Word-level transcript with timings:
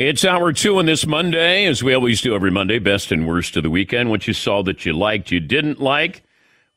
It's 0.00 0.24
hour 0.24 0.52
two 0.52 0.78
on 0.78 0.86
this 0.86 1.08
Monday, 1.08 1.66
as 1.66 1.82
we 1.82 1.92
always 1.92 2.20
do 2.20 2.32
every 2.32 2.52
Monday, 2.52 2.78
best 2.78 3.10
and 3.10 3.26
worst 3.26 3.56
of 3.56 3.64
the 3.64 3.68
weekend. 3.70 4.10
What 4.10 4.28
you 4.28 4.32
saw 4.32 4.62
that 4.62 4.86
you 4.86 4.92
liked, 4.92 5.32
you 5.32 5.40
didn't 5.40 5.80
like. 5.80 6.22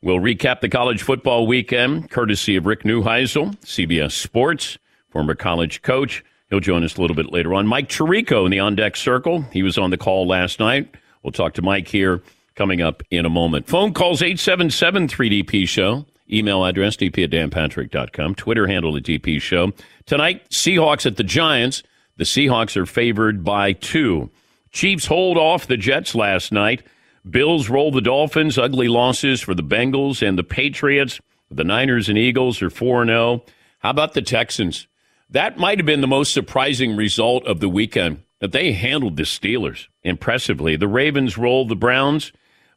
We'll 0.02 0.18
recap 0.18 0.60
the 0.60 0.68
college 0.68 1.04
football 1.04 1.46
weekend, 1.46 2.10
courtesy 2.10 2.56
of 2.56 2.66
Rick 2.66 2.82
Neuheisel, 2.82 3.56
CBS 3.60 4.10
Sports, 4.10 4.76
former 5.08 5.36
college 5.36 5.82
coach. 5.82 6.24
He'll 6.50 6.58
join 6.58 6.82
us 6.82 6.96
a 6.96 7.00
little 7.00 7.14
bit 7.14 7.30
later 7.30 7.54
on. 7.54 7.68
Mike 7.68 7.88
Tirico 7.88 8.44
in 8.44 8.50
the 8.50 8.58
on 8.58 8.74
deck 8.74 8.96
circle. 8.96 9.42
He 9.52 9.62
was 9.62 9.78
on 9.78 9.90
the 9.90 9.96
call 9.96 10.26
last 10.26 10.58
night. 10.58 10.92
We'll 11.22 11.30
talk 11.30 11.54
to 11.54 11.62
Mike 11.62 11.86
here 11.86 12.22
coming 12.56 12.82
up 12.82 13.04
in 13.12 13.24
a 13.24 13.30
moment. 13.30 13.68
Phone 13.68 13.94
calls 13.94 14.20
877 14.20 15.06
3DP 15.06 15.68
Show. 15.68 16.06
Email 16.28 16.64
address 16.64 16.96
dp 16.96 17.22
at 17.22 17.30
danpatrick.com. 17.30 18.34
Twitter 18.34 18.66
handle 18.66 18.96
at 18.96 19.04
DP 19.04 19.40
Show. 19.40 19.70
Tonight, 20.06 20.50
Seahawks 20.50 21.06
at 21.06 21.18
the 21.18 21.22
Giants. 21.22 21.84
The 22.16 22.24
Seahawks 22.24 22.76
are 22.76 22.86
favored 22.86 23.44
by 23.44 23.72
two. 23.72 24.30
Chiefs 24.70 25.06
hold 25.06 25.36
off 25.36 25.66
the 25.66 25.76
Jets 25.76 26.14
last 26.14 26.52
night. 26.52 26.82
Bills 27.28 27.68
roll 27.68 27.90
the 27.90 28.00
Dolphins. 28.00 28.58
Ugly 28.58 28.88
losses 28.88 29.40
for 29.40 29.54
the 29.54 29.62
Bengals 29.62 30.26
and 30.26 30.38
the 30.38 30.44
Patriots. 30.44 31.20
The 31.50 31.64
Niners 31.64 32.08
and 32.08 32.18
Eagles 32.18 32.62
are 32.62 32.70
4 32.70 33.06
0. 33.06 33.44
How 33.78 33.90
about 33.90 34.14
the 34.14 34.22
Texans? 34.22 34.86
That 35.30 35.58
might 35.58 35.78
have 35.78 35.86
been 35.86 36.00
the 36.00 36.06
most 36.06 36.32
surprising 36.32 36.96
result 36.96 37.46
of 37.46 37.60
the 37.60 37.68
weekend 37.68 38.22
that 38.40 38.52
they 38.52 38.72
handled 38.72 39.16
the 39.16 39.22
Steelers 39.22 39.86
impressively. 40.02 40.76
The 40.76 40.88
Ravens 40.88 41.38
rolled 41.38 41.68
the 41.68 41.76
Browns, 41.76 42.32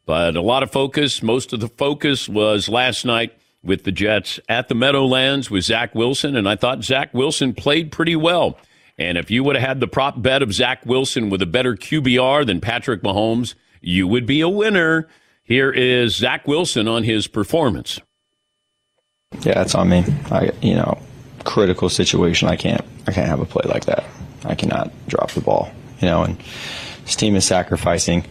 but 0.05 0.35
a 0.35 0.41
lot 0.41 0.63
of 0.63 0.71
focus, 0.71 1.23
most 1.23 1.53
of 1.53 1.59
the 1.59 1.67
focus 1.67 2.29
was 2.29 2.69
last 2.69 3.03
night 3.03 3.33
with 3.63 3.83
the 3.83 3.91
Jets 3.91 4.39
at 4.47 4.67
the 4.67 4.75
Meadowlands 4.75 5.49
with 5.49 5.63
Zach 5.63 5.95
Wilson, 5.95 6.35
and 6.35 6.47
I 6.47 6.55
thought 6.55 6.83
Zach 6.83 7.13
Wilson 7.13 7.53
played 7.53 7.91
pretty 7.91 8.15
well. 8.15 8.57
And 8.97 9.17
if 9.17 9.29
you 9.29 9.43
would 9.43 9.55
have 9.55 9.67
had 9.67 9.79
the 9.79 9.87
prop 9.87 10.21
bet 10.21 10.41
of 10.41 10.53
Zach 10.53 10.85
Wilson 10.85 11.29
with 11.29 11.41
a 11.41 11.45
better 11.45 11.75
QBR 11.75 12.45
than 12.45 12.61
Patrick 12.61 13.01
Mahomes, 13.01 13.55
you 13.81 14.07
would 14.07 14.25
be 14.25 14.41
a 14.41 14.49
winner. 14.49 15.07
Here 15.43 15.71
is 15.71 16.15
Zach 16.15 16.47
Wilson 16.47 16.87
on 16.87 17.03
his 17.03 17.27
performance. 17.27 17.99
Yeah, 19.41 19.61
it's 19.61 19.75
on 19.75 19.89
me. 19.89 20.05
I, 20.31 20.51
you 20.61 20.75
know, 20.75 20.97
critical 21.43 21.89
situation. 21.89 22.47
I 22.47 22.55
can't, 22.55 22.81
I 23.07 23.11
can't 23.11 23.27
have 23.27 23.41
a 23.41 23.45
play 23.45 23.69
like 23.69 23.85
that. 23.85 24.05
I 24.45 24.55
cannot 24.55 24.91
drop 25.07 25.31
the 25.31 25.41
ball. 25.41 25.69
You 25.99 26.07
know, 26.07 26.23
and 26.23 26.37
this 27.03 27.15
team 27.15 27.35
is 27.35 27.45
sacrificing 27.45 28.25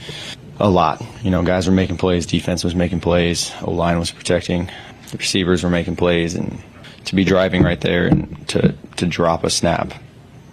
a 0.58 0.68
lot. 0.68 1.02
You 1.22 1.30
know, 1.30 1.42
guys 1.42 1.66
were 1.66 1.74
making 1.74 1.98
plays, 1.98 2.26
defense 2.26 2.64
was 2.64 2.74
making 2.74 3.00
plays, 3.00 3.52
O 3.62 3.70
line 3.70 3.98
was 3.98 4.10
protecting, 4.10 4.70
the 5.10 5.18
receivers 5.18 5.62
were 5.62 5.70
making 5.70 5.96
plays, 5.96 6.34
and 6.34 6.62
to 7.06 7.14
be 7.14 7.24
driving 7.24 7.62
right 7.62 7.80
there 7.80 8.06
and 8.06 8.46
to 8.48 8.74
to 8.96 9.06
drop 9.06 9.44
a 9.44 9.50
snap, 9.50 9.92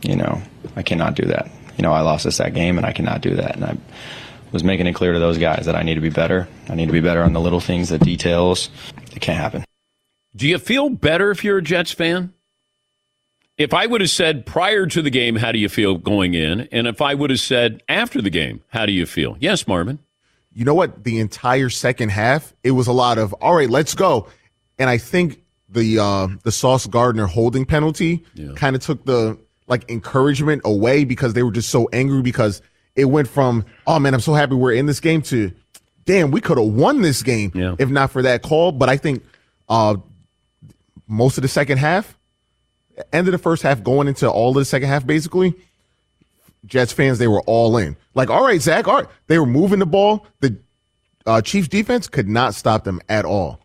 you 0.01 0.15
know, 0.15 0.41
I 0.75 0.83
cannot 0.83 1.15
do 1.15 1.25
that. 1.25 1.49
You 1.77 1.83
know, 1.83 1.93
I 1.93 2.01
lost 2.01 2.25
us 2.25 2.37
that 2.37 2.53
game, 2.53 2.77
and 2.77 2.85
I 2.85 2.91
cannot 2.91 3.21
do 3.21 3.35
that. 3.35 3.55
And 3.55 3.65
I 3.65 3.77
was 4.51 4.63
making 4.63 4.87
it 4.87 4.93
clear 4.93 5.13
to 5.13 5.19
those 5.19 5.37
guys 5.37 5.65
that 5.65 5.75
I 5.75 5.83
need 5.83 5.95
to 5.95 6.01
be 6.01 6.09
better. 6.09 6.47
I 6.69 6.75
need 6.75 6.87
to 6.87 6.91
be 6.91 7.01
better 7.01 7.23
on 7.23 7.33
the 7.33 7.39
little 7.39 7.59
things, 7.61 7.89
the 7.89 7.99
details. 7.99 8.69
It 9.15 9.21
can't 9.21 9.37
happen. 9.37 9.63
Do 10.35 10.47
you 10.47 10.57
feel 10.57 10.89
better 10.89 11.31
if 11.31 11.43
you're 11.43 11.57
a 11.57 11.61
Jets 11.61 11.91
fan? 11.91 12.33
If 13.57 13.73
I 13.73 13.85
would 13.85 14.01
have 14.01 14.09
said 14.09 14.45
prior 14.45 14.87
to 14.87 15.01
the 15.01 15.09
game, 15.09 15.35
how 15.35 15.51
do 15.51 15.59
you 15.59 15.69
feel 15.69 15.97
going 15.97 16.33
in? 16.33 16.61
And 16.71 16.87
if 16.87 17.01
I 17.01 17.13
would 17.13 17.29
have 17.29 17.39
said 17.39 17.83
after 17.87 18.21
the 18.21 18.29
game, 18.29 18.63
how 18.69 18.85
do 18.85 18.91
you 18.91 19.05
feel? 19.05 19.37
Yes, 19.39 19.67
Marvin. 19.67 19.99
You 20.53 20.65
know 20.65 20.73
what? 20.73 21.03
The 21.03 21.19
entire 21.19 21.69
second 21.69 22.09
half, 22.09 22.53
it 22.63 22.71
was 22.71 22.87
a 22.87 22.91
lot 22.91 23.17
of 23.17 23.33
all 23.33 23.55
right, 23.55 23.69
let's 23.69 23.93
go. 23.93 24.27
And 24.79 24.89
I 24.89 24.97
think 24.97 25.41
the 25.69 25.99
uh 25.99 26.27
the 26.43 26.51
Sauce 26.51 26.87
Gardner 26.87 27.27
holding 27.27 27.65
penalty 27.65 28.23
kind 28.55 28.75
of 28.75 28.81
took 28.81 29.05
the 29.05 29.37
like 29.71 29.89
encouragement 29.89 30.61
away 30.65 31.05
because 31.05 31.33
they 31.33 31.41
were 31.41 31.51
just 31.51 31.69
so 31.69 31.89
angry 31.91 32.21
because 32.21 32.61
it 32.95 33.05
went 33.05 33.27
from, 33.27 33.65
oh 33.87 33.97
man, 33.97 34.13
I'm 34.13 34.19
so 34.19 34.33
happy 34.35 34.53
we're 34.53 34.73
in 34.73 34.85
this 34.85 34.99
game 34.99 35.23
to 35.23 35.51
damn, 36.05 36.29
we 36.29 36.41
could 36.41 36.57
have 36.57 36.67
won 36.67 37.01
this 37.01 37.23
game 37.23 37.51
if 37.79 37.89
not 37.89 38.11
for 38.11 38.21
that 38.21 38.43
call. 38.43 38.71
But 38.71 38.89
I 38.89 38.97
think 38.97 39.23
uh 39.67 39.95
most 41.07 41.37
of 41.37 41.41
the 41.41 41.47
second 41.47 41.77
half, 41.77 42.17
end 43.11 43.27
of 43.27 43.31
the 43.31 43.37
first 43.37 43.63
half, 43.63 43.81
going 43.81 44.07
into 44.07 44.29
all 44.29 44.49
of 44.49 44.55
the 44.55 44.65
second 44.65 44.89
half, 44.89 45.05
basically, 45.07 45.55
Jets 46.65 46.93
fans, 46.93 47.17
they 47.17 47.27
were 47.27 47.41
all 47.41 47.77
in. 47.77 47.97
Like, 48.13 48.29
all 48.29 48.43
right, 48.43 48.61
Zach, 48.61 48.87
all 48.87 48.95
right. 48.95 49.07
They 49.27 49.39
were 49.39 49.45
moving 49.45 49.79
the 49.79 49.85
ball. 49.85 50.25
The 50.41 50.57
uh, 51.25 51.41
Chiefs 51.41 51.67
defense 51.67 52.07
could 52.07 52.27
not 52.29 52.55
stop 52.55 52.83
them 52.83 53.01
at 53.09 53.25
all. 53.25 53.59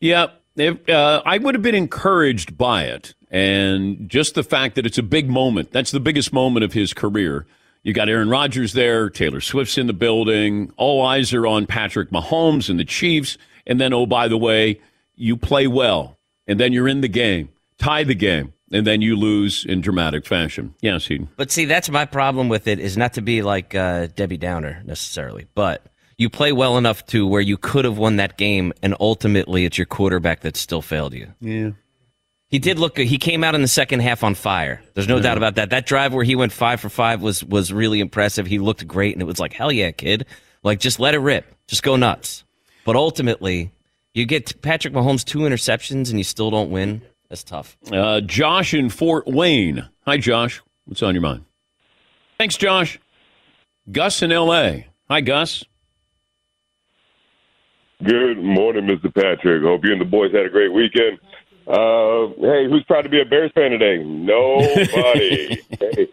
Yeah, 0.00 0.28
if, 0.56 0.88
uh, 0.88 1.22
I 1.24 1.38
would 1.38 1.54
have 1.54 1.62
been 1.62 1.74
encouraged 1.74 2.56
by 2.56 2.84
it. 2.84 3.14
And 3.32 4.08
just 4.08 4.34
the 4.34 4.44
fact 4.44 4.76
that 4.76 4.86
it's 4.86 4.98
a 4.98 5.02
big 5.02 5.28
moment, 5.28 5.72
that's 5.72 5.90
the 5.90 6.00
biggest 6.00 6.32
moment 6.32 6.64
of 6.64 6.74
his 6.74 6.92
career. 6.92 7.46
You 7.82 7.92
got 7.94 8.08
Aaron 8.08 8.28
Rodgers 8.28 8.74
there, 8.74 9.10
Taylor 9.10 9.40
Swift's 9.40 9.78
in 9.78 9.88
the 9.88 9.92
building. 9.92 10.70
All 10.76 11.04
eyes 11.04 11.32
are 11.32 11.46
on 11.46 11.66
Patrick 11.66 12.10
Mahomes 12.10 12.68
and 12.68 12.78
the 12.78 12.84
Chiefs. 12.84 13.38
And 13.66 13.80
then, 13.80 13.92
oh, 13.92 14.06
by 14.06 14.28
the 14.28 14.36
way, 14.36 14.80
you 15.16 15.36
play 15.36 15.66
well, 15.66 16.18
and 16.46 16.60
then 16.60 16.72
you're 16.72 16.88
in 16.88 17.00
the 17.00 17.08
game, 17.08 17.48
tie 17.78 18.04
the 18.04 18.14
game, 18.14 18.52
and 18.70 18.86
then 18.86 19.02
you 19.02 19.16
lose 19.16 19.64
in 19.64 19.80
dramatic 19.80 20.26
fashion. 20.26 20.74
Yes, 20.80 21.10
Eden. 21.10 21.28
But 21.36 21.50
see, 21.50 21.64
that's 21.64 21.88
my 21.90 22.04
problem 22.04 22.48
with 22.48 22.66
it 22.66 22.78
is 22.78 22.96
not 22.96 23.14
to 23.14 23.22
be 23.22 23.42
like 23.42 23.74
uh, 23.74 24.08
Debbie 24.14 24.36
Downer 24.36 24.82
necessarily, 24.84 25.46
but 25.54 25.86
you 26.18 26.28
play 26.28 26.52
well 26.52 26.76
enough 26.78 27.06
to 27.06 27.26
where 27.26 27.40
you 27.40 27.56
could 27.56 27.84
have 27.84 27.98
won 27.98 28.16
that 28.16 28.36
game, 28.36 28.72
and 28.82 28.94
ultimately 29.00 29.64
it's 29.64 29.78
your 29.78 29.86
quarterback 29.86 30.40
that 30.40 30.56
still 30.56 30.82
failed 30.82 31.14
you. 31.14 31.32
Yeah. 31.40 31.70
He 32.52 32.58
did 32.58 32.78
look 32.78 32.96
good. 32.96 33.06
He 33.06 33.16
came 33.16 33.42
out 33.42 33.54
in 33.54 33.62
the 33.62 33.66
second 33.66 34.00
half 34.00 34.22
on 34.22 34.34
fire. 34.34 34.82
There's 34.92 35.08
no 35.08 35.16
Yeah. 35.16 35.22
doubt 35.22 35.38
about 35.38 35.54
that. 35.54 35.70
That 35.70 35.86
drive 35.86 36.12
where 36.12 36.22
he 36.22 36.36
went 36.36 36.52
five 36.52 36.80
for 36.80 36.90
five 36.90 37.22
was 37.22 37.42
was 37.42 37.72
really 37.72 37.98
impressive. 37.98 38.46
He 38.46 38.58
looked 38.58 38.86
great, 38.86 39.14
and 39.14 39.22
it 39.22 39.24
was 39.24 39.40
like, 39.40 39.54
hell 39.54 39.72
yeah, 39.72 39.90
kid! 39.90 40.26
Like 40.62 40.78
just 40.78 41.00
let 41.00 41.14
it 41.14 41.20
rip, 41.20 41.46
just 41.66 41.82
go 41.82 41.96
nuts. 41.96 42.44
But 42.84 42.94
ultimately, 42.94 43.72
you 44.12 44.26
get 44.26 44.60
Patrick 44.60 44.92
Mahomes 44.92 45.24
two 45.24 45.38
interceptions, 45.40 46.10
and 46.10 46.18
you 46.18 46.24
still 46.24 46.50
don't 46.50 46.70
win. 46.70 47.00
That's 47.30 47.42
tough. 47.42 47.78
Uh, 47.90 48.20
Josh 48.20 48.74
in 48.74 48.90
Fort 48.90 49.26
Wayne. 49.26 49.88
Hi, 50.04 50.18
Josh. 50.18 50.60
What's 50.84 51.02
on 51.02 51.14
your 51.14 51.22
mind? 51.22 51.46
Thanks, 52.36 52.58
Josh. 52.58 52.98
Gus 53.90 54.20
in 54.20 54.30
L.A. 54.30 54.88
Hi, 55.08 55.22
Gus. 55.22 55.64
Good 58.04 58.42
morning, 58.42 58.84
Mr. 58.84 59.14
Patrick. 59.14 59.62
Hope 59.62 59.84
you 59.84 59.92
and 59.92 60.00
the 60.00 60.04
boys 60.04 60.32
had 60.32 60.44
a 60.44 60.50
great 60.50 60.72
weekend. 60.72 61.18
Uh, 61.66 62.34
hey, 62.40 62.66
who's 62.68 62.84
proud 62.86 63.02
to 63.02 63.08
be 63.08 63.20
a 63.20 63.24
Bears 63.24 63.52
fan 63.54 63.70
today? 63.70 64.02
Nobody. 64.02 65.60
hey. 65.80 66.08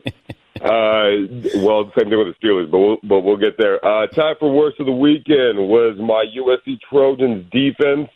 Uh, 0.61 1.63
well, 1.63 1.89
same 1.97 2.09
thing 2.09 2.19
with 2.19 2.27
the 2.27 2.35
Steelers, 2.43 2.69
but 2.69 2.79
we'll, 2.79 2.97
but 3.03 3.21
we'll 3.21 3.37
get 3.37 3.57
there. 3.57 3.83
Uh, 3.83 4.07
time 4.07 4.35
for 4.39 4.53
worst 4.53 4.79
of 4.79 4.85
the 4.85 4.91
weekend 4.91 5.57
was 5.57 5.97
my 5.99 6.25
USC 6.37 6.77
Trojans 6.89 7.45
defense, 7.51 8.09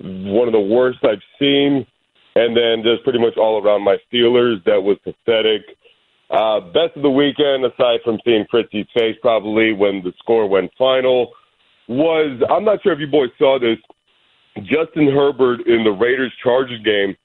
one 0.00 0.46
of 0.46 0.52
the 0.52 0.60
worst 0.60 0.98
I've 1.02 1.22
seen, 1.40 1.84
and 2.36 2.56
then 2.56 2.84
just 2.84 3.02
pretty 3.02 3.18
much 3.18 3.36
all 3.36 3.62
around 3.62 3.82
my 3.82 3.96
Steelers. 4.12 4.62
That 4.64 4.80
was 4.80 4.96
pathetic. 5.02 5.62
Uh, 6.30 6.60
best 6.60 6.96
of 6.96 7.02
the 7.02 7.10
weekend, 7.10 7.64
aside 7.64 8.00
from 8.04 8.18
seeing 8.24 8.46
Fritzy's 8.50 8.86
face, 8.96 9.16
probably 9.20 9.72
when 9.72 10.02
the 10.02 10.12
score 10.18 10.48
went 10.48 10.70
final, 10.78 11.32
was 11.88 12.40
I'm 12.48 12.64
not 12.64 12.82
sure 12.82 12.92
if 12.92 13.00
you 13.00 13.08
boys 13.08 13.30
saw 13.38 13.58
this. 13.58 13.78
Justin 14.60 15.08
Herbert 15.08 15.66
in 15.66 15.84
the 15.84 15.92
Raiders 15.92 16.32
Chargers 16.42 16.80
game 16.82 17.16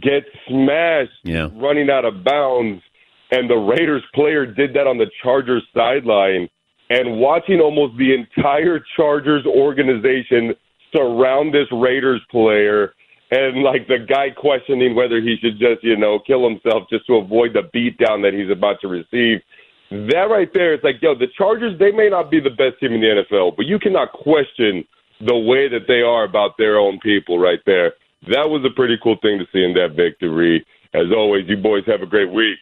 gets 0.00 0.26
smashed 0.46 1.10
Yeah. 1.24 1.48
running 1.54 1.90
out 1.90 2.04
of 2.04 2.22
bounds, 2.24 2.82
and 3.30 3.48
the 3.50 3.56
Raiders 3.56 4.04
player 4.14 4.46
did 4.46 4.74
that 4.74 4.86
on 4.86 4.98
the 4.98 5.10
Chargers 5.22 5.64
sideline. 5.74 6.48
And 6.90 7.18
watching 7.18 7.60
almost 7.60 7.96
the 7.98 8.14
entire 8.14 8.82
Chargers 8.96 9.44
organization 9.44 10.54
surround 10.94 11.52
this 11.52 11.70
Raiders 11.70 12.22
player, 12.30 12.94
and 13.30 13.62
like 13.62 13.86
the 13.88 13.98
guy 13.98 14.30
questioning 14.30 14.94
whether 14.94 15.20
he 15.20 15.36
should 15.36 15.58
just, 15.58 15.84
you 15.84 15.96
know, 15.96 16.18
kill 16.18 16.48
himself 16.48 16.88
just 16.88 17.06
to 17.06 17.16
avoid 17.16 17.52
the 17.52 17.62
beatdown 17.74 18.22
that 18.22 18.32
he's 18.32 18.50
about 18.50 18.80
to 18.80 18.88
receive. 18.88 19.42
That 19.90 20.28
right 20.30 20.52
there, 20.54 20.74
it's 20.74 20.84
like, 20.84 21.00
yo, 21.02 21.14
the 21.14 21.28
Chargers, 21.36 21.78
they 21.78 21.92
may 21.92 22.08
not 22.08 22.30
be 22.30 22.40
the 22.40 22.50
best 22.50 22.78
team 22.80 22.92
in 22.92 23.00
the 23.00 23.24
NFL, 23.24 23.56
but 23.56 23.66
you 23.66 23.78
cannot 23.78 24.12
question 24.12 24.84
the 25.20 25.36
way 25.36 25.68
that 25.68 25.86
they 25.88 26.02
are 26.02 26.24
about 26.24 26.56
their 26.58 26.78
own 26.78 26.98
people 27.00 27.38
right 27.38 27.60
there. 27.66 27.94
That 28.28 28.50
was 28.50 28.64
a 28.64 28.74
pretty 28.74 28.98
cool 29.02 29.16
thing 29.22 29.38
to 29.38 29.46
see 29.52 29.62
in 29.62 29.74
that 29.74 29.94
victory. 29.94 30.64
As 30.94 31.06
always, 31.14 31.48
you 31.48 31.56
boys 31.56 31.84
have 31.86 32.02
a 32.02 32.06
great 32.06 32.30
week. 32.30 32.58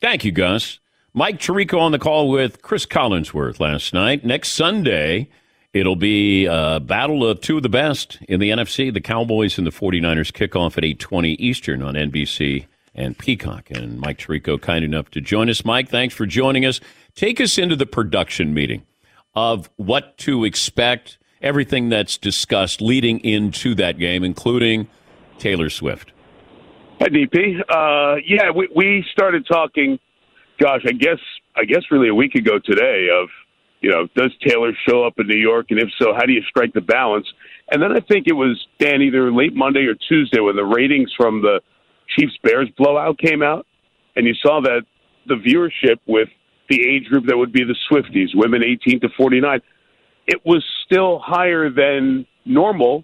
Thank 0.00 0.24
you, 0.24 0.32
Gus. 0.32 0.78
Mike 1.12 1.38
Tirico 1.38 1.80
on 1.80 1.92
the 1.92 1.98
call 1.98 2.28
with 2.28 2.62
Chris 2.62 2.86
Collinsworth 2.86 3.60
last 3.60 3.92
night. 3.92 4.24
Next 4.24 4.50
Sunday, 4.50 5.28
it'll 5.72 5.96
be 5.96 6.46
a 6.46 6.80
battle 6.80 7.26
of 7.26 7.40
two 7.40 7.56
of 7.56 7.62
the 7.62 7.68
best 7.68 8.18
in 8.28 8.40
the 8.40 8.50
NFC. 8.50 8.92
The 8.92 9.00
Cowboys 9.00 9.58
and 9.58 9.66
the 9.66 9.72
49ers 9.72 10.32
kick 10.32 10.54
off 10.54 10.78
at 10.78 10.84
8.20 10.84 11.36
Eastern 11.38 11.82
on 11.82 11.94
NBC 11.94 12.66
and 12.94 13.18
Peacock. 13.18 13.70
And 13.70 14.00
Mike 14.00 14.18
Tirico 14.18 14.60
kind 14.60 14.84
enough 14.84 15.10
to 15.10 15.20
join 15.20 15.50
us. 15.50 15.64
Mike, 15.64 15.88
thanks 15.88 16.14
for 16.14 16.26
joining 16.26 16.64
us. 16.64 16.80
Take 17.14 17.40
us 17.40 17.58
into 17.58 17.76
the 17.76 17.86
production 17.86 18.54
meeting 18.54 18.86
of 19.34 19.68
what 19.76 20.16
to 20.18 20.44
expect, 20.44 21.18
everything 21.40 21.88
that's 21.88 22.18
discussed 22.18 22.80
leading 22.80 23.20
into 23.20 23.74
that 23.76 23.98
game, 23.98 24.24
including 24.24 24.88
Taylor 25.38 25.70
Swift. 25.70 26.12
Hi, 27.00 27.08
DP. 27.08 27.60
Uh, 27.68 28.20
yeah, 28.26 28.50
we, 28.50 28.68
we 28.74 29.04
started 29.12 29.46
talking. 29.46 29.98
Gosh, 30.58 30.82
I 30.86 30.92
guess 30.92 31.18
I 31.56 31.64
guess 31.64 31.82
really 31.90 32.08
a 32.08 32.14
week 32.14 32.34
ago 32.34 32.58
today 32.62 33.08
of 33.10 33.28
you 33.80 33.90
know 33.90 34.06
does 34.14 34.32
Taylor 34.46 34.72
show 34.86 35.04
up 35.04 35.14
in 35.18 35.26
New 35.26 35.38
York, 35.38 35.66
and 35.70 35.80
if 35.80 35.88
so, 35.98 36.12
how 36.14 36.26
do 36.26 36.32
you 36.32 36.42
strike 36.42 36.74
the 36.74 36.82
balance? 36.82 37.26
And 37.70 37.82
then 37.82 37.92
I 37.92 38.00
think 38.00 38.26
it 38.26 38.34
was 38.34 38.66
Dan 38.78 39.00
either 39.00 39.32
late 39.32 39.54
Monday 39.54 39.86
or 39.86 39.94
Tuesday 39.94 40.40
when 40.40 40.56
the 40.56 40.64
ratings 40.64 41.10
from 41.16 41.40
the 41.40 41.60
Chiefs 42.18 42.36
Bears 42.42 42.68
blowout 42.76 43.18
came 43.18 43.42
out, 43.42 43.66
and 44.16 44.26
you 44.26 44.34
saw 44.34 44.60
that 44.60 44.82
the 45.26 45.36
viewership 45.36 45.98
with 46.06 46.28
the 46.68 46.86
age 46.86 47.04
group 47.06 47.26
that 47.26 47.36
would 47.36 47.52
be 47.52 47.64
the 47.64 47.76
Swifties, 47.90 48.28
women 48.34 48.62
18 48.62 49.00
to 49.00 49.08
49, 49.16 49.60
it 50.30 50.40
was 50.46 50.64
still 50.86 51.18
higher 51.18 51.68
than 51.70 52.24
normal, 52.44 53.02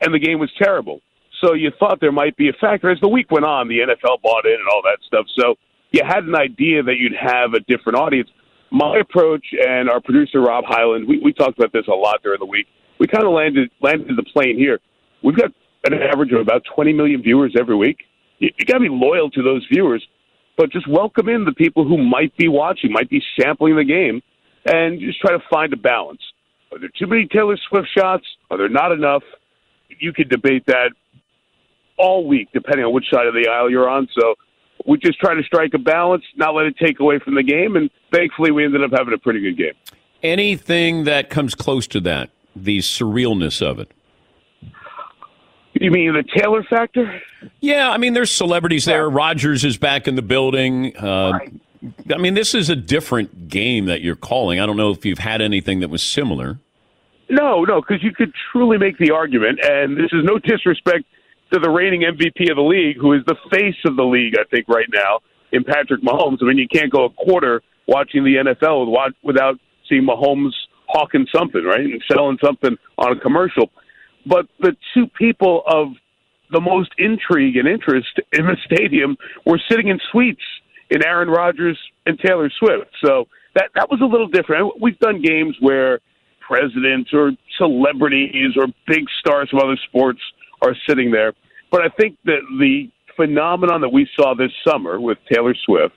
and 0.00 0.12
the 0.12 0.18
game 0.18 0.40
was 0.40 0.50
terrible. 0.58 1.00
So 1.40 1.54
you 1.54 1.70
thought 1.78 2.00
there 2.00 2.10
might 2.10 2.36
be 2.36 2.48
a 2.48 2.52
factor. 2.60 2.90
As 2.90 2.98
the 3.00 3.08
week 3.08 3.30
went 3.30 3.44
on, 3.44 3.68
the 3.68 3.78
NFL 3.78 4.20
bought 4.20 4.44
in 4.46 4.54
and 4.54 4.68
all 4.68 4.82
that 4.82 4.98
stuff. 5.06 5.26
So 5.38 5.54
you 5.92 6.02
had 6.04 6.24
an 6.24 6.34
idea 6.34 6.82
that 6.82 6.96
you'd 6.96 7.14
have 7.14 7.54
a 7.54 7.60
different 7.60 8.00
audience. 8.00 8.28
My 8.72 8.98
approach 8.98 9.46
and 9.52 9.88
our 9.88 10.00
producer 10.00 10.40
Rob 10.40 10.64
Hyland, 10.66 11.06
we, 11.06 11.20
we 11.22 11.32
talked 11.32 11.56
about 11.56 11.72
this 11.72 11.86
a 11.86 11.94
lot 11.94 12.20
during 12.24 12.40
the 12.40 12.46
week. 12.46 12.66
We 12.98 13.06
kind 13.06 13.24
of 13.24 13.32
landed 13.32 13.70
landed 13.80 14.16
the 14.16 14.24
plane 14.34 14.58
here. 14.58 14.80
We've 15.22 15.36
got 15.36 15.52
an 15.84 15.94
average 15.94 16.32
of 16.32 16.40
about 16.40 16.62
20 16.74 16.92
million 16.92 17.22
viewers 17.22 17.54
every 17.58 17.76
week. 17.76 17.98
You, 18.40 18.50
you 18.58 18.66
got 18.66 18.74
to 18.74 18.80
be 18.80 18.88
loyal 18.90 19.30
to 19.30 19.42
those 19.42 19.64
viewers, 19.72 20.04
but 20.58 20.72
just 20.72 20.88
welcome 20.88 21.28
in 21.28 21.44
the 21.44 21.52
people 21.52 21.86
who 21.86 21.96
might 21.96 22.36
be 22.36 22.48
watching, 22.48 22.90
might 22.90 23.08
be 23.08 23.22
sampling 23.40 23.76
the 23.76 23.84
game, 23.84 24.20
and 24.66 24.98
just 24.98 25.20
try 25.20 25.30
to 25.30 25.42
find 25.48 25.72
a 25.72 25.76
balance. 25.76 26.20
Are 26.72 26.78
there 26.78 26.90
too 26.98 27.06
many 27.06 27.26
Taylor 27.26 27.58
Swift 27.68 27.88
shots? 27.96 28.24
Are 28.50 28.58
there 28.58 28.68
not 28.68 28.92
enough? 28.92 29.22
You 29.98 30.12
could 30.12 30.28
debate 30.28 30.64
that 30.66 30.90
all 31.98 32.26
week, 32.26 32.48
depending 32.52 32.84
on 32.84 32.92
which 32.92 33.06
side 33.12 33.26
of 33.26 33.34
the 33.34 33.48
aisle 33.48 33.70
you're 33.70 33.88
on. 33.88 34.08
So 34.18 34.34
we 34.86 34.98
just 34.98 35.18
try 35.18 35.34
to 35.34 35.42
strike 35.42 35.72
a 35.74 35.78
balance, 35.78 36.24
not 36.36 36.54
let 36.54 36.66
it 36.66 36.76
take 36.78 37.00
away 37.00 37.18
from 37.18 37.34
the 37.34 37.42
game, 37.42 37.76
and 37.76 37.90
thankfully 38.12 38.50
we 38.50 38.64
ended 38.64 38.82
up 38.82 38.90
having 38.96 39.12
a 39.12 39.18
pretty 39.18 39.40
good 39.40 39.56
game. 39.56 39.72
Anything 40.22 41.04
that 41.04 41.30
comes 41.30 41.54
close 41.54 41.86
to 41.88 42.00
that, 42.00 42.30
the 42.54 42.78
surrealness 42.78 43.62
of 43.62 43.78
it. 43.78 43.90
You 45.72 45.90
mean 45.90 46.12
the 46.14 46.24
Taylor 46.36 46.62
factor? 46.64 47.20
Yeah, 47.60 47.90
I 47.90 47.96
mean, 47.96 48.12
there's 48.12 48.30
celebrities 48.30 48.84
there. 48.84 49.08
Rodgers 49.08 49.64
is 49.64 49.78
back 49.78 50.08
in 50.08 50.14
the 50.14 50.22
building. 50.22 50.94
Uh, 50.96 51.38
I 52.12 52.18
mean, 52.18 52.34
this 52.34 52.54
is 52.54 52.68
a 52.68 52.76
different 52.76 53.48
game 53.48 53.86
that 53.86 54.02
you're 54.02 54.16
calling. 54.16 54.60
I 54.60 54.66
don't 54.66 54.76
know 54.76 54.90
if 54.90 55.04
you've 55.04 55.18
had 55.18 55.40
anything 55.40 55.80
that 55.80 55.88
was 55.88 56.02
similar. 56.02 56.58
No, 57.30 57.64
no, 57.64 57.80
because 57.80 58.02
you 58.02 58.12
could 58.12 58.32
truly 58.52 58.76
make 58.76 58.98
the 58.98 59.12
argument, 59.12 59.60
and 59.62 59.96
this 59.96 60.12
is 60.12 60.24
no 60.24 60.38
disrespect 60.38 61.04
to 61.52 61.58
the 61.58 61.70
reigning 61.70 62.02
MVP 62.02 62.50
of 62.50 62.56
the 62.56 62.62
league, 62.62 62.96
who 62.96 63.12
is 63.12 63.22
the 63.26 63.36
face 63.50 63.76
of 63.84 63.96
the 63.96 64.04
league, 64.04 64.34
I 64.38 64.44
think, 64.50 64.68
right 64.68 64.88
now, 64.92 65.20
in 65.52 65.64
Patrick 65.64 66.02
Mahomes. 66.02 66.38
I 66.42 66.46
mean, 66.46 66.58
you 66.58 66.68
can't 66.68 66.90
go 66.90 67.04
a 67.04 67.10
quarter 67.10 67.62
watching 67.86 68.24
the 68.24 68.36
NFL 68.36 69.14
without 69.22 69.54
seeing 69.88 70.06
Mahomes 70.06 70.52
hawking 70.86 71.26
something, 71.34 71.64
right, 71.64 71.80
and 71.80 72.02
selling 72.10 72.38
something 72.44 72.76
on 72.98 73.16
a 73.16 73.20
commercial. 73.20 73.70
But 74.26 74.46
the 74.58 74.76
two 74.92 75.06
people 75.06 75.62
of 75.66 75.88
the 76.50 76.60
most 76.60 76.90
intrigue 76.98 77.56
and 77.56 77.68
interest 77.68 78.20
in 78.32 78.46
the 78.46 78.56
stadium 78.64 79.16
were 79.46 79.60
sitting 79.68 79.88
in 79.88 80.00
suites 80.10 80.42
in 80.90 81.04
Aaron 81.04 81.28
Rodgers 81.28 81.78
and 82.06 82.18
Taylor 82.18 82.50
Swift. 82.58 82.90
So 83.04 83.26
that 83.54 83.70
that 83.74 83.90
was 83.90 84.00
a 84.00 84.04
little 84.04 84.28
different. 84.28 84.80
We've 84.80 84.98
done 84.98 85.22
games 85.22 85.56
where 85.60 86.00
presidents 86.40 87.10
or 87.12 87.32
celebrities 87.58 88.56
or 88.56 88.66
big 88.86 89.04
stars 89.20 89.48
from 89.50 89.60
other 89.60 89.78
sports 89.88 90.20
are 90.62 90.74
sitting 90.88 91.10
there. 91.10 91.32
But 91.70 91.82
I 91.82 91.88
think 91.88 92.18
that 92.24 92.40
the 92.58 92.90
phenomenon 93.16 93.80
that 93.82 93.90
we 93.90 94.08
saw 94.16 94.34
this 94.34 94.50
summer 94.66 95.00
with 95.00 95.18
Taylor 95.32 95.54
Swift, 95.64 95.94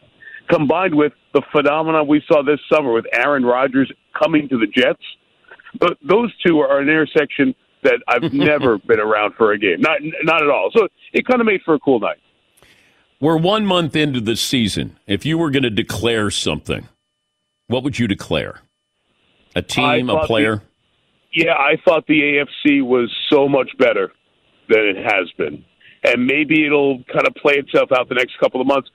combined 0.49 0.95
with 0.95 1.13
the 1.33 1.41
phenomenon 1.51 2.07
we 2.07 2.21
saw 2.27 2.43
this 2.43 2.59
summer 2.71 2.93
with 2.93 3.05
Aaron 3.13 3.43
Rodgers 3.43 3.91
coming 4.21 4.47
to 4.49 4.57
the 4.59 4.67
Jets, 4.67 5.01
th- 5.81 5.97
those 6.07 6.31
two 6.45 6.59
are 6.59 6.79
an 6.79 6.87
intersection 6.87 7.55
that 7.83 7.99
I've 8.07 8.31
never 8.33 8.77
been 8.77 8.99
around 8.99 9.33
for 9.35 9.53
a 9.53 9.57
game. 9.57 9.79
Not 9.79 9.99
not 10.23 10.43
at 10.43 10.49
all. 10.49 10.69
So 10.75 10.87
it 11.13 11.25
kind 11.25 11.41
of 11.41 11.47
made 11.47 11.61
for 11.65 11.73
a 11.73 11.79
cool 11.79 11.99
night. 11.99 12.19
We're 13.23 13.37
one 13.37 13.65
month 13.65 13.95
into 13.95 14.19
the 14.19 14.35
season. 14.35 14.99
If 15.07 15.25
you 15.25 15.37
were 15.37 15.49
going 15.49 15.63
to 15.63 15.69
declare 15.69 16.29
something, 16.29 16.89
what 17.67 17.81
would 17.85 17.97
you 17.97 18.05
declare? 18.05 18.59
A 19.55 19.61
team, 19.61 20.09
a 20.09 20.27
player? 20.27 20.61
Yeah, 21.31 21.53
I 21.53 21.77
thought 21.85 22.05
the 22.05 22.19
AFC 22.19 22.85
was 22.85 23.09
so 23.31 23.47
much 23.47 23.69
better 23.79 24.11
than 24.67 24.79
it 24.79 24.97
has 24.97 25.31
been, 25.37 25.63
and 26.03 26.27
maybe 26.27 26.65
it'll 26.65 27.01
kind 27.13 27.25
of 27.25 27.33
play 27.35 27.53
itself 27.53 27.93
out 27.97 28.09
the 28.09 28.15
next 28.15 28.37
couple 28.41 28.59
of 28.59 28.67
months. 28.67 28.89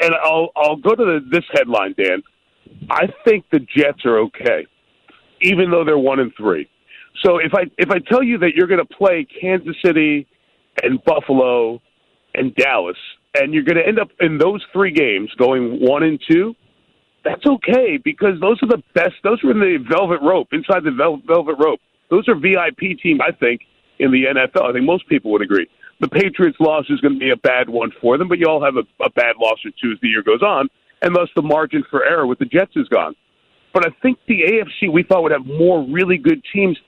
And 0.00 0.12
I'll 0.24 0.48
I'll 0.56 0.74
go 0.74 0.96
to 0.96 1.04
the, 1.04 1.20
this 1.30 1.44
headline, 1.52 1.94
Dan. 1.96 2.24
I 2.90 3.06
think 3.24 3.44
the 3.52 3.60
Jets 3.60 4.04
are 4.04 4.18
okay, 4.22 4.66
even 5.40 5.70
though 5.70 5.84
they're 5.84 5.96
one 5.96 6.18
and 6.18 6.32
three. 6.36 6.68
So 7.24 7.38
if 7.38 7.54
I 7.54 7.70
if 7.78 7.92
I 7.92 8.00
tell 8.10 8.24
you 8.24 8.38
that 8.38 8.56
you're 8.56 8.66
going 8.66 8.84
to 8.84 8.96
play 8.96 9.24
Kansas 9.40 9.76
City 9.84 10.26
and 10.82 10.98
Buffalo 11.04 11.80
and 12.34 12.52
Dallas, 12.56 12.96
and 13.40 13.54
you're 13.54 13.62
going 13.62 13.76
to 13.76 13.86
end 13.86 13.98
up 13.98 14.08
in 14.20 14.38
those 14.38 14.64
three 14.72 14.92
games 14.92 15.30
going 15.38 15.78
one 15.80 16.02
and 16.02 16.20
two, 16.28 16.54
that's 17.24 17.44
okay 17.46 17.98
because 18.02 18.40
those 18.40 18.58
are 18.62 18.68
the 18.68 18.82
best. 18.94 19.14
Those 19.22 19.42
are 19.44 19.50
in 19.50 19.60
the 19.60 19.84
velvet 19.90 20.20
rope, 20.22 20.48
inside 20.52 20.84
the 20.84 20.92
vel- 20.92 21.22
velvet 21.26 21.56
rope. 21.58 21.80
Those 22.10 22.28
are 22.28 22.34
VIP 22.34 22.98
team, 23.02 23.20
I 23.20 23.32
think, 23.32 23.62
in 23.98 24.10
the 24.10 24.24
NFL. 24.24 24.70
I 24.70 24.72
think 24.72 24.86
most 24.86 25.08
people 25.08 25.30
would 25.32 25.42
agree. 25.42 25.68
The 26.00 26.08
Patriots' 26.08 26.58
loss 26.60 26.84
is 26.88 27.00
going 27.00 27.14
to 27.14 27.20
be 27.20 27.30
a 27.30 27.36
bad 27.36 27.68
one 27.68 27.90
for 28.00 28.16
them, 28.16 28.28
but 28.28 28.38
you 28.38 28.46
all 28.46 28.64
have 28.64 28.76
a, 28.76 29.04
a 29.04 29.10
bad 29.10 29.36
loss 29.40 29.58
or 29.64 29.70
two 29.82 29.92
as 29.92 29.98
the 30.00 30.08
year 30.08 30.22
goes 30.22 30.42
on, 30.42 30.68
and 31.02 31.14
thus 31.14 31.28
the 31.34 31.42
margin 31.42 31.84
for 31.90 32.04
error 32.04 32.26
with 32.26 32.38
the 32.38 32.44
Jets 32.44 32.72
is 32.76 32.88
gone. 32.88 33.14
But 33.74 33.86
I 33.86 33.90
think 34.00 34.18
the 34.26 34.42
AFC 34.42 34.92
we 34.92 35.02
thought 35.02 35.22
would 35.22 35.32
have 35.32 35.44
more 35.44 35.84
really 35.90 36.16
good 36.16 36.42
teams. 36.52 36.78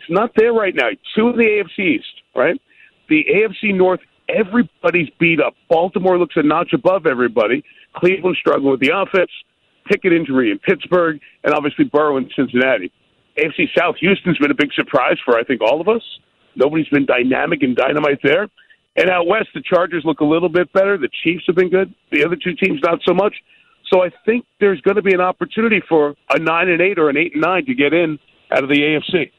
It's 0.00 0.10
not 0.10 0.30
there 0.36 0.52
right 0.52 0.74
now. 0.74 0.88
Two 1.14 1.28
in 1.28 1.36
the 1.36 1.44
AFC 1.44 1.96
East, 1.96 2.06
right? 2.34 2.60
The 3.08 3.24
AFC 3.24 3.74
North, 3.74 4.00
everybody's 4.28 5.08
beat 5.18 5.40
up. 5.40 5.54
Baltimore 5.68 6.18
looks 6.18 6.36
a 6.36 6.42
notch 6.42 6.72
above 6.72 7.06
everybody. 7.06 7.64
Cleveland 7.96 8.36
struggling 8.40 8.70
with 8.70 8.80
the 8.80 8.90
offense. 8.94 9.30
Pickett 9.86 10.12
injury 10.12 10.50
in 10.50 10.58
Pittsburgh, 10.58 11.20
and 11.42 11.52
obviously 11.52 11.84
Burrow 11.84 12.16
in 12.16 12.30
Cincinnati. 12.34 12.90
AFC 13.38 13.66
South, 13.76 13.96
Houston's 14.00 14.38
been 14.38 14.50
a 14.50 14.54
big 14.54 14.72
surprise 14.72 15.18
for 15.24 15.38
I 15.38 15.44
think 15.44 15.60
all 15.60 15.80
of 15.80 15.88
us. 15.88 16.02
Nobody's 16.56 16.88
been 16.88 17.04
dynamic 17.04 17.62
and 17.62 17.76
dynamite 17.76 18.20
there. 18.22 18.48
And 18.96 19.10
out 19.10 19.26
west, 19.26 19.48
the 19.54 19.60
Chargers 19.60 20.04
look 20.04 20.20
a 20.20 20.24
little 20.24 20.48
bit 20.48 20.72
better. 20.72 20.96
The 20.96 21.08
Chiefs 21.22 21.44
have 21.48 21.56
been 21.56 21.68
good. 21.68 21.92
The 22.12 22.24
other 22.24 22.36
two 22.36 22.54
teams 22.54 22.80
not 22.82 23.00
so 23.06 23.12
much. 23.12 23.34
So 23.92 24.02
I 24.02 24.10
think 24.24 24.46
there's 24.60 24.80
going 24.82 24.96
to 24.96 25.02
be 25.02 25.12
an 25.12 25.20
opportunity 25.20 25.82
for 25.88 26.14
a 26.30 26.38
nine 26.38 26.68
and 26.68 26.80
eight 26.80 26.98
or 26.98 27.10
an 27.10 27.16
eight 27.16 27.32
and 27.32 27.42
nine 27.42 27.66
to 27.66 27.74
get 27.74 27.92
in 27.92 28.18
out 28.52 28.62
of 28.62 28.70
the 28.70 28.76
AFC. 28.76 29.30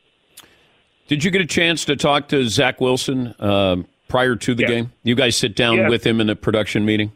Did 1.08 1.24
you 1.24 1.32
get 1.32 1.42
a 1.42 1.46
chance 1.46 1.86
to 1.86 1.96
talk 1.96 2.28
to 2.30 2.48
Zach 2.50 2.82
Wilson 2.82 3.28
uh, 3.40 3.78
prior 4.08 4.36
to 4.36 4.56
the 4.56 4.64
Yeah. 4.64 4.68
game? 4.68 4.92
You 5.04 5.16
guys 5.16 5.36
sit 5.36 5.56
down 5.56 5.78
Yeah. 5.78 5.90
with 5.90 6.06
him 6.06 6.22
in 6.22 6.30
a 6.30 6.36
production 6.36 6.86
meeting? 6.86 7.12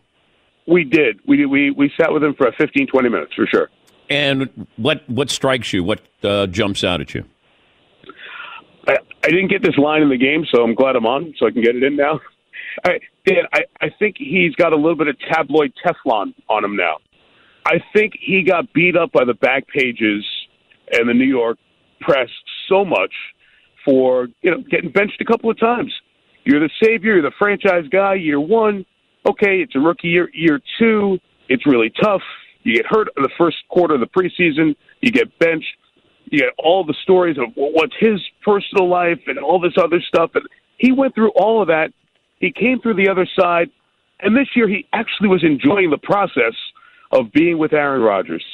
We 0.67 0.83
did. 0.83 1.19
We 1.25 1.45
we 1.45 1.71
we 1.71 1.91
sat 1.99 2.11
with 2.13 2.23
him 2.23 2.35
for 2.35 2.51
15, 2.51 2.87
20 2.87 3.09
minutes 3.09 3.33
for 3.33 3.47
sure. 3.47 3.69
And 4.09 4.67
what 4.77 5.03
what 5.09 5.29
strikes 5.29 5.73
you? 5.73 5.83
What 5.83 6.01
uh, 6.23 6.47
jumps 6.47 6.83
out 6.83 7.01
at 7.01 7.13
you? 7.15 7.23
I, 8.87 8.97
I 9.23 9.27
didn't 9.29 9.49
get 9.49 9.61
this 9.63 9.77
line 9.77 10.01
in 10.01 10.09
the 10.09 10.17
game, 10.17 10.45
so 10.53 10.63
I'm 10.63 10.75
glad 10.75 10.95
I'm 10.95 11.05
on, 11.05 11.33
so 11.37 11.47
I 11.47 11.51
can 11.51 11.61
get 11.61 11.75
it 11.75 11.83
in 11.83 11.95
now. 11.95 12.19
I, 12.85 12.99
Dan, 13.25 13.43
I, 13.53 13.63
I 13.81 13.89
think 13.99 14.15
he's 14.17 14.55
got 14.55 14.73
a 14.73 14.75
little 14.75 14.95
bit 14.95 15.07
of 15.07 15.17
tabloid 15.19 15.73
Teflon 15.83 16.33
on 16.49 16.63
him 16.63 16.75
now. 16.75 16.97
I 17.65 17.81
think 17.93 18.13
he 18.19 18.41
got 18.43 18.71
beat 18.73 18.95
up 18.95 19.11
by 19.11 19.25
the 19.25 19.33
back 19.33 19.67
pages 19.67 20.25
and 20.91 21.09
the 21.09 21.13
New 21.13 21.25
York 21.25 21.57
press 21.99 22.29
so 22.67 22.85
much 22.85 23.13
for 23.85 24.27
you 24.41 24.51
know 24.51 24.61
getting 24.69 24.91
benched 24.91 25.19
a 25.21 25.25
couple 25.25 25.49
of 25.49 25.59
times. 25.59 25.93
You're 26.49 26.61
the 26.61 26.69
savior, 26.81 27.13
you're 27.13 27.21
the 27.21 27.31
franchise 27.37 27.85
guy. 27.91 28.15
Year 28.15 28.39
one, 28.39 28.85
okay, 29.27 29.61
it's 29.61 29.75
a 29.75 29.79
rookie 29.79 30.07
year. 30.07 30.29
Year 30.33 30.59
two, 30.79 31.19
it's 31.47 31.65
really 31.65 31.91
tough. 32.01 32.21
You 32.63 32.75
get 32.75 32.85
hurt 32.87 33.07
in 33.15 33.23
the 33.23 33.29
first 33.37 33.57
quarter 33.69 33.95
of 33.95 33.99
the 33.99 34.07
preseason. 34.07 34.75
You 35.01 35.11
get 35.11 35.37
benched 35.39 35.67
you 36.29 36.39
get 36.39 36.49
all 36.57 36.83
the 36.83 36.95
stories 37.03 37.37
of 37.37 37.45
what's 37.55 37.93
his 37.99 38.21
personal 38.43 38.87
life 38.87 39.19
and 39.27 39.39
all 39.39 39.59
this 39.59 39.73
other 39.81 39.99
stuff. 40.07 40.31
And 40.35 40.47
he 40.77 40.91
went 40.91 41.15
through 41.15 41.31
all 41.31 41.61
of 41.61 41.67
that. 41.69 41.91
He 42.39 42.51
came 42.51 42.79
through 42.79 42.95
the 42.95 43.09
other 43.09 43.27
side. 43.39 43.69
And 44.19 44.35
this 44.35 44.47
year, 44.55 44.67
he 44.67 44.85
actually 44.93 45.29
was 45.29 45.43
enjoying 45.43 45.89
the 45.89 45.97
process 45.97 46.53
of 47.11 47.31
being 47.31 47.57
with 47.57 47.73
Aaron 47.73 48.01
Rodgers 48.01 48.45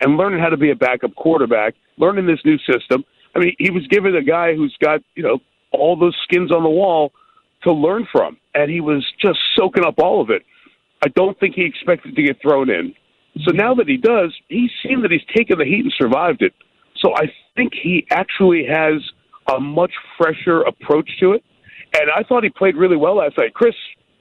and 0.00 0.16
learning 0.16 0.40
how 0.40 0.50
to 0.50 0.56
be 0.56 0.70
a 0.70 0.76
backup 0.76 1.14
quarterback, 1.14 1.74
learning 1.96 2.26
this 2.26 2.40
new 2.44 2.58
system. 2.58 3.04
I 3.34 3.38
mean, 3.38 3.54
he 3.58 3.70
was 3.70 3.86
given 3.88 4.14
a 4.14 4.22
guy 4.22 4.54
who's 4.54 4.76
got, 4.80 5.00
you 5.14 5.22
know, 5.22 5.38
all 5.70 5.96
those 5.96 6.16
skins 6.24 6.52
on 6.52 6.62
the 6.62 6.68
wall 6.68 7.12
to 7.64 7.72
learn 7.72 8.06
from. 8.10 8.36
And 8.54 8.70
he 8.70 8.80
was 8.80 9.04
just 9.20 9.38
soaking 9.56 9.84
up 9.84 9.94
all 9.98 10.20
of 10.20 10.30
it. 10.30 10.42
I 11.04 11.08
don't 11.08 11.38
think 11.40 11.54
he 11.54 11.64
expected 11.64 12.14
to 12.16 12.22
get 12.22 12.40
thrown 12.40 12.70
in. 12.70 12.94
So 13.44 13.50
mm-hmm. 13.50 13.56
now 13.56 13.74
that 13.74 13.88
he 13.88 13.96
does, 13.96 14.34
he's 14.48 14.70
seen 14.82 15.02
that 15.02 15.10
he's 15.10 15.24
taken 15.34 15.58
the 15.58 15.64
heat 15.64 15.84
and 15.84 15.92
survived 15.96 16.42
it. 16.42 16.52
So 17.00 17.14
I 17.16 17.32
think 17.56 17.72
he 17.74 18.06
actually 18.10 18.66
has 18.66 19.02
a 19.52 19.58
much 19.58 19.92
fresher 20.16 20.60
approach 20.62 21.10
to 21.20 21.32
it. 21.32 21.42
And 21.94 22.10
I 22.14 22.22
thought 22.22 22.44
he 22.44 22.50
played 22.50 22.76
really 22.76 22.96
well 22.96 23.16
last 23.16 23.36
night. 23.38 23.54
Chris 23.54 23.74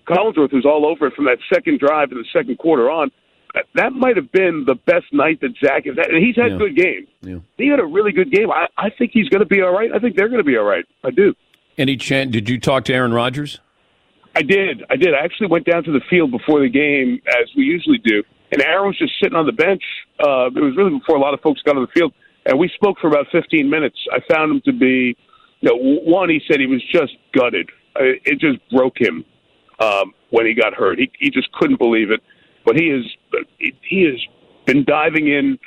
Collinsworth 0.07 0.53
was 0.53 0.65
all 0.65 0.85
over 0.85 1.07
it 1.07 1.13
from 1.13 1.25
that 1.25 1.37
second 1.53 1.79
drive 1.79 2.11
in 2.11 2.17
the 2.17 2.25
second 2.33 2.57
quarter 2.57 2.89
on. 2.89 3.11
That- 3.53 3.67
That 3.75 3.93
might 3.93 4.15
have 4.15 4.31
been 4.31 4.63
the 4.65 4.75
best 4.75 5.11
night 5.11 5.41
that 5.41 5.51
Zach 5.63 5.85
has 5.85 5.95
had. 5.97 6.07
And 6.09 6.23
he's 6.25 6.35
had 6.35 6.53
Yeah. 6.53 6.57
good 6.57 6.75
games. 6.75 7.07
Yeah. 7.21 7.39
He 7.57 7.67
had 7.67 7.79
a 7.79 7.85
really 7.85 8.11
good 8.11 8.31
game. 8.31 8.49
I, 8.49 8.67
I 8.77 8.89
think 8.89 9.11
he's 9.13 9.29
going 9.29 9.41
to 9.41 9.45
be 9.45 9.61
all 9.61 9.73
right. 9.73 9.91
I 9.93 9.99
think 9.99 10.15
they're 10.15 10.29
going 10.29 10.39
to 10.39 10.43
be 10.45 10.57
all 10.57 10.65
right. 10.65 10.85
I 11.03 11.11
do. 11.11 11.35
Any 11.77 11.97
chance? 11.97 12.31
Did 12.31 12.49
you 12.49 12.59
talk 12.59 12.85
to 12.85 12.93
Aaron 12.93 13.13
Rodgers? 13.13 13.59
I 14.35 14.41
did. 14.41 14.83
I 14.89 14.95
did. 14.95 15.13
I 15.13 15.23
actually 15.23 15.47
went 15.47 15.65
down 15.65 15.83
to 15.83 15.91
the 15.91 16.01
field 16.09 16.31
before 16.31 16.61
the 16.61 16.69
game, 16.69 17.21
as 17.27 17.49
we 17.55 17.63
usually 17.63 17.97
do. 17.97 18.23
And 18.51 18.61
Aaron 18.61 18.87
was 18.87 18.97
just 18.97 19.13
sitting 19.21 19.35
on 19.35 19.45
the 19.45 19.51
bench. 19.51 19.83
Uh, 20.19 20.47
it 20.47 20.61
was 20.61 20.75
really 20.75 20.97
before 20.97 21.15
a 21.15 21.19
lot 21.19 21.33
of 21.33 21.41
folks 21.41 21.61
got 21.63 21.75
on 21.75 21.83
the 21.83 21.99
field. 21.99 22.13
And 22.45 22.57
we 22.57 22.69
spoke 22.75 22.97
for 22.99 23.07
about 23.07 23.27
15 23.31 23.69
minutes. 23.69 23.97
I 24.11 24.19
found 24.33 24.51
him 24.51 24.61
to 24.65 24.73
be, 24.73 25.15
you 25.61 25.69
know, 25.69 25.75
one, 25.77 26.29
he 26.29 26.41
said 26.47 26.59
he 26.59 26.65
was 26.65 26.83
just 26.91 27.13
gutted. 27.33 27.69
It 27.95 28.39
just 28.39 28.57
broke 28.71 28.99
him 28.99 29.23
um, 29.79 30.13
when 30.31 30.45
he 30.45 30.53
got 30.53 30.73
hurt. 30.73 30.97
He, 30.97 31.11
he 31.19 31.29
just 31.29 31.51
couldn't 31.53 31.77
believe 31.77 32.09
it. 32.09 32.21
But 32.65 32.75
he 32.75 32.85
is 32.85 33.05
he 33.81 34.03
has 34.03 34.19
been 34.65 34.83
diving 34.85 35.27
in 35.27 35.57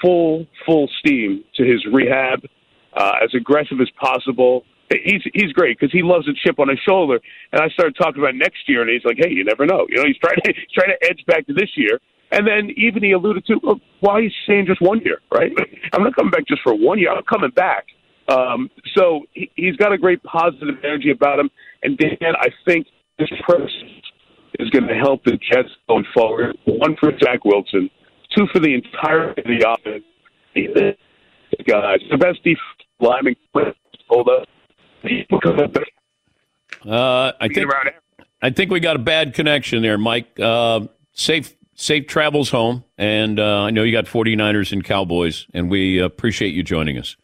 full 0.00 0.46
full 0.66 0.88
steam 0.98 1.42
to 1.56 1.64
his 1.64 1.84
rehab, 1.90 2.40
uh, 2.94 3.12
as 3.22 3.34
aggressive 3.34 3.80
as 3.80 3.88
possible. 3.98 4.64
He's 4.90 5.22
he's 5.32 5.52
great 5.52 5.78
because 5.78 5.92
he 5.92 6.02
loves 6.02 6.28
a 6.28 6.32
chip 6.44 6.58
on 6.58 6.68
his 6.68 6.78
shoulder. 6.86 7.18
And 7.52 7.60
I 7.62 7.68
started 7.68 7.96
talking 7.96 8.22
about 8.22 8.34
next 8.34 8.68
year, 8.68 8.82
and 8.82 8.90
he's 8.90 9.04
like, 9.04 9.16
"Hey, 9.18 9.30
you 9.30 9.44
never 9.44 9.66
know." 9.66 9.86
You 9.88 9.96
know, 9.96 10.04
he's 10.06 10.18
trying 10.18 10.36
to 10.44 10.52
he's 10.52 10.72
trying 10.72 10.90
to 10.90 11.08
edge 11.08 11.24
back 11.26 11.46
to 11.46 11.54
this 11.54 11.70
year. 11.76 12.00
And 12.32 12.46
then 12.46 12.70
even 12.76 13.02
he 13.02 13.12
alluded 13.12 13.46
to 13.46 13.60
well, 13.62 13.80
why 14.00 14.22
he's 14.22 14.32
saying 14.46 14.66
just 14.66 14.82
one 14.82 15.00
year, 15.04 15.18
right? 15.32 15.52
I'm 15.92 16.02
not 16.02 16.16
coming 16.16 16.30
back 16.30 16.46
just 16.46 16.62
for 16.62 16.74
one 16.74 16.98
year. 16.98 17.12
I'm 17.12 17.22
coming 17.24 17.50
back. 17.50 17.86
Um, 18.28 18.70
so 18.96 19.20
he, 19.32 19.50
he's 19.54 19.76
got 19.76 19.92
a 19.92 19.98
great 19.98 20.22
positive 20.22 20.76
energy 20.82 21.10
about 21.10 21.38
him. 21.38 21.50
And 21.82 21.96
Dan, 21.98 22.34
I 22.40 22.48
think 22.64 22.86
this 23.18 23.28
presence 23.46 23.72
is 24.58 24.70
going 24.70 24.86
to 24.86 24.94
help 24.94 25.24
the 25.24 25.38
Jets 25.52 25.68
going 25.88 26.06
forward. 26.14 26.56
One 26.64 26.96
for 26.98 27.12
Zach 27.22 27.44
Wilson, 27.44 27.90
two 28.36 28.46
for 28.52 28.60
the 28.60 28.74
entire 28.74 29.30
of 29.30 29.36
the 29.36 29.66
offense. 29.68 30.04
Guys, 31.66 31.98
the 32.10 32.16
best 32.16 32.38
defensive 32.42 32.58
lineman 33.00 33.36
hold 34.08 34.28
up. 34.28 34.48
Uh, 36.84 37.32
I 37.40 37.48
think 37.48 37.70
I 38.42 38.50
think 38.50 38.70
we 38.70 38.80
got 38.80 38.96
a 38.96 39.00
bad 39.00 39.34
connection 39.34 39.82
there, 39.82 39.98
Mike. 39.98 40.38
Uh, 40.38 40.86
safe 41.12 41.54
safe 41.74 42.06
travels 42.06 42.50
home, 42.50 42.84
and 42.98 43.40
uh, 43.40 43.62
I 43.62 43.70
know 43.70 43.82
you 43.82 43.92
got 43.92 44.04
49ers 44.04 44.72
and 44.72 44.84
Cowboys, 44.84 45.46
and 45.54 45.70
we 45.70 45.98
appreciate 45.98 46.54
you 46.54 46.62
joining 46.62 46.98
us. 46.98 47.16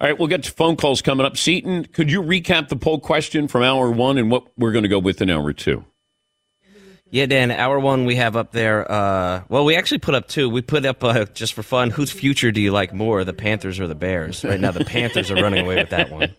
All 0.00 0.06
right, 0.06 0.18
we'll 0.18 0.28
get 0.28 0.42
to 0.42 0.52
phone 0.52 0.76
calls 0.76 1.00
coming 1.00 1.24
up. 1.24 1.36
Seton, 1.38 1.86
could 1.86 2.10
you 2.10 2.22
recap 2.22 2.68
the 2.68 2.76
poll 2.76 3.00
question 3.00 3.48
from 3.48 3.62
hour 3.62 3.90
one 3.90 4.18
and 4.18 4.30
what 4.30 4.46
we're 4.58 4.72
going 4.72 4.82
to 4.82 4.88
go 4.88 4.98
with 4.98 5.22
in 5.22 5.30
hour 5.30 5.52
two? 5.52 5.84
Yeah, 7.16 7.24
Dan, 7.24 7.50
hour 7.50 7.80
one 7.80 8.04
we 8.04 8.16
have 8.16 8.36
up 8.36 8.52
there. 8.52 8.92
Uh, 8.92 9.42
well, 9.48 9.64
we 9.64 9.74
actually 9.74 10.00
put 10.00 10.14
up 10.14 10.28
two. 10.28 10.50
We 10.50 10.60
put 10.60 10.84
up, 10.84 11.02
uh, 11.02 11.24
just 11.24 11.54
for 11.54 11.62
fun, 11.62 11.88
whose 11.88 12.10
future 12.12 12.52
do 12.52 12.60
you 12.60 12.72
like 12.72 12.92
more, 12.92 13.24
the 13.24 13.32
Panthers 13.32 13.80
or 13.80 13.86
the 13.86 13.94
Bears? 13.94 14.44
Right 14.44 14.60
now, 14.60 14.70
the 14.70 14.84
Panthers 14.84 15.30
are 15.30 15.36
running 15.36 15.64
away 15.64 15.76
with 15.76 15.88
that 15.88 16.10
one. 16.10 16.34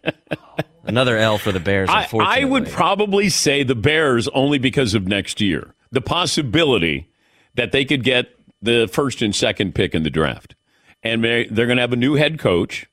Another 0.83 1.17
L 1.17 1.39
for 1.39 1.51
the 1.51 1.59
Bears, 1.59 1.89
I. 1.89 2.03
I 2.27 2.43
would 2.43 2.67
probably 2.69 3.27
say 3.29 3.63
the 3.63 3.73
Bears 3.73 4.27
only 4.27 4.59
because 4.59 4.93
of 4.93 5.07
next 5.07 5.41
year. 5.41 5.73
The 5.91 5.99
possibility 5.99 7.09
that 7.55 7.71
they 7.71 7.83
could 7.83 8.03
get 8.03 8.27
the 8.61 8.87
first 8.87 9.23
and 9.23 9.35
second 9.35 9.73
pick 9.73 9.95
in 9.95 10.03
the 10.03 10.11
draft. 10.11 10.53
And 11.01 11.23
they- 11.23 11.47
they're 11.49 11.65
going 11.65 11.77
to 11.77 11.81
have 11.81 11.91
a 11.93 11.95
new 11.97 12.13
head 12.13 12.37
coach 12.37 12.85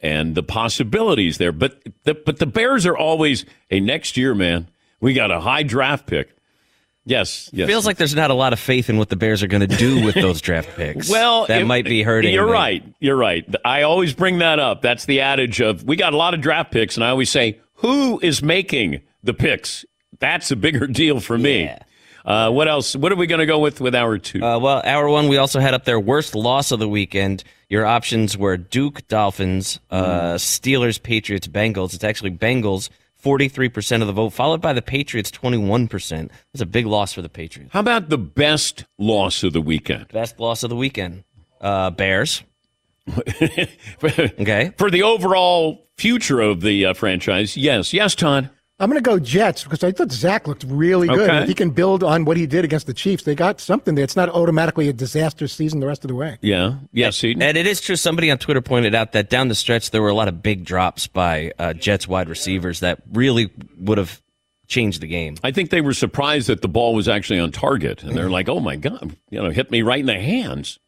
and 0.00 0.36
the 0.36 0.44
possibilities 0.44 1.38
there. 1.38 1.50
But 1.50 1.82
the, 2.04 2.14
but 2.14 2.38
the 2.38 2.46
Bears 2.46 2.86
are 2.86 2.96
always, 2.96 3.44
hey, 3.68 3.80
next 3.80 4.16
year, 4.16 4.32
man, 4.32 4.68
we 5.00 5.12
got 5.12 5.32
a 5.32 5.40
high 5.40 5.64
draft 5.64 6.06
pick. 6.06 6.36
Yes, 7.04 7.50
yes. 7.52 7.68
Feels 7.68 7.84
like 7.84 7.96
there's 7.96 8.14
not 8.14 8.30
a 8.30 8.34
lot 8.34 8.52
of 8.52 8.60
faith 8.60 8.88
in 8.88 8.96
what 8.96 9.08
the 9.08 9.16
Bears 9.16 9.42
are 9.42 9.48
going 9.48 9.66
to 9.68 9.76
do 9.76 10.04
with 10.04 10.14
those 10.14 10.40
draft 10.40 10.68
picks. 10.76 11.08
Well, 11.10 11.46
that 11.46 11.62
it- 11.62 11.64
might 11.66 11.84
be 11.84 12.02
hurting. 12.02 12.32
You're 12.32 12.46
right. 12.46 12.84
You're 13.00 13.16
right. 13.16 13.44
I 13.64 13.82
always 13.82 14.14
bring 14.14 14.38
that 14.38 14.58
up. 14.60 14.82
That's 14.82 15.04
the 15.06 15.20
adage 15.20 15.60
of 15.60 15.82
we 15.84 15.96
got 15.96 16.12
a 16.12 16.16
lot 16.16 16.32
of 16.34 16.40
draft 16.40 16.70
picks, 16.70 16.96
and 16.96 17.04
I 17.04 17.10
always 17.10 17.30
say, 17.30 17.58
who 17.76 18.20
is 18.22 18.42
making 18.42 19.00
the 19.24 19.34
picks? 19.34 19.84
That's 20.20 20.50
a 20.52 20.56
bigger 20.56 20.86
deal 21.02 21.18
for 21.18 21.36
me. 21.36 21.70
Uh, 22.24 22.48
what 22.50 22.68
else? 22.68 22.94
What 22.94 23.10
are 23.10 23.16
we 23.16 23.26
going 23.26 23.40
to 23.40 23.46
go 23.46 23.58
with 23.58 23.80
with 23.80 23.96
hour 23.96 24.16
two? 24.16 24.40
Uh, 24.44 24.60
well, 24.60 24.80
hour 24.84 25.08
one, 25.08 25.26
we 25.26 25.38
also 25.38 25.58
had 25.58 25.74
up 25.74 25.84
there 25.84 25.98
worst 25.98 26.36
loss 26.36 26.70
of 26.70 26.78
the 26.78 26.88
weekend. 26.88 27.42
Your 27.68 27.84
options 27.84 28.38
were 28.38 28.56
Duke, 28.56 29.08
Dolphins, 29.08 29.80
uh, 29.90 30.34
Steelers, 30.34 31.02
Patriots, 31.02 31.48
Bengals. 31.48 31.94
It's 31.94 32.04
actually 32.04 32.30
Bengals, 32.30 32.90
43% 33.22 34.00
of 34.00 34.06
the 34.06 34.12
vote, 34.12 34.30
followed 34.30 34.60
by 34.60 34.72
the 34.72 34.82
Patriots, 34.82 35.30
21%. 35.30 36.30
That's 36.52 36.60
a 36.60 36.66
big 36.66 36.86
loss 36.86 37.12
for 37.12 37.22
the 37.22 37.28
Patriots. 37.28 37.72
How 37.72 37.80
about 37.80 38.08
the 38.08 38.18
best 38.18 38.84
loss 38.98 39.42
of 39.42 39.52
the 39.52 39.60
weekend? 39.60 40.08
Best 40.08 40.40
loss 40.40 40.62
of 40.62 40.70
the 40.70 40.76
weekend, 40.76 41.24
uh, 41.60 41.90
Bears. 41.90 42.42
okay. 43.18 44.72
For 44.76 44.90
the 44.90 45.02
overall 45.02 45.88
future 45.96 46.40
of 46.40 46.60
the 46.60 46.86
uh, 46.86 46.94
franchise, 46.94 47.56
yes. 47.56 47.92
Yes, 47.92 48.14
Todd. 48.14 48.50
I'm 48.82 48.90
going 48.90 49.02
to 49.02 49.08
go 49.10 49.18
Jets 49.20 49.62
because 49.62 49.84
I 49.84 49.92
thought 49.92 50.10
Zach 50.10 50.48
looked 50.48 50.64
really 50.64 51.06
good. 51.06 51.30
Okay. 51.30 51.42
If 51.42 51.48
he 51.48 51.54
can 51.54 51.70
build 51.70 52.02
on 52.02 52.24
what 52.24 52.36
he 52.36 52.46
did 52.46 52.64
against 52.64 52.88
the 52.88 52.92
Chiefs, 52.92 53.22
they 53.22 53.36
got 53.36 53.60
something 53.60 53.94
there. 53.94 54.02
It's 54.02 54.16
not 54.16 54.28
automatically 54.28 54.88
a 54.88 54.92
disaster 54.92 55.46
season 55.46 55.78
the 55.78 55.86
rest 55.86 56.04
of 56.04 56.08
the 56.08 56.16
way. 56.16 56.36
Yeah. 56.42 56.74
Yes, 56.92 57.16
Seton. 57.18 57.40
And 57.42 57.56
it 57.56 57.66
is 57.66 57.80
true. 57.80 57.94
Somebody 57.94 58.28
on 58.30 58.38
Twitter 58.38 58.60
pointed 58.60 58.94
out 58.94 59.12
that 59.12 59.30
down 59.30 59.46
the 59.46 59.54
stretch, 59.54 59.92
there 59.92 60.02
were 60.02 60.08
a 60.08 60.14
lot 60.14 60.26
of 60.26 60.42
big 60.42 60.64
drops 60.64 61.06
by 61.06 61.52
uh, 61.60 61.74
Jets 61.74 62.08
wide 62.08 62.28
receivers 62.28 62.80
that 62.80 63.00
really 63.12 63.50
would 63.78 63.98
have 63.98 64.20
changed 64.66 65.00
the 65.00 65.06
game. 65.06 65.36
I 65.44 65.52
think 65.52 65.70
they 65.70 65.80
were 65.80 65.94
surprised 65.94 66.48
that 66.48 66.60
the 66.60 66.68
ball 66.68 66.94
was 66.94 67.08
actually 67.08 67.38
on 67.38 67.52
target, 67.52 68.02
and 68.02 68.16
they're 68.16 68.30
like, 68.30 68.48
"Oh 68.48 68.58
my 68.58 68.74
god!" 68.76 69.14
You 69.30 69.42
know, 69.42 69.50
hit 69.50 69.70
me 69.70 69.82
right 69.82 70.00
in 70.00 70.06
the 70.06 70.18
hands. 70.18 70.78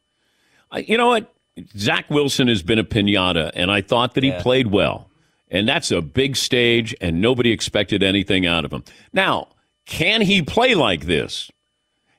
I, 0.73 0.79
you 0.81 0.97
know 0.97 1.09
what? 1.09 1.33
Zach 1.77 2.11
Wilson 2.11 2.49
has 2.49 2.63
been 2.65 2.81
a 2.81 2.85
pinata, 2.85 3.53
and 3.55 3.71
I 3.71 3.83
thought 3.83 4.15
that 4.15 4.25
he 4.25 4.31
Yeah. 4.31 4.43
played 4.43 4.69
well, 4.69 5.09
and 5.55 5.69
that's 5.69 5.91
a 5.91 6.03
big 6.03 6.37
stage, 6.37 6.95
and 7.01 7.21
nobody 7.21 7.51
expected 7.51 8.03
anything 8.03 8.47
out 8.47 8.65
of 8.65 8.73
him. 8.73 8.85
Now, 9.13 9.49
can 9.87 10.21
he 10.21 10.43
play 10.43 10.75
like 10.75 11.07
this? 11.07 11.51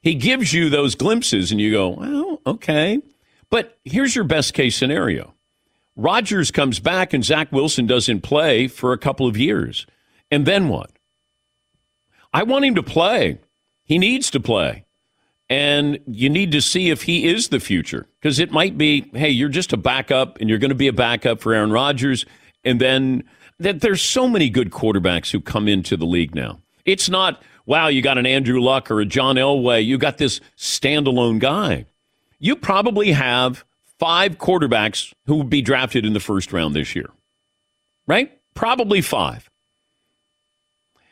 He 0.01 0.15
gives 0.15 0.53
you 0.53 0.69
those 0.69 0.95
glimpses, 0.95 1.51
and 1.51 1.61
you 1.61 1.71
go, 1.71 1.89
"Well, 1.89 2.41
okay." 2.47 3.01
But 3.49 3.77
here's 3.83 4.15
your 4.15 4.23
best 4.23 4.53
case 4.53 4.75
scenario: 4.75 5.35
Rodgers 5.95 6.51
comes 6.51 6.79
back 6.79 7.13
and 7.13 7.23
Zach 7.23 7.51
Wilson 7.51 7.85
doesn't 7.85 8.21
play 8.21 8.67
for 8.67 8.91
a 8.91 8.97
couple 8.97 9.27
of 9.27 9.37
years. 9.37 9.85
And 10.29 10.45
then 10.45 10.67
what? 10.67 10.91
I 12.33 12.43
want 12.43 12.65
him 12.65 12.75
to 12.75 12.83
play. 12.83 13.39
He 13.83 13.97
needs 13.97 14.29
to 14.31 14.39
play. 14.39 14.85
And 15.47 15.99
you 16.07 16.29
need 16.29 16.51
to 16.53 16.61
see 16.61 16.89
if 16.89 17.03
he 17.03 17.27
is 17.27 17.49
the 17.49 17.59
future 17.59 18.07
because 18.19 18.39
it 18.39 18.51
might 18.51 18.77
be, 18.77 19.09
hey, 19.13 19.29
you're 19.29 19.47
just 19.47 19.73
a 19.73 19.77
backup 19.77 20.39
and 20.41 20.49
you're 20.49 20.57
going 20.59 20.69
to 20.69 20.75
be 20.75 20.87
a 20.87 20.93
backup 20.93 21.39
for 21.39 21.53
Aaron 21.53 21.71
Rodgers. 21.71 22.25
And 22.65 22.81
then 22.81 23.23
that 23.59 23.81
there's 23.81 24.01
so 24.01 24.27
many 24.27 24.49
good 24.49 24.71
quarterbacks 24.71 25.31
who 25.31 25.39
come 25.39 25.67
into 25.67 25.95
the 25.95 26.05
league 26.05 26.35
now. 26.35 26.59
It's 26.83 27.09
not, 27.09 27.41
wow, 27.65 27.87
you 27.87 28.01
got 28.01 28.17
an 28.17 28.25
Andrew 28.25 28.59
Luck 28.59 28.91
or 28.91 28.99
a 28.99 29.05
John 29.05 29.35
Elway. 29.37 29.85
You 29.85 29.97
got 29.97 30.17
this 30.17 30.41
standalone 30.57 31.39
guy. 31.39 31.85
You 32.39 32.55
probably 32.55 33.11
have 33.13 33.63
five 33.97 34.37
quarterbacks 34.37 35.13
who 35.25 35.37
would 35.37 35.49
be 35.49 35.61
drafted 35.61 36.05
in 36.05 36.13
the 36.13 36.19
first 36.19 36.51
round 36.51 36.75
this 36.75 36.95
year, 36.95 37.09
right? 38.07 38.37
Probably 38.53 39.01
five. 39.01 39.49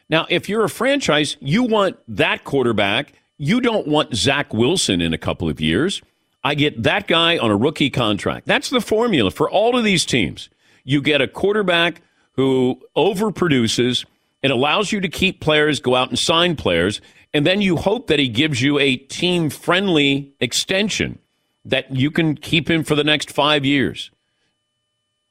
Now, 0.09 0.27
if 0.29 0.49
you're 0.49 0.65
a 0.65 0.69
franchise, 0.69 1.37
you 1.39 1.63
want 1.63 1.97
that 2.07 2.43
quarterback. 2.43 3.13
You 3.37 3.61
don't 3.61 3.87
want 3.87 4.15
Zach 4.15 4.53
Wilson 4.53 5.01
in 5.01 5.13
a 5.13 5.17
couple 5.17 5.49
of 5.49 5.61
years. 5.61 6.01
I 6.43 6.55
get 6.55 6.83
that 6.83 7.07
guy 7.07 7.37
on 7.37 7.49
a 7.49 7.55
rookie 7.55 7.89
contract. 7.89 8.45
That's 8.45 8.69
the 8.69 8.81
formula 8.81 9.31
for 9.31 9.49
all 9.49 9.77
of 9.77 9.83
these 9.83 10.05
teams. 10.05 10.49
You 10.83 11.01
get 11.01 11.21
a 11.21 11.27
quarterback 11.27 12.01
who 12.33 12.81
overproduces 12.95 14.05
and 14.41 14.51
allows 14.51 14.91
you 14.91 14.99
to 15.01 15.07
keep 15.07 15.39
players, 15.39 15.79
go 15.79 15.95
out 15.95 16.09
and 16.09 16.19
sign 16.19 16.55
players, 16.55 16.99
and 17.33 17.47
then 17.47 17.61
you 17.61 17.77
hope 17.77 18.07
that 18.07 18.19
he 18.19 18.27
gives 18.27 18.61
you 18.61 18.77
a 18.79 18.95
team 18.95 19.49
friendly 19.49 20.33
extension 20.39 21.19
that 21.65 21.95
you 21.95 22.11
can 22.11 22.35
keep 22.35 22.69
him 22.69 22.83
for 22.83 22.95
the 22.95 23.03
next 23.03 23.31
five 23.31 23.65
years. 23.65 24.11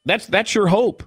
That's 0.04 0.26
that's 0.26 0.54
your 0.54 0.68
hope. 0.68 1.04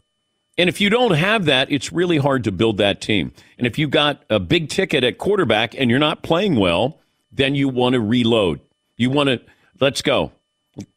And 0.58 0.70
if 0.70 0.80
you 0.80 0.90
don't 0.90 1.16
have 1.16 1.46
that, 1.46 1.70
it's 1.70 1.92
really 1.92 2.18
hard 2.18 2.46
to 2.46 2.52
build 2.52 2.78
that 2.78 3.02
team. 3.02 3.34
And 3.58 3.68
if 3.68 3.78
you've 3.78 3.92
got 3.92 4.24
a 4.30 4.40
big 4.40 4.70
ticket 4.70 5.04
at 5.04 5.18
quarterback 5.18 5.76
and 5.78 5.90
you're 5.90 6.00
not 6.00 6.24
playing 6.24 6.56
well, 6.56 7.00
then 7.30 7.56
you 7.56 7.68
want 7.68 7.94
to 7.94 8.00
reload. 8.00 8.62
You 8.96 9.10
want 9.10 9.28
to 9.28 9.42
let's 9.82 10.02
go. 10.02 10.32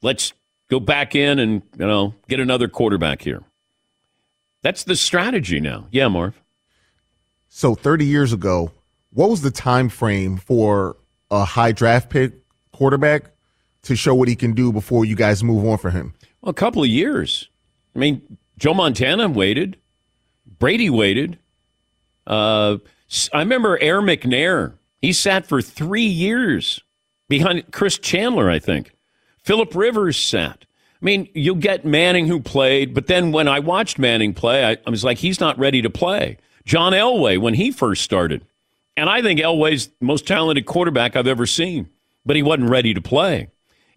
Let's 0.00 0.33
go 0.69 0.81
back 0.81 1.15
in 1.15 1.39
and, 1.39 1.63
you 1.79 1.87
know, 1.87 2.15
get 2.29 2.41
another 2.41 2.69
quarterback 2.69 3.23
here. 3.23 3.43
That's 4.63 4.85
the 4.85 4.97
strategy 4.97 5.61
now. 5.61 5.87
Yeah, 5.91 6.09
Marv. 6.09 6.41
So 7.49 7.75
30 7.75 8.05
years 8.05 8.33
ago, 8.33 8.73
what 9.11 9.31
was 9.31 9.43
the 9.43 9.51
time 9.51 9.89
frame 9.89 10.37
for 10.37 10.97
a 11.31 11.45
high 11.45 11.73
draft 11.73 12.11
pick 12.11 12.35
quarterback 12.73 13.25
to 13.83 13.97
show 13.97 14.15
what 14.15 14.29
he 14.29 14.37
can 14.37 14.53
do 14.53 14.73
before 14.73 15.05
you 15.05 15.17
guys 15.17 15.43
move 15.43 15.65
on 15.67 15.79
for 15.79 15.91
him? 15.91 16.15
Well, 16.43 16.51
a 16.51 16.55
couple 16.55 16.83
of 16.83 16.89
years. 16.89 17.49
I 17.95 17.99
mean, 17.99 18.39
Joe 18.59 18.75
Montana 18.75 19.29
waited. 19.29 19.79
Brady 20.59 20.91
waited. 20.91 21.39
Uh, 22.27 22.79
I 23.33 23.39
remember 23.39 23.79
Air 23.81 24.03
McNair. 24.03 24.75
He 25.01 25.13
sat 25.13 25.47
for 25.47 25.63
three 25.63 26.03
years 26.03 26.83
behind 27.29 27.71
Chris 27.73 27.99
Chandler, 27.99 28.51
I 28.51 28.59
think. 28.59 28.93
Philip 29.49 29.75
Rivers 29.75 30.19
sat. 30.19 30.67
I 31.00 31.05
mean, 31.07 31.26
you'll 31.33 31.55
get 31.55 31.83
Manning 31.83 32.26
who 32.26 32.38
played, 32.38 32.93
but 32.93 33.07
then 33.07 33.33
when 33.33 33.49
I 33.49 33.61
watched 33.61 33.99
Manning 33.99 34.35
play, 34.35 34.62
I, 34.62 34.76
I 34.87 34.90
was 34.90 35.02
like, 35.02 35.17
he's 35.17 35.40
not 35.40 35.59
ready 35.59 35.81
to 35.81 35.88
play. 35.88 36.37
John 36.67 36.93
Elway, 36.93 37.38
when 37.38 37.55
he 37.55 37.71
first 37.71 38.02
started. 38.02 38.45
And 38.95 39.09
I 39.09 39.23
think 39.23 39.40
Elway's 39.40 39.87
the 39.87 40.05
most 40.05 40.26
talented 40.26 40.67
quarterback 40.67 41.17
I've 41.17 41.26
ever 41.26 41.47
seen, 41.47 41.88
but 42.26 42.37
he 42.37 42.43
wasn't 42.43 42.69
ready 42.69 42.93
to 42.93 43.00
play. 43.00 43.49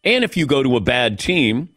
And 0.05 0.23
if 0.23 0.37
you 0.37 0.45
go 0.45 0.63
to 0.63 0.77
a 0.77 0.79
bad 0.79 1.19
team, 1.19 1.67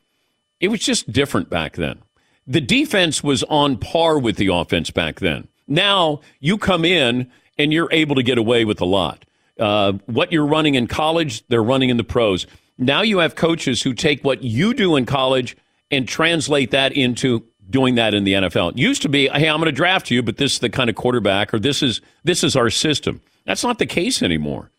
it 0.61 0.69
was 0.69 0.78
just 0.78 1.11
different 1.11 1.50
back 1.50 1.75
then. 1.75 2.00
The 2.47 2.61
defense 2.61 3.25
was 3.25 3.43
on 3.43 3.78
par 3.78 4.21
with 4.21 4.37
the 4.37 4.52
offense 4.52 4.93
back 4.93 5.19
then. 5.19 5.49
Now 5.66 6.21
you 6.38 6.59
come 6.59 6.85
in 6.85 7.28
and 7.59 7.73
you're 7.73 7.88
able 7.90 8.14
to 8.14 8.23
get 8.23 8.38
away 8.38 8.64
with 8.64 8.81
a 8.81 8.87
lot. 8.87 9.25
Uh, 9.59 9.95
what 10.07 10.31
you're 10.31 10.47
running 10.47 10.76
in 10.76 10.87
college, 10.87 11.45
they're 11.49 11.60
running 11.60 11.91
in 11.91 11.97
the 11.97 12.04
pros. 12.04 12.47
Now 12.78 13.02
you 13.02 13.19
have 13.19 13.34
coaches 13.34 13.82
who 13.82 13.95
take 13.95 14.25
what 14.25 14.43
you 14.43 14.75
do 14.75 14.97
in 14.97 15.06
college 15.06 15.56
and 15.91 16.08
translate 16.08 16.71
that 16.73 16.93
into 16.93 17.45
doing 17.71 17.95
that 17.95 18.15
in 18.15 18.25
the 18.25 18.32
NFL. 18.34 18.73
It 18.73 18.78
used 18.78 19.02
to 19.02 19.08
be, 19.08 19.28
hey, 19.28 19.49
I'm 19.49 19.58
going 19.58 19.67
to 19.67 19.73
draft 19.73 20.10
you, 20.10 20.23
but 20.23 20.37
this 20.37 20.54
is 20.54 20.58
the 20.58 20.71
kind 20.71 20.91
of 20.91 20.97
quarterback, 20.97 21.54
or 21.54 21.58
this 21.58 21.82
is 21.82 22.00
this 22.25 22.43
is 22.43 22.56
our 22.56 22.71
system. 22.71 23.21
That's 23.47 23.63
not 23.63 23.78
the 23.78 23.87
case 23.87 24.23
anymore 24.23 24.71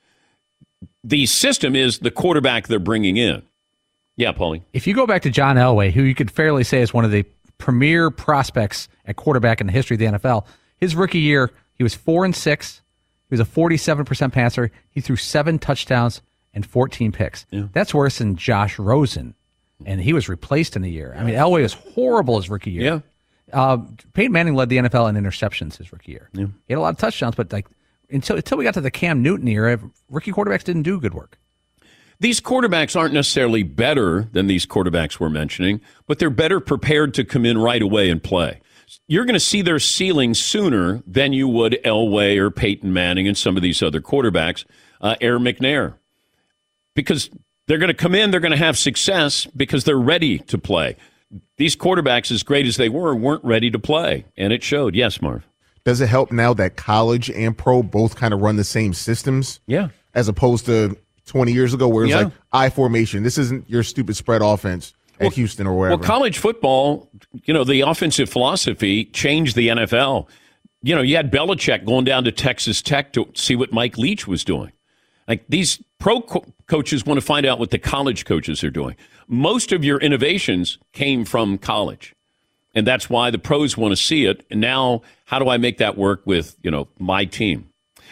the 1.06 1.28
system 1.28 1.76
is 1.76 2.00
the 2.00 2.12
quarterback 2.12 2.68
they're 2.68 2.80
bringing 2.80 3.16
in. 3.16 3.44
Yeah, 4.18 4.32
Paulie. 4.32 4.64
If 4.74 4.88
you 4.88 4.96
go 4.96 5.06
back 5.06 5.22
to 5.24 5.30
John 5.30 5.56
Elway, 5.56 5.92
who 5.92 6.02
you 6.02 6.16
could 6.16 6.32
fairly 6.32 6.64
say 6.64 6.82
is 6.82 6.94
one 6.94 7.06
of 7.06 7.12
the 7.12 7.26
premier 7.60 8.10
prospects 8.10 8.90
at 9.06 9.16
quarterback 9.16 9.62
in 9.62 9.68
the 9.68 9.74
history 9.74 9.96
of 9.96 10.00
the 10.00 10.06
NFL, 10.06 10.46
his 10.78 10.96
rookie 10.96 11.20
year, 11.20 11.52
he 11.74 11.84
was 11.84 11.94
four 11.94 12.26
and 12.26 12.36
six. 12.36 12.82
He 13.30 13.34
was 13.34 13.40
a 13.40 13.46
47% 13.46 14.32
passer. 14.32 14.72
He 14.90 15.00
threw 15.00 15.16
seven 15.16 15.60
touchdowns 15.60 16.22
and 16.56 16.66
14 16.66 17.12
picks. 17.12 17.46
Yeah. 17.52 17.68
That's 17.74 17.94
worse 17.94 18.18
than 18.18 18.36
Josh 18.36 18.80
Rosen, 18.80 19.36
and 19.86 20.02
he 20.02 20.14
was 20.14 20.28
replaced 20.28 20.76
in 20.76 20.82
the 20.82 20.90
year. 20.90 21.14
I 21.16 21.24
mean, 21.24 21.36
Elway 21.36 21.62
was 21.62 21.74
horrible 21.74 22.38
his 22.38 22.50
rookie 22.50 22.72
year. 22.72 22.84
Yeah. 22.84 23.00
Uh, 23.54 23.78
Peyton 24.14 24.32
Manning 24.32 24.56
led 24.56 24.70
the 24.70 24.78
NFL 24.78 25.08
in 25.10 25.24
interceptions 25.24 25.78
his 25.78 25.94
rookie 25.94 26.14
year. 26.14 26.30
Yeah. 26.34 26.48
He 26.68 26.74
had 26.74 26.80
a 26.80 26.82
lot 26.82 26.94
of 26.94 26.98
touchdowns, 26.98 27.36
but 27.36 27.54
like 27.54 27.68
until 28.10 28.38
until 28.38 28.58
we 28.58 28.64
got 28.64 28.74
to 28.74 28.82
the 28.82 28.90
Cam 28.90 29.22
Newton 29.22 29.48
era, 29.48 29.80
rookie 30.10 30.32
quarterbacks 30.32 30.64
didn't 30.64 30.84
do 30.84 31.00
good 31.00 31.14
work. 31.14 31.38
These 32.20 32.40
quarterbacks 32.40 32.98
aren't 32.98 33.14
necessarily 33.14 33.64
better 33.64 34.30
than 34.32 34.48
these 34.48 34.66
quarterbacks 34.66 35.20
we're 35.20 35.30
mentioning, 35.30 35.82
but 36.08 36.18
they're 36.18 36.30
better 36.30 36.62
prepared 36.62 37.14
to 37.16 37.26
come 37.26 37.46
in 37.46 37.58
right 37.58 37.82
away 37.82 38.10
and 38.10 38.24
play. 38.24 38.62
You're 39.08 39.26
going 39.26 39.34
to 39.34 39.40
see 39.40 39.62
their 39.62 39.80
ceiling 39.80 40.34
sooner 40.34 41.04
than 41.06 41.34
you 41.34 41.48
would 41.50 41.78
Elway 41.84 42.38
or 42.38 42.52
Peyton 42.52 42.94
Manning 42.94 43.28
and 43.28 43.38
some 43.38 43.58
of 43.58 43.64
these 43.64 43.84
other 43.84 44.00
quarterbacks, 44.00 44.64
uh, 45.02 45.16
Air 45.20 45.40
McNair, 45.40 45.96
because 46.96 47.30
they're 47.68 47.78
going 47.78 47.90
to 47.90 47.94
come 47.94 48.16
in, 48.16 48.32
they're 48.32 48.40
going 48.40 48.52
to 48.52 48.58
have 48.58 48.78
success 48.78 49.46
because 49.56 49.84
they're 49.84 49.98
ready 49.98 50.40
to 50.40 50.58
play. 50.58 50.96
These 51.58 51.76
quarterbacks, 51.76 52.32
as 52.32 52.44
great 52.44 52.66
as 52.66 52.78
they 52.78 52.90
were, 52.90 53.16
weren't 53.16 53.44
ready 53.44 53.70
to 53.72 53.80
play, 53.80 54.26
and 54.38 54.54
it 54.54 54.64
showed. 54.64 54.96
Yes, 54.96 55.22
Marv. 55.22 55.48
Does 55.84 56.02
it 56.02 56.08
help 56.08 56.32
now 56.32 56.54
that 56.56 56.76
college 56.76 57.30
and 57.30 57.56
pro 57.56 57.84
both 57.84 58.16
kind 58.16 58.34
of 58.34 58.42
run 58.42 58.56
the 58.56 58.64
same 58.64 58.94
systems? 58.94 59.60
Yeah. 59.68 59.90
As 60.16 60.28
opposed 60.28 60.66
to 60.66 60.98
20 61.26 61.52
years 61.52 61.74
ago 61.74 61.88
where 61.88 62.06
it's 62.06 62.12
yeah. 62.12 62.24
like 62.24 62.34
I 62.52 62.70
formation. 62.70 63.24
This 63.24 63.38
isn't 63.38 63.70
your 63.70 63.84
stupid 63.84 64.16
spread 64.16 64.42
offense 64.42 64.94
at 65.16 65.22
well, 65.22 65.30
Houston 65.32 65.68
or 65.68 65.78
wherever. 65.78 65.98
Well, 65.98 66.06
college 66.06 66.38
football, 66.38 67.10
you 67.44 67.54
know, 67.54 67.64
the 67.64 67.82
offensive 67.82 68.30
philosophy 68.30 69.06
changed 69.06 69.56
the 69.56 69.70
NFL. 69.70 70.28
You 70.82 70.96
know, 70.96 71.02
you 71.02 71.16
had 71.16 71.32
Belichick 71.32 71.86
going 71.86 72.06
down 72.06 72.24
to 72.26 72.32
Texas 72.32 72.82
Tech 72.82 73.14
to 73.14 73.30
see 73.34 73.56
what 73.56 73.72
Mike 73.72 73.98
Leach 73.98 74.28
was 74.28 74.44
doing. 74.44 74.72
Like 75.28 75.46
these 75.50 75.82
pro 76.00 76.22
co- 76.22 76.46
coaches 76.68 77.06
want 77.06 77.20
to 77.20 77.26
find 77.26 77.46
out 77.46 77.60
what 77.60 77.72
the 77.72 77.80
college 77.80 78.26
coaches 78.26 78.64
are 78.64 78.70
doing. 78.70 78.96
Most 79.28 79.72
of 79.72 79.84
your 79.84 80.00
innovations 80.00 80.78
came 80.94 81.26
from 81.26 81.58
college 81.58 82.16
and 82.76 82.86
that's 82.86 83.10
why 83.10 83.32
the 83.32 83.40
pros 83.40 83.78
want 83.78 83.94
to 83.94 83.96
see 83.96 84.26
it. 84.26 84.46
And 84.52 84.60
now, 84.60 85.02
how 85.24 85.40
do 85.40 85.50
I 85.50 85.58
make 85.58 85.78
that 85.78 85.98
work 85.98 86.22
with 86.26 86.58
you 86.62 86.70
know 86.70 86.88
my 87.00 87.26
team? 87.26 87.70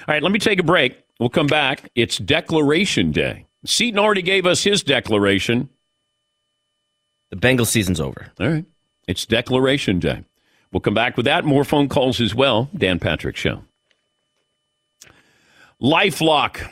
All 0.08 0.14
right, 0.14 0.24
let 0.24 0.32
me 0.32 0.40
take 0.40 0.60
a 0.60 0.64
break. 0.64 0.98
We'll 1.20 1.30
come 1.30 1.48
back. 1.48 1.92
It's 1.96 2.18
Declaration 2.18 3.12
Day. 3.12 3.46
Seton 3.66 4.00
already 4.00 4.22
gave 4.22 4.46
us 4.46 4.64
his 4.64 4.82
declaration. 4.82 5.70
The 7.30 7.36
Bengal 7.36 7.66
season's 7.66 8.00
over. 8.00 8.32
All 8.40 8.48
right, 8.48 8.66
it's 9.08 9.26
Declaration 9.26 10.00
Day. 10.00 10.24
We'll 10.72 10.82
come 10.82 10.96
back 10.96 11.18
with 11.18 11.26
that. 11.26 11.46
More 11.46 11.64
phone 11.64 11.88
calls 11.88 12.20
as 12.20 12.34
well. 12.34 12.70
Dan 12.76 13.00
Patrick 13.00 13.36
Show. 13.36 13.64
LifeLock. 15.82 16.68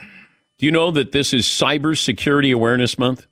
Do 0.62 0.68
you 0.68 0.72
know 0.72 0.92
that 0.92 1.12
this 1.12 1.34
is 1.34 1.48
Cybersecurity 1.48 2.54
Awareness 2.54 3.00
Month? 3.00 3.26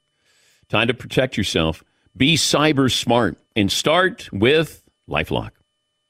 Time 0.68 0.88
to 0.88 0.96
protect 0.96 1.38
yourself. 1.38 1.84
Be 2.18 2.36
cyber 2.36 2.92
smart 2.92 3.38
and 3.56 3.72
start 3.72 4.28
with 4.34 4.82
Lifelock. 5.08 5.52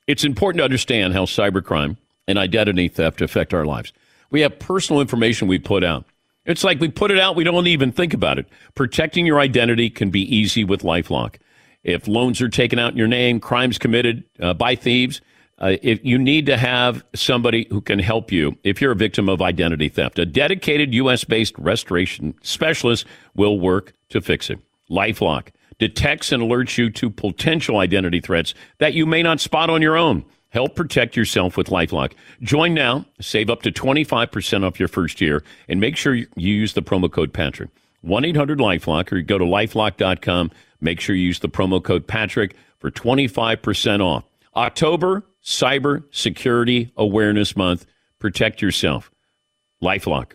It's 0.07 0.23
important 0.23 0.59
to 0.59 0.63
understand 0.63 1.11
how 1.11 1.25
cybercrime 1.25 1.97
and 2.25 2.39
identity 2.39 2.87
theft 2.87 3.19
affect 3.19 3.53
our 3.53 3.65
lives. 3.65 3.91
We 4.31 4.39
have 4.39 4.59
personal 4.59 5.01
information 5.01 5.49
we 5.49 5.59
put 5.59 5.83
out. 5.83 6.05
It's 6.45 6.63
like 6.63 6.79
we 6.79 6.87
put 6.87 7.11
it 7.11 7.19
out, 7.19 7.35
we 7.35 7.43
don't 7.43 7.67
even 7.67 7.91
think 7.91 8.13
about 8.13 8.39
it. 8.39 8.47
Protecting 8.73 9.25
your 9.25 9.41
identity 9.41 9.89
can 9.89 10.11
be 10.11 10.21
easy 10.33 10.63
with 10.63 10.83
Lifelock. 10.83 11.35
If 11.83 12.07
loans 12.07 12.39
are 12.39 12.47
taken 12.47 12.79
out 12.79 12.93
in 12.93 12.97
your 12.97 13.09
name, 13.09 13.41
crimes 13.41 13.77
committed 13.77 14.23
uh, 14.39 14.53
by 14.53 14.75
thieves, 14.75 15.19
uh, 15.59 15.75
if 15.81 16.03
you 16.03 16.17
need 16.17 16.45
to 16.45 16.57
have 16.57 17.03
somebody 17.13 17.67
who 17.69 17.81
can 17.81 17.99
help 17.99 18.31
you 18.31 18.57
if 18.63 18.81
you're 18.81 18.91
a 18.93 18.95
victim 18.95 19.29
of 19.29 19.41
identity 19.41 19.89
theft. 19.89 20.19
A 20.19 20.25
dedicated 20.25 20.93
U.S. 20.93 21.23
based 21.23 21.57
restoration 21.57 22.33
specialist 22.41 23.05
will 23.35 23.59
work 23.59 23.93
to 24.09 24.21
fix 24.21 24.49
it. 24.49 24.59
Lifelock 24.89 25.49
detects 25.77 26.31
and 26.31 26.43
alerts 26.43 26.77
you 26.77 26.89
to 26.89 27.09
potential 27.09 27.77
identity 27.77 28.19
threats 28.19 28.53
that 28.79 28.93
you 28.93 29.05
may 29.05 29.23
not 29.23 29.39
spot 29.39 29.69
on 29.69 29.81
your 29.81 29.97
own. 29.97 30.25
Help 30.49 30.75
protect 30.75 31.15
yourself 31.15 31.57
with 31.57 31.67
Lifelock. 31.67 32.13
Join 32.41 32.73
now, 32.73 33.05
save 33.21 33.49
up 33.49 33.61
to 33.61 33.71
25% 33.71 34.65
off 34.65 34.79
your 34.79 34.87
first 34.87 35.21
year, 35.21 35.43
and 35.67 35.79
make 35.79 35.95
sure 35.95 36.15
you 36.15 36.27
use 36.35 36.73
the 36.73 36.81
promo 36.81 37.11
code 37.11 37.33
Patrick. 37.33 37.69
1 38.01 38.25
800 38.25 38.59
Lifelock 38.59 39.11
or 39.11 39.21
go 39.21 39.37
to 39.37 39.45
lifelock.com. 39.45 40.51
Make 40.81 40.99
sure 40.99 41.15
you 41.15 41.25
use 41.25 41.39
the 41.39 41.49
promo 41.49 41.83
code 41.83 42.07
Patrick 42.07 42.55
for 42.79 42.89
25% 42.89 44.01
off. 44.01 44.23
October, 44.55 45.23
Cyber 45.43 46.03
Security 46.11 46.91
Awareness 46.97 47.55
Month. 47.55 47.85
Protect 48.19 48.61
yourself. 48.61 49.11
Lifelock. 49.81 50.33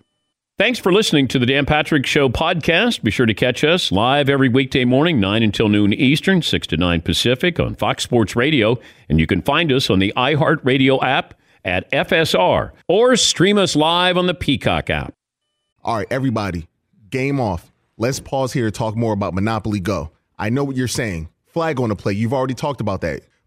Thanks 0.56 0.78
for 0.78 0.92
listening 0.92 1.26
to 1.28 1.40
the 1.40 1.46
Dan 1.46 1.66
Patrick 1.66 2.06
Show 2.06 2.28
podcast. 2.28 3.02
Be 3.02 3.10
sure 3.10 3.26
to 3.26 3.34
catch 3.34 3.64
us 3.64 3.90
live 3.90 4.28
every 4.28 4.48
weekday 4.48 4.84
morning, 4.84 5.18
9 5.18 5.42
until 5.42 5.68
noon 5.68 5.92
Eastern, 5.92 6.42
6 6.42 6.66
to 6.68 6.76
9 6.76 7.00
Pacific 7.00 7.58
on 7.58 7.74
Fox 7.74 8.04
Sports 8.04 8.36
Radio. 8.36 8.78
And 9.08 9.18
you 9.18 9.26
can 9.26 9.42
find 9.42 9.72
us 9.72 9.90
on 9.90 9.98
the 9.98 10.12
iHeartRadio 10.16 11.02
app 11.02 11.34
at 11.64 11.90
FSR 11.90 12.70
or 12.86 13.16
stream 13.16 13.58
us 13.58 13.74
live 13.74 14.16
on 14.16 14.26
the 14.28 14.34
Peacock 14.34 14.90
app. 14.90 15.12
All 15.82 15.96
right, 15.96 16.06
everybody, 16.08 16.68
game 17.10 17.40
off. 17.40 17.72
Let's 17.98 18.20
pause 18.20 18.52
here 18.52 18.66
to 18.66 18.70
talk 18.70 18.94
more 18.94 19.12
about 19.12 19.34
Monopoly 19.34 19.80
Go. 19.80 20.12
I 20.38 20.50
know 20.50 20.62
what 20.62 20.76
you're 20.76 20.86
saying. 20.86 21.30
Flag 21.46 21.80
on 21.80 21.88
the 21.88 21.96
play. 21.96 22.12
You've 22.12 22.32
already 22.32 22.54
talked 22.54 22.80
about 22.80 23.00
that. 23.00 23.22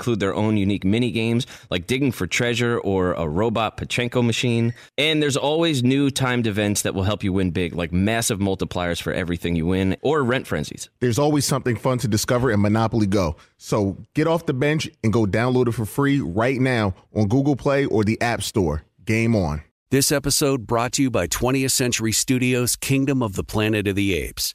include 0.00 0.18
their 0.18 0.34
own 0.34 0.56
unique 0.56 0.82
mini 0.82 1.10
games 1.10 1.46
like 1.68 1.86
digging 1.86 2.10
for 2.10 2.26
treasure 2.26 2.78
or 2.78 3.12
a 3.12 3.28
robot 3.28 3.76
Pachinko 3.76 4.24
machine. 4.24 4.72
And 4.96 5.22
there's 5.22 5.36
always 5.36 5.82
new 5.82 6.08
timed 6.10 6.46
events 6.46 6.80
that 6.82 6.94
will 6.94 7.02
help 7.02 7.22
you 7.22 7.34
win 7.34 7.50
big, 7.50 7.74
like 7.74 7.92
massive 7.92 8.38
multipliers 8.38 9.02
for 9.02 9.12
everything 9.12 9.56
you 9.56 9.66
win 9.66 9.98
or 10.00 10.24
rent 10.24 10.46
frenzies. 10.46 10.88
There's 11.00 11.18
always 11.18 11.44
something 11.44 11.76
fun 11.76 11.98
to 11.98 12.08
discover 12.08 12.50
in 12.50 12.62
Monopoly 12.62 13.06
Go. 13.06 13.36
So 13.58 13.98
get 14.14 14.26
off 14.26 14.46
the 14.46 14.54
bench 14.54 14.88
and 15.04 15.12
go 15.12 15.26
download 15.26 15.68
it 15.68 15.72
for 15.72 15.84
free 15.84 16.20
right 16.20 16.58
now 16.58 16.94
on 17.14 17.28
Google 17.28 17.56
Play 17.56 17.84
or 17.84 18.02
the 18.02 18.18
App 18.22 18.42
Store. 18.42 18.84
Game 19.04 19.36
on. 19.36 19.62
This 19.90 20.10
episode 20.12 20.66
brought 20.66 20.92
to 20.92 21.02
you 21.02 21.10
by 21.10 21.26
20th 21.26 21.72
Century 21.72 22.12
Studios' 22.12 22.74
Kingdom 22.74 23.22
of 23.22 23.34
the 23.34 23.44
Planet 23.44 23.86
of 23.86 23.96
the 23.96 24.14
Apes. 24.14 24.54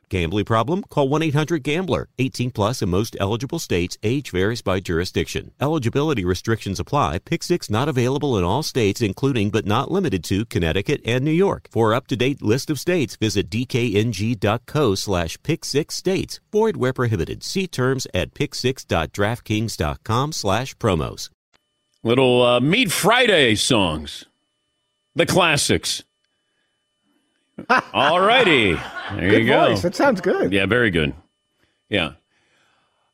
Gambling 0.11 0.43
problem? 0.43 0.83
Call 0.89 1.07
1 1.07 1.23
800 1.23 1.63
Gambler. 1.63 2.09
18 2.19 2.51
plus 2.51 2.81
in 2.81 2.89
most 2.89 3.15
eligible 3.19 3.59
states. 3.59 3.97
Age 4.03 4.31
varies 4.31 4.61
by 4.61 4.81
jurisdiction. 4.81 5.51
Eligibility 5.59 6.25
restrictions 6.25 6.81
apply. 6.81 7.19
Pick 7.19 7.41
six 7.41 7.69
not 7.69 7.87
available 7.87 8.37
in 8.37 8.43
all 8.43 8.61
states, 8.61 9.01
including 9.01 9.49
but 9.49 9.65
not 9.65 9.89
limited 9.89 10.23
to 10.25 10.45
Connecticut 10.45 10.99
and 11.05 11.23
New 11.23 11.31
York. 11.31 11.69
For 11.71 11.93
up 11.93 12.07
to 12.07 12.17
date 12.17 12.41
list 12.41 12.69
of 12.69 12.77
states, 12.77 13.15
visit 13.15 13.49
dkng.co 13.49 14.95
slash 14.95 15.41
pick 15.43 15.63
six 15.63 15.95
states. 15.95 16.41
Void 16.51 16.75
where 16.75 16.93
prohibited. 16.93 17.41
See 17.41 17.65
terms 17.65 18.05
at 18.13 18.33
pick6.draftkings.com 18.33 20.33
slash 20.33 20.75
promos. 20.75 21.29
Little 22.03 22.43
uh, 22.43 22.59
Meat 22.59 22.91
Friday 22.91 23.55
songs, 23.55 24.25
the 25.15 25.25
classics. 25.25 26.03
All 27.93 28.19
righty. 28.21 28.73
There 28.73 29.29
Good 29.29 29.41
you 29.43 29.47
go. 29.47 29.67
voice. 29.69 29.81
That 29.81 29.95
sounds 29.95 30.21
good. 30.21 30.51
Yeah, 30.53 30.65
very 30.65 30.89
good. 30.91 31.13
Yeah. 31.89 32.13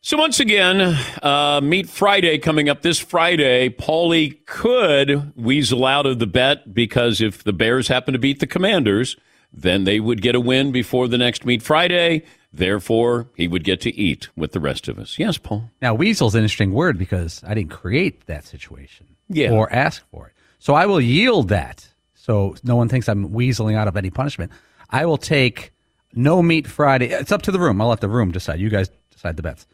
So 0.01 0.15
once 0.17 0.39
again, 0.39 0.79
uh, 1.21 1.59
Meat 1.61 1.89
Friday 1.89 2.37
coming 2.37 2.69
up 2.69 2.81
this 2.81 2.99
Friday. 2.99 3.69
Paulie 3.69 4.45
could 4.45 5.33
weasel 5.35 5.85
out 5.85 6.05
of 6.05 6.19
the 6.19 6.27
bet 6.27 6.73
because 6.73 7.19
if 7.19 7.43
the 7.43 7.51
Bears 7.51 7.87
happen 7.87 8.13
to 8.13 8.19
beat 8.19 8.39
the 8.39 8.47
Commanders, 8.47 9.17
then 9.51 9.83
they 9.83 9.99
would 9.99 10.21
get 10.21 10.35
a 10.35 10.39
win 10.39 10.71
before 10.71 11.07
the 11.07 11.17
next 11.17 11.45
Meat 11.45 11.61
Friday. 11.61 12.23
Therefore, 12.53 13.27
he 13.35 13.47
would 13.47 13.63
get 13.65 13.81
to 13.81 13.93
eat 13.95 14.29
with 14.37 14.53
the 14.53 14.59
rest 14.59 14.87
of 14.87 14.97
us. 14.97 15.19
Yes, 15.19 15.37
Paul. 15.37 15.69
Now, 15.81 15.93
weasel's 15.93 16.35
an 16.35 16.43
interesting 16.43 16.71
word 16.73 16.97
because 16.97 17.43
I 17.45 17.53
didn't 17.53 17.71
create 17.71 18.25
that 18.27 18.45
situation 18.45 19.07
Yeah. 19.27 19.51
or 19.51 19.71
ask 19.73 20.03
for 20.09 20.27
it. 20.27 20.33
So 20.59 20.73
I 20.73 20.85
will 20.85 21.01
yield 21.01 21.49
that 21.49 21.89
so 22.27 22.55
no 22.63 22.75
one 22.75 22.89
thinks 22.89 23.09
I'm 23.09 23.29
weaseling 23.29 23.75
out 23.75 23.87
of 23.87 23.97
any 23.97 24.11
punishment. 24.11 24.51
I 24.89 25.05
will 25.07 25.17
take 25.17 25.71
no 26.13 26.43
meat 26.43 26.67
Friday. 26.67 27.07
It's 27.07 27.31
up 27.31 27.41
to 27.43 27.51
the 27.51 27.59
room. 27.59 27.81
I'll 27.81 27.87
let 27.87 28.01
the 28.01 28.09
room 28.09 28.31
decide. 28.31 28.59
You 28.59 28.69
guys 28.69 28.91
decide 29.11 29.37
the 29.37 29.43
bets. 29.43 29.65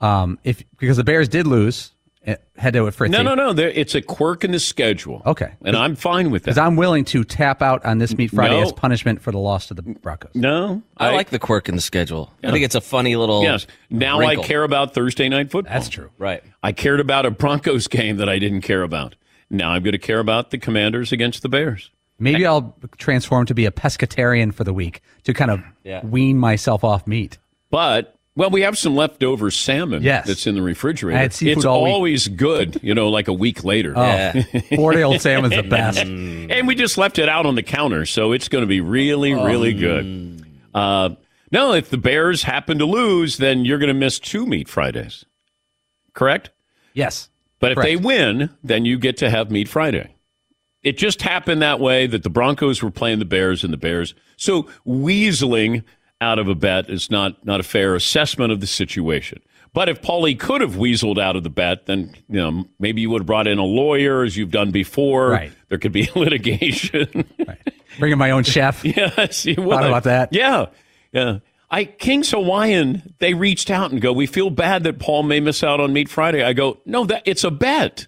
Um, 0.00 0.38
if 0.42 0.64
because 0.78 0.96
the 0.96 1.04
Bears 1.04 1.28
did 1.28 1.46
lose, 1.46 1.92
eh, 2.24 2.36
head 2.56 2.72
to 2.74 2.86
it 2.86 2.94
Fritzy. 2.94 3.10
No, 3.12 3.22
no, 3.22 3.34
no. 3.34 3.52
There, 3.52 3.68
it's 3.68 3.94
a 3.94 4.00
quirk 4.02 4.44
in 4.44 4.52
the 4.52 4.60
schedule. 4.60 5.22
Okay. 5.26 5.52
And 5.64 5.76
I'm 5.76 5.96
fine 5.96 6.30
with 6.30 6.42
that. 6.44 6.50
Because 6.52 6.58
I'm 6.58 6.76
willing 6.76 7.04
to 7.06 7.24
tap 7.24 7.62
out 7.62 7.84
on 7.84 7.98
this 7.98 8.16
meat 8.16 8.30
Friday 8.30 8.54
No. 8.60 8.62
as 8.62 8.72
punishment 8.72 9.20
for 9.20 9.32
the 9.32 9.38
loss 9.38 9.66
to 9.68 9.74
the 9.74 9.82
Broncos. 9.82 10.30
No, 10.34 10.82
I, 10.96 11.14
like 11.14 11.30
the 11.30 11.38
quirk 11.38 11.68
in 11.68 11.74
the 11.74 11.80
schedule. 11.80 12.32
I 12.44 12.52
think 12.52 12.64
it's 12.64 12.74
a 12.76 12.80
funny 12.80 13.16
little. 13.16 13.42
Yes. 13.42 13.66
Now 13.90 14.18
wrinkle. 14.20 14.44
I 14.44 14.46
care 14.46 14.62
about 14.62 14.94
Thursday 14.94 15.28
night 15.28 15.50
football. 15.50 15.72
That's 15.74 15.88
true. 15.88 16.10
Right. 16.16 16.42
I 16.62 16.72
cared 16.72 17.00
about 17.00 17.26
a 17.26 17.30
Broncos 17.30 17.88
game 17.88 18.16
that 18.18 18.28
I 18.28 18.38
didn't 18.38 18.62
care 18.62 18.82
about. 18.82 19.14
Now 19.50 19.70
I'm 19.72 19.82
going 19.82 19.92
to 19.92 19.98
care 19.98 20.20
about 20.20 20.50
the 20.50 20.58
Commanders 20.58 21.10
against 21.10 21.42
the 21.42 21.48
Bears. 21.48 21.90
Maybe 22.18 22.44
I'll 22.46 22.76
transform 22.96 23.46
to 23.46 23.54
be 23.54 23.64
a 23.66 23.70
pescatarian 23.70 24.52
for 24.52 24.64
the 24.64 24.72
week 24.72 25.02
to 25.24 25.32
kind 25.34 25.50
of 25.50 25.62
Yeah. 25.84 26.04
wean 26.04 26.36
myself 26.38 26.82
off 26.84 27.06
meat. 27.06 27.38
But 27.70 28.14
well, 28.34 28.50
we 28.50 28.62
have 28.62 28.78
some 28.78 28.94
leftover 28.94 29.50
salmon 29.50 30.02
Yes. 30.02 30.26
that's 30.26 30.46
in 30.46 30.54
the 30.54 30.62
refrigerator. 30.62 31.18
I 31.18 31.22
had 31.22 31.32
seafood 31.32 31.56
it's 31.58 31.64
all 31.64 31.84
week. 31.84 31.92
always 31.92 32.28
good, 32.28 32.78
you 32.82 32.94
know, 32.94 33.08
like 33.08 33.26
a 33.28 33.32
week 33.32 33.64
later. 33.64 33.92
Oh, 33.96 34.02
Yeah. 34.02 34.42
four 34.76 34.92
day 34.92 35.02
old 35.02 35.20
salmon's 35.20 35.54
the 35.56 35.62
best. 35.68 35.98
And 36.00 36.66
we 36.66 36.74
just 36.74 36.98
left 36.98 37.18
it 37.18 37.28
out 37.28 37.46
on 37.46 37.54
the 37.56 37.62
counter, 37.64 38.06
so 38.06 38.32
it's 38.32 38.48
going 38.48 38.62
to 38.62 38.68
be 38.68 38.80
really, 38.80 39.34
really 39.34 39.72
good. 39.74 40.44
Uh, 40.74 41.10
no, 41.50 41.72
if 41.72 41.90
the 41.90 41.96
Bears 41.98 42.42
happen 42.44 42.78
to 42.78 42.84
lose, 42.84 43.38
then 43.38 43.64
you're 43.64 43.78
going 43.78 43.88
to 43.88 43.94
miss 43.94 44.18
two 44.20 44.46
meat 44.46 44.68
Fridays. 44.68 45.24
Correct? 46.14 46.50
Yes. 46.94 47.28
But 47.60 47.72
if 47.72 47.78
they 47.78 47.96
win, 47.96 48.50
then 48.62 48.84
you 48.84 48.98
get 48.98 49.16
to 49.18 49.30
have 49.30 49.50
meat 49.50 49.68
Friday. 49.68 50.14
It 50.82 50.96
just 50.96 51.22
happened 51.22 51.62
that 51.62 51.80
way 51.80 52.06
that 52.06 52.22
the 52.22 52.30
Broncos 52.30 52.82
were 52.82 52.90
playing 52.90 53.18
the 53.18 53.24
Bears 53.24 53.64
and 53.64 53.72
the 53.72 53.78
Bears. 53.78 54.14
So 54.36 54.64
weaseling 54.86 55.84
out 56.20 56.38
of 56.38 56.48
a 56.48 56.54
bet 56.54 56.90
is 56.90 57.10
not 57.10 57.44
not 57.44 57.60
a 57.60 57.64
fair 57.64 57.94
assessment 57.94 58.52
of 58.52 58.60
the 58.60 58.66
situation. 58.66 59.40
But 59.74 59.88
if 59.88 60.00
Paulie 60.00 60.38
could 60.38 60.60
have 60.60 60.74
weaseled 60.74 61.20
out 61.20 61.36
of 61.36 61.42
the 61.42 61.50
bet, 61.50 61.86
then 61.86 62.14
you 62.28 62.36
know 62.36 62.64
maybe 62.78 63.00
you 63.00 63.10
would 63.10 63.22
have 63.22 63.26
brought 63.26 63.46
in 63.46 63.58
a 63.58 63.64
lawyer 63.64 64.22
as 64.22 64.36
you've 64.36 64.50
done 64.50 64.70
before. 64.70 65.30
Right. 65.30 65.52
There 65.68 65.78
could 65.78 65.92
be 65.92 66.08
litigation. 66.16 67.24
Bringing 67.98 68.18
my 68.18 68.30
own 68.30 68.44
chef. 68.44 68.84
yes, 68.84 69.44
you 69.46 69.56
would. 69.56 69.70
Thought 69.70 69.86
about 69.86 70.04
that. 70.04 70.32
Yeah, 70.32 70.66
yeah. 71.12 71.38
I 71.70 71.84
King's 71.84 72.30
Hawaiian. 72.30 73.14
They 73.18 73.34
reached 73.34 73.70
out 73.70 73.90
and 73.90 74.00
go, 74.00 74.12
"We 74.12 74.26
feel 74.26 74.50
bad 74.50 74.84
that 74.84 74.98
Paul 74.98 75.22
may 75.24 75.40
miss 75.40 75.62
out 75.62 75.80
on 75.80 75.92
Meat 75.92 76.08
Friday." 76.08 76.42
I 76.42 76.54
go, 76.54 76.80
"No, 76.86 77.04
that 77.04 77.22
it's 77.26 77.44
a 77.44 77.50
bet. 77.50 78.06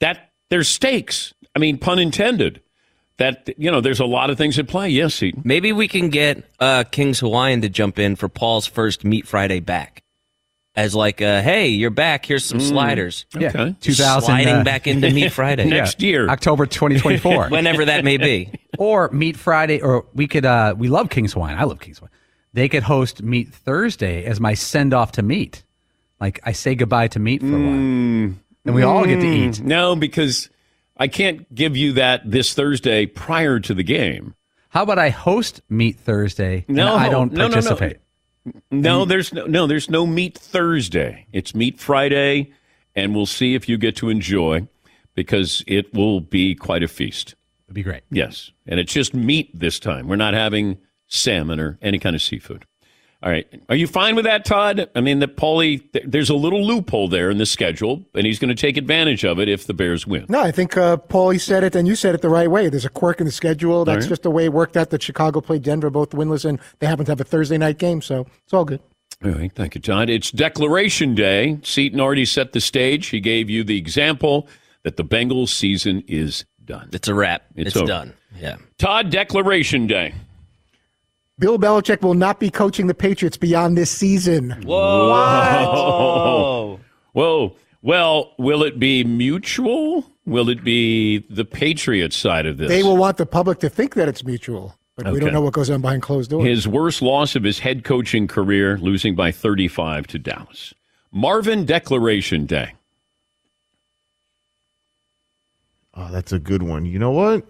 That 0.00 0.30
there's 0.48 0.68
stakes. 0.68 1.34
I 1.54 1.58
mean, 1.58 1.78
pun 1.78 1.98
intended. 1.98 2.62
That 3.18 3.50
you 3.58 3.70
know, 3.70 3.82
there's 3.82 4.00
a 4.00 4.06
lot 4.06 4.30
of 4.30 4.38
things 4.38 4.58
at 4.58 4.66
play. 4.66 4.88
Yes, 4.88 5.14
Seton. 5.14 5.42
Maybe 5.44 5.72
we 5.72 5.88
can 5.88 6.08
get 6.08 6.42
uh, 6.58 6.84
King's 6.90 7.20
Hawaiian 7.20 7.60
to 7.60 7.68
jump 7.68 7.98
in 7.98 8.16
for 8.16 8.30
Paul's 8.30 8.66
first 8.66 9.04
Meat 9.04 9.26
Friday 9.26 9.60
back. 9.60 10.02
As 10.74 10.94
like, 10.94 11.20
uh, 11.20 11.42
hey, 11.42 11.68
you're 11.68 11.90
back. 11.90 12.24
Here's 12.24 12.46
some 12.46 12.58
Mm, 12.58 12.62
sliders. 12.70 13.26
okay. 13.36 13.74
2000, 13.80 14.22
sliding 14.22 14.56
uh, 14.56 14.64
back 14.64 14.86
into 14.86 15.10
Meat 15.10 15.32
Friday 15.32 15.68
Next 15.68 16.00
year. 16.00 16.28
October 16.30 16.64
2024. 16.64 17.48
whenever 17.50 17.84
that 17.84 18.04
may 18.04 18.16
be. 18.16 18.50
or 18.78 19.10
Meat 19.10 19.36
Friday, 19.36 19.82
or 19.82 20.06
we 20.14 20.26
could, 20.26 20.46
uh, 20.46 20.74
we 20.78 20.88
love 20.88 21.10
King's 21.10 21.34
Hawaiian. 21.34 21.58
I 21.58 21.64
love 21.64 21.80
King's 21.80 21.98
Hawaiian. 21.98 22.12
They 22.54 22.68
could 22.70 22.84
host 22.84 23.20
Meat 23.22 23.52
Thursday 23.52 24.24
as 24.24 24.40
my 24.40 24.54
send 24.54 24.94
off 24.94 25.12
to 25.12 25.22
meat. 25.22 25.62
Like 26.20 26.40
I 26.44 26.52
say 26.52 26.74
goodbye 26.74 27.08
to 27.08 27.18
meat 27.18 27.42
for 27.42 27.56
a 27.56 27.60
while. 27.60 27.74
And 28.64 28.74
we 28.74 28.82
all 28.82 29.04
get 29.04 29.20
to 29.20 29.26
Mm, 29.26 29.34
eat. 29.58 29.60
No, 29.60 29.94
because 29.96 30.48
I 31.00 31.08
can't 31.08 31.52
give 31.54 31.76
you 31.78 31.94
that 31.94 32.30
this 32.30 32.52
Thursday 32.52 33.06
prior 33.06 33.58
to 33.58 33.72
the 33.72 33.82
game. 33.82 34.34
How 34.68 34.82
about 34.82 34.98
I 34.98 35.08
host 35.08 35.62
Meat 35.70 35.98
Thursday 35.98 36.64
and 36.68 36.76
No, 36.76 36.94
I 36.94 37.08
don't 37.08 37.32
no, 37.32 37.38
no, 37.38 37.46
no. 37.48 37.54
participate? 37.54 37.96
No, 38.70 39.04
there's 39.04 39.32
no, 39.32 39.46
no, 39.46 39.66
there's 39.66 39.90
no 39.90 40.06
meat 40.06 40.36
Thursday. 40.36 41.26
It's 41.32 41.54
meat 41.54 41.78
Friday, 41.80 42.52
and 42.94 43.14
we'll 43.14 43.26
see 43.26 43.54
if 43.54 43.68
you 43.68 43.78
get 43.78 43.96
to 43.96 44.10
enjoy 44.10 44.68
because 45.14 45.64
it 45.66 45.92
will 45.94 46.20
be 46.20 46.54
quite 46.54 46.82
a 46.82 46.88
feast. 46.88 47.34
It'd 47.66 47.74
be 47.74 47.82
great. 47.82 48.02
Yes, 48.10 48.50
and 48.66 48.78
it's 48.78 48.92
just 48.92 49.14
meat 49.14 49.50
this 49.58 49.78
time. 49.78 50.06
We're 50.06 50.16
not 50.16 50.34
having 50.34 50.78
salmon 51.06 51.60
or 51.60 51.78
any 51.82 51.98
kind 51.98 52.14
of 52.14 52.22
seafood. 52.22 52.66
All 53.22 53.30
right, 53.30 53.46
are 53.68 53.74
you 53.76 53.86
fine 53.86 54.16
with 54.16 54.24
that, 54.24 54.46
Todd? 54.46 54.88
I 54.94 55.02
mean, 55.02 55.18
that 55.18 55.36
Paulie, 55.36 55.92
th- 55.92 56.06
there's 56.08 56.30
a 56.30 56.34
little 56.34 56.64
loophole 56.64 57.06
there 57.06 57.28
in 57.28 57.36
the 57.36 57.44
schedule, 57.44 58.02
and 58.14 58.26
he's 58.26 58.38
going 58.38 58.48
to 58.48 58.54
take 58.54 58.78
advantage 58.78 59.26
of 59.26 59.38
it 59.38 59.46
if 59.46 59.66
the 59.66 59.74
Bears 59.74 60.06
win. 60.06 60.24
No, 60.30 60.40
I 60.40 60.50
think 60.50 60.74
uh, 60.78 60.96
Paulie 60.96 61.38
said 61.38 61.62
it, 61.62 61.76
and 61.76 61.86
you 61.86 61.96
said 61.96 62.14
it 62.14 62.22
the 62.22 62.30
right 62.30 62.50
way. 62.50 62.70
There's 62.70 62.86
a 62.86 62.90
quirk 62.90 63.20
in 63.20 63.26
the 63.26 63.32
schedule. 63.32 63.84
That's 63.84 64.04
right. 64.04 64.08
just 64.08 64.22
the 64.22 64.30
way 64.30 64.46
it 64.46 64.54
worked 64.54 64.74
out. 64.74 64.88
That 64.88 65.02
Chicago 65.02 65.42
played 65.42 65.62
Denver, 65.62 65.90
both 65.90 66.10
winless, 66.10 66.46
and 66.46 66.58
they 66.78 66.86
happen 66.86 67.04
to 67.04 67.10
have 67.10 67.20
a 67.20 67.24
Thursday 67.24 67.58
night 67.58 67.76
game, 67.76 68.00
so 68.00 68.26
it's 68.44 68.54
all 68.54 68.64
good. 68.64 68.80
All 69.22 69.32
right, 69.32 69.52
thank 69.54 69.74
you, 69.74 69.82
Todd. 69.82 70.08
It's 70.08 70.30
Declaration 70.30 71.14
Day. 71.14 71.58
Seton 71.62 72.00
already 72.00 72.24
set 72.24 72.54
the 72.54 72.60
stage. 72.60 73.08
He 73.08 73.20
gave 73.20 73.50
you 73.50 73.64
the 73.64 73.76
example 73.76 74.48
that 74.82 74.96
the 74.96 75.04
Bengals 75.04 75.48
season 75.50 76.02
is 76.08 76.46
done. 76.64 76.88
It's 76.94 77.06
a 77.06 77.12
wrap. 77.14 77.42
It's 77.54 77.76
It's, 77.76 77.86
done. 77.86 78.14
Yeah. 78.38 78.56
Todd, 78.78 79.10
Declaration 79.10 79.86
Day. 79.86 80.14
Bill 81.40 81.58
Belichick 81.58 82.02
will 82.02 82.14
not 82.14 82.38
be 82.38 82.50
coaching 82.50 82.86
the 82.86 82.94
Patriots 82.94 83.38
beyond 83.38 83.76
this 83.78 83.90
season. 83.90 84.50
Whoa. 84.62 85.98
Whoa. 87.12 87.56
Well, 87.82 88.34
will 88.38 88.62
it 88.62 88.78
be 88.78 89.04
mutual? 89.04 90.04
Will 90.26 90.50
it 90.50 90.62
be 90.62 91.24
the 91.30 91.46
Patriots 91.46 92.14
side 92.14 92.44
of 92.44 92.58
this? 92.58 92.68
They 92.68 92.82
will 92.82 92.98
want 92.98 93.16
the 93.16 93.24
public 93.24 93.58
to 93.60 93.70
think 93.70 93.94
that 93.94 94.06
it's 94.06 94.22
mutual, 94.22 94.76
but 94.96 95.10
we 95.10 95.18
don't 95.18 95.32
know 95.32 95.40
what 95.40 95.54
goes 95.54 95.70
on 95.70 95.80
behind 95.80 96.02
closed 96.02 96.28
doors. 96.30 96.46
His 96.46 96.68
worst 96.68 97.00
loss 97.00 97.34
of 97.34 97.42
his 97.42 97.58
head 97.58 97.84
coaching 97.84 98.28
career, 98.28 98.76
losing 98.76 99.14
by 99.14 99.32
35 99.32 100.08
to 100.08 100.18
Dallas. 100.18 100.74
Marvin 101.10 101.64
Declaration 101.64 102.44
Day. 102.44 102.74
Oh, 105.94 106.10
that's 106.12 106.32
a 106.32 106.38
good 106.38 106.62
one. 106.62 106.84
You 106.84 106.98
know 106.98 107.12
what? 107.12 107.46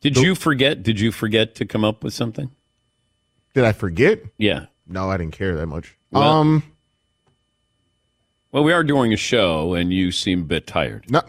Did 0.00 0.16
you 0.16 0.34
forget? 0.34 0.82
Did 0.82 0.98
you 0.98 1.12
forget 1.12 1.54
to 1.56 1.66
come 1.66 1.84
up 1.84 2.02
with 2.02 2.14
something? 2.14 2.50
Did 3.54 3.64
I 3.64 3.72
forget? 3.72 4.20
Yeah. 4.38 4.66
No, 4.86 5.10
I 5.10 5.16
didn't 5.16 5.32
care 5.34 5.54
that 5.56 5.66
much. 5.66 5.96
Well- 6.10 6.22
um, 6.22 6.62
Well, 8.52 8.64
we 8.64 8.72
are 8.72 8.82
doing 8.82 9.12
a 9.12 9.16
show, 9.16 9.74
and 9.74 9.92
you 9.92 10.10
seem 10.12 10.40
a 10.42 10.44
bit 10.44 10.66
tired. 10.66 11.10
no, 11.10 11.22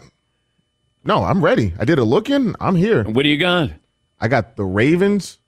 no, 1.04 1.24
I'm 1.24 1.44
ready. 1.44 1.72
I 1.78 1.84
did 1.84 1.98
a 1.98 2.04
look 2.04 2.28
in. 2.30 2.54
I'm 2.60 2.76
here. 2.76 3.04
What 3.04 3.22
do 3.22 3.28
you 3.28 3.38
got? 3.38 3.70
I 4.20 4.28
got 4.28 4.56
the 4.56 4.64
Ravens 4.64 5.38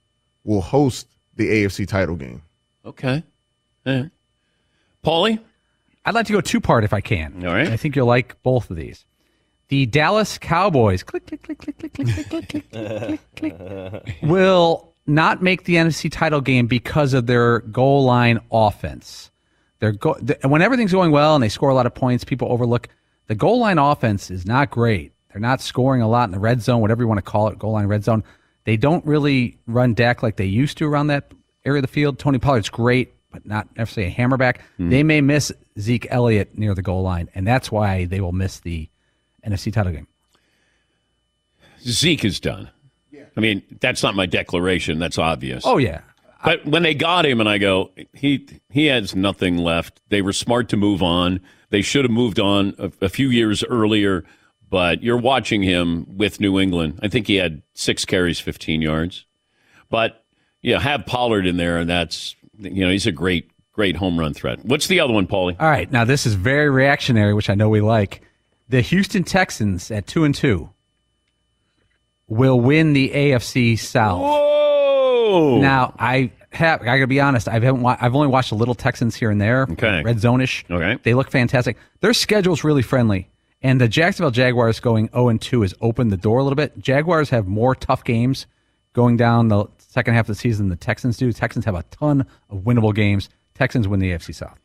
will 0.45 0.61
host 0.61 1.07
the 1.37 1.49
AFC 1.49 1.87
title 1.87 2.17
game. 2.17 2.43
Okay. 2.85 3.23
All 3.87 3.93
right. 3.95 4.11
Paulie? 5.05 5.39
I'd 6.05 6.15
like 6.15 6.27
to 6.27 6.33
go 6.33 6.41
two 6.41 6.61
part 6.61 6.85
if 6.85 6.93
I 6.93 7.01
can. 7.01 7.45
All 7.47 7.53
right. 7.55 7.69
I 7.69 7.77
think 7.77 7.97
you'll 7.97 8.07
like 8.07 8.41
both 8.43 8.71
of 8.71 8.77
these. 8.77 9.05
The 9.69 9.87
Dallas 9.87 10.39
Cowboys 10.39 11.03
click, 11.03 11.27
click, 11.27 11.43
click, 11.43 11.59
click, 11.59 11.79
click, 11.79 11.93
click, 11.93 12.09
click, 12.09 12.27
click, 12.27 12.71
click, 12.71 12.71
click, 12.71 13.21
click, 13.37 13.57
click, 14.07 14.17
will 14.23 14.94
not 15.07 15.43
make 15.43 15.65
the 15.65 15.77
NFC 15.77 16.11
title 16.11 16.41
game 16.41 16.67
because 16.67 17.15
of 17.15 17.27
their 17.27 17.61
goal 17.61 18.05
line 18.05 18.41
offense. 18.51 19.31
They're 19.81 19.93
go- 19.93 20.15
th- 20.15 20.41
when 20.45 20.63
everything's 20.63 20.93
going 20.93 21.11
well 21.11 21.35
and 21.35 21.43
they 21.43 21.49
score 21.49 21.69
a 21.69 21.75
lot 21.75 21.87
of 21.87 21.95
points, 21.95 22.25
people 22.25 22.51
overlook 22.51 22.89
the 23.27 23.35
goal 23.35 23.59
line 23.59 23.79
offense 23.79 24.31
is 24.31 24.47
not 24.47 24.71
great. 24.71 25.13
They're 25.33 25.41
not 25.41 25.61
scoring 25.61 26.03
a 26.03 26.09
lot 26.09 26.25
in 26.25 26.31
the 26.31 26.39
red 26.39 26.63
zone, 26.63 26.81
whatever 26.81 27.03
you 27.03 27.09
want 27.09 27.19
to 27.19 27.23
call 27.23 27.49
it, 27.49 27.59
goal 27.59 27.73
line 27.73 27.87
red 27.87 28.05
zone. 28.05 28.23
They 28.65 28.77
don't 28.77 29.05
really 29.05 29.59
run 29.67 29.95
Dak 29.95 30.23
like 30.23 30.37
they 30.37 30.47
used 30.47 30.79
to 30.79 30.87
around 30.87 31.09
that 31.09 31.33
area 31.65 31.79
of 31.79 31.83
the 31.83 31.93
field. 31.93 32.19
Tony 32.19 32.39
Pollard's 32.39 32.69
great, 32.71 33.15
but 33.31 33.45
not 33.45 33.69
necessarily 33.77 34.13
a 34.13 34.17
hammerback. 34.17 34.59
Hmm. 34.77 34.91
They 34.91 35.03
may 35.03 35.21
miss 35.21 35.53
Zeke 35.79 36.07
Elliott 36.11 36.57
near 36.57 36.75
the 36.75 36.83
goal 36.83 37.03
line, 37.03 37.29
and 37.35 37.47
that's 37.47 37.71
why 37.71 38.05
they 38.05 38.21
will 38.21 38.33
miss 38.33 38.61
the 38.61 38.89
NFC 39.47 39.73
title 39.73 39.93
game. 39.93 40.07
Zeke 41.83 42.25
is 42.25 42.41
done. 42.41 42.71
I 43.37 43.41
mean, 43.41 43.63
that's 43.81 44.03
not 44.03 44.15
my 44.15 44.27
declaration. 44.27 44.99
That's 44.99 45.19
obvious. 45.19 45.65
Oh 45.67 45.79
yeah, 45.79 46.03
But 46.45 46.65
when 46.67 46.83
they 46.83 46.95
got 46.95 47.27
him, 47.27 47.41
and 47.41 47.49
I 47.49 47.59
go, 47.59 47.91
he 48.13 48.47
he 48.71 48.87
has 48.87 49.15
nothing 49.15 49.57
left. 49.59 50.01
They 50.09 50.23
were 50.23 50.33
smart 50.33 50.69
to 50.71 50.77
move 50.77 51.03
on. 51.03 51.41
They 51.71 51.83
should 51.83 52.05
have 52.05 52.13
moved 52.13 52.39
on 52.39 52.75
a, 52.79 52.93
a 53.03 53.09
few 53.09 53.29
years 53.29 53.65
earlier. 53.65 54.25
But 54.71 55.03
you're 55.03 55.19
watching 55.19 55.63
him 55.63 56.17
with 56.17 56.41
New 56.41 56.59
England. 56.59 56.99
I 57.03 57.09
think 57.09 57.27
he 57.27 57.37
had 57.37 57.63
six 57.75 58.05
carries, 58.05 58.41
15 58.41 58.83
yards. 58.83 59.25
But 59.89 60.25
yeah, 60.63 60.81
have 60.81 61.07
Pollard 61.07 61.47
in 61.47 61.57
there, 61.59 61.79
and 61.79 61.89
that's 61.89 62.35
you 62.59 62.85
know 62.85 62.91
he's 62.91 63.07
a 63.07 63.13
great 63.13 63.51
great 63.73 63.97
home 63.97 64.19
run 64.19 64.33
threat. 64.35 64.65
What's 64.65 64.87
the 64.87 65.01
other 65.01 65.13
one, 65.13 65.27
Paulie? 65.27 65.57
All 65.61 65.69
right, 65.69 65.91
now 65.91 66.05
this 66.05 66.27
is 66.27 66.35
very 66.35 66.71
reactionary, 66.71 67.35
which 67.35 67.51
I 67.51 67.55
know 67.55 67.69
we 67.69 67.81
like. 67.81 68.23
The 68.69 68.81
Houston 68.81 69.25
Texans 69.25 69.91
at 69.91 70.07
two 70.07 70.25
and 70.25 70.35
two 70.35 70.71
will 72.29 72.59
win 72.61 72.93
the 72.93 73.11
AFC 73.11 73.79
South. 73.79 74.21
Whoa! 74.21 75.59
Now 75.61 75.95
I 75.99 76.33
have 76.53 76.83
I 76.83 76.85
gotta 76.85 77.07
be 77.07 77.21
honest, 77.21 77.49
I 77.49 77.55
haven't 77.55 77.83
wa- 77.83 77.97
I've 78.01 78.15
only 78.15 78.29
watched 78.29 78.53
a 78.53 78.55
little 78.55 78.75
Texans 78.75 79.15
here 79.15 79.31
and 79.31 79.41
there. 79.41 79.67
Okay. 79.71 80.03
Red 80.03 80.21
zone-ish. 80.21 80.65
Okay. 80.71 80.99
They 81.03 81.15
look 81.15 81.31
fantastic. 81.31 81.77
Their 82.01 82.15
schedule's 82.15 82.65
really 82.65 82.83
friendly. 82.83 83.29
And 83.63 83.81
the 83.81 83.89
Jacksonville 83.89 84.31
Jaguars 84.31 84.79
going 84.79 85.09
0 85.09 85.29
and 85.31 85.41
2 85.41 85.63
has 85.63 85.75
opened 85.81 86.13
the 86.13 86.19
door 86.19 86.39
a 86.39 86.43
little 86.43 86.57
bit. 86.57 86.79
Jaguars 86.79 87.31
have 87.31 87.47
more 87.47 87.75
tough 87.75 88.05
games 88.05 88.47
going 88.93 89.17
down 89.17 89.49
the 89.49 89.65
second 89.79 90.15
half 90.15 90.25
of 90.25 90.37
the 90.37 90.41
season 90.41 90.69
than 90.69 90.79
the 90.79 90.85
Texans 90.85 91.17
do. 91.17 91.33
Texans 91.33 91.65
have 91.65 91.75
a 91.75 91.83
ton 91.85 92.27
of 92.51 92.59
winnable 92.59 92.95
games. 92.95 93.31
Texans 93.55 93.89
win 93.89 94.01
the 94.01 94.11
AFC 94.11 94.35
South. 94.35 94.59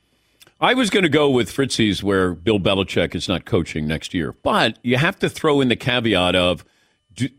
I 0.59 0.73
was 0.73 0.89
going 0.89 1.03
to 1.03 1.09
go 1.09 1.29
with 1.29 1.49
Fritzy's 1.49 2.03
where 2.03 2.33
Bill 2.33 2.59
Belichick 2.59 3.15
is 3.15 3.29
not 3.29 3.45
coaching 3.45 3.87
next 3.87 4.13
year, 4.13 4.33
but 4.43 4.77
you 4.83 4.97
have 4.97 5.17
to 5.19 5.29
throw 5.29 5.61
in 5.61 5.69
the 5.69 5.77
caveat 5.77 6.35
of 6.35 6.65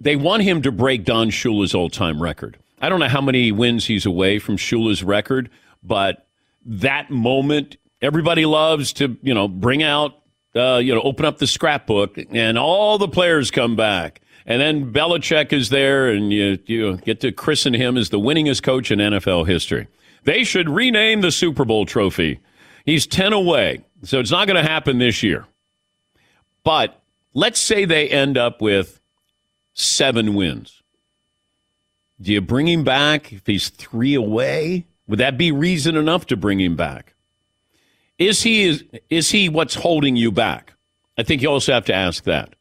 they 0.00 0.16
want 0.16 0.42
him 0.42 0.62
to 0.62 0.72
break 0.72 1.04
Don 1.04 1.30
Shula's 1.30 1.74
all-time 1.74 2.22
record. 2.22 2.58
I 2.80 2.88
don't 2.88 3.00
know 3.00 3.08
how 3.08 3.20
many 3.20 3.52
wins 3.52 3.86
he's 3.86 4.06
away 4.06 4.38
from 4.38 4.56
Shula's 4.56 5.02
record, 5.02 5.50
but 5.82 6.26
that 6.64 7.10
moment 7.10 7.76
everybody 8.02 8.46
loves 8.46 8.92
to 8.94 9.16
you 9.22 9.34
know 9.34 9.48
bring 9.48 9.82
out 9.82 10.18
uh, 10.54 10.76
you 10.76 10.94
know 10.94 11.02
open 11.02 11.24
up 11.24 11.38
the 11.38 11.46
scrapbook 11.46 12.18
and 12.30 12.58
all 12.58 12.98
the 12.98 13.08
players 13.08 13.50
come 13.50 13.76
back. 13.76 14.20
And 14.46 14.60
then 14.60 14.92
Belichick 14.92 15.52
is 15.52 15.68
there, 15.68 16.08
and 16.08 16.32
you, 16.32 16.58
you 16.66 16.96
get 16.96 17.20
to 17.20 17.30
christen 17.30 17.74
him 17.74 17.96
as 17.96 18.08
the 18.08 18.18
winningest 18.18 18.62
coach 18.62 18.90
in 18.90 18.98
NFL 18.98 19.46
history. 19.46 19.86
They 20.24 20.44
should 20.44 20.68
rename 20.68 21.20
the 21.20 21.30
Super 21.30 21.64
Bowl 21.64 21.86
trophy. 21.86 22.40
He's 22.84 23.06
10 23.06 23.32
away, 23.32 23.84
so 24.02 24.18
it's 24.18 24.30
not 24.30 24.46
going 24.46 24.62
to 24.62 24.68
happen 24.68 24.98
this 24.98 25.22
year. 25.22 25.46
But 26.64 27.00
let's 27.34 27.60
say 27.60 27.84
they 27.84 28.08
end 28.08 28.36
up 28.36 28.60
with 28.60 28.99
seven 29.80 30.34
wins. 30.34 30.82
Do 32.20 32.32
you 32.32 32.40
bring 32.40 32.68
him 32.68 32.84
back 32.84 33.32
if 33.32 33.46
he's 33.46 33.70
three 33.70 34.14
away? 34.14 34.86
Would 35.08 35.18
that 35.18 35.38
be 35.38 35.50
reason 35.50 35.96
enough 35.96 36.26
to 36.26 36.36
bring 36.36 36.60
him 36.60 36.76
back? 36.76 37.14
Is 38.18 38.42
he 38.42 38.64
is, 38.64 38.84
is 39.08 39.30
he 39.30 39.48
what's 39.48 39.74
holding 39.74 40.16
you 40.16 40.30
back? 40.30 40.74
I 41.16 41.22
think 41.22 41.42
you 41.42 41.48
also 41.48 41.72
have 41.72 41.86
to 41.86 41.94
ask 41.94 42.24
that. 42.24 42.54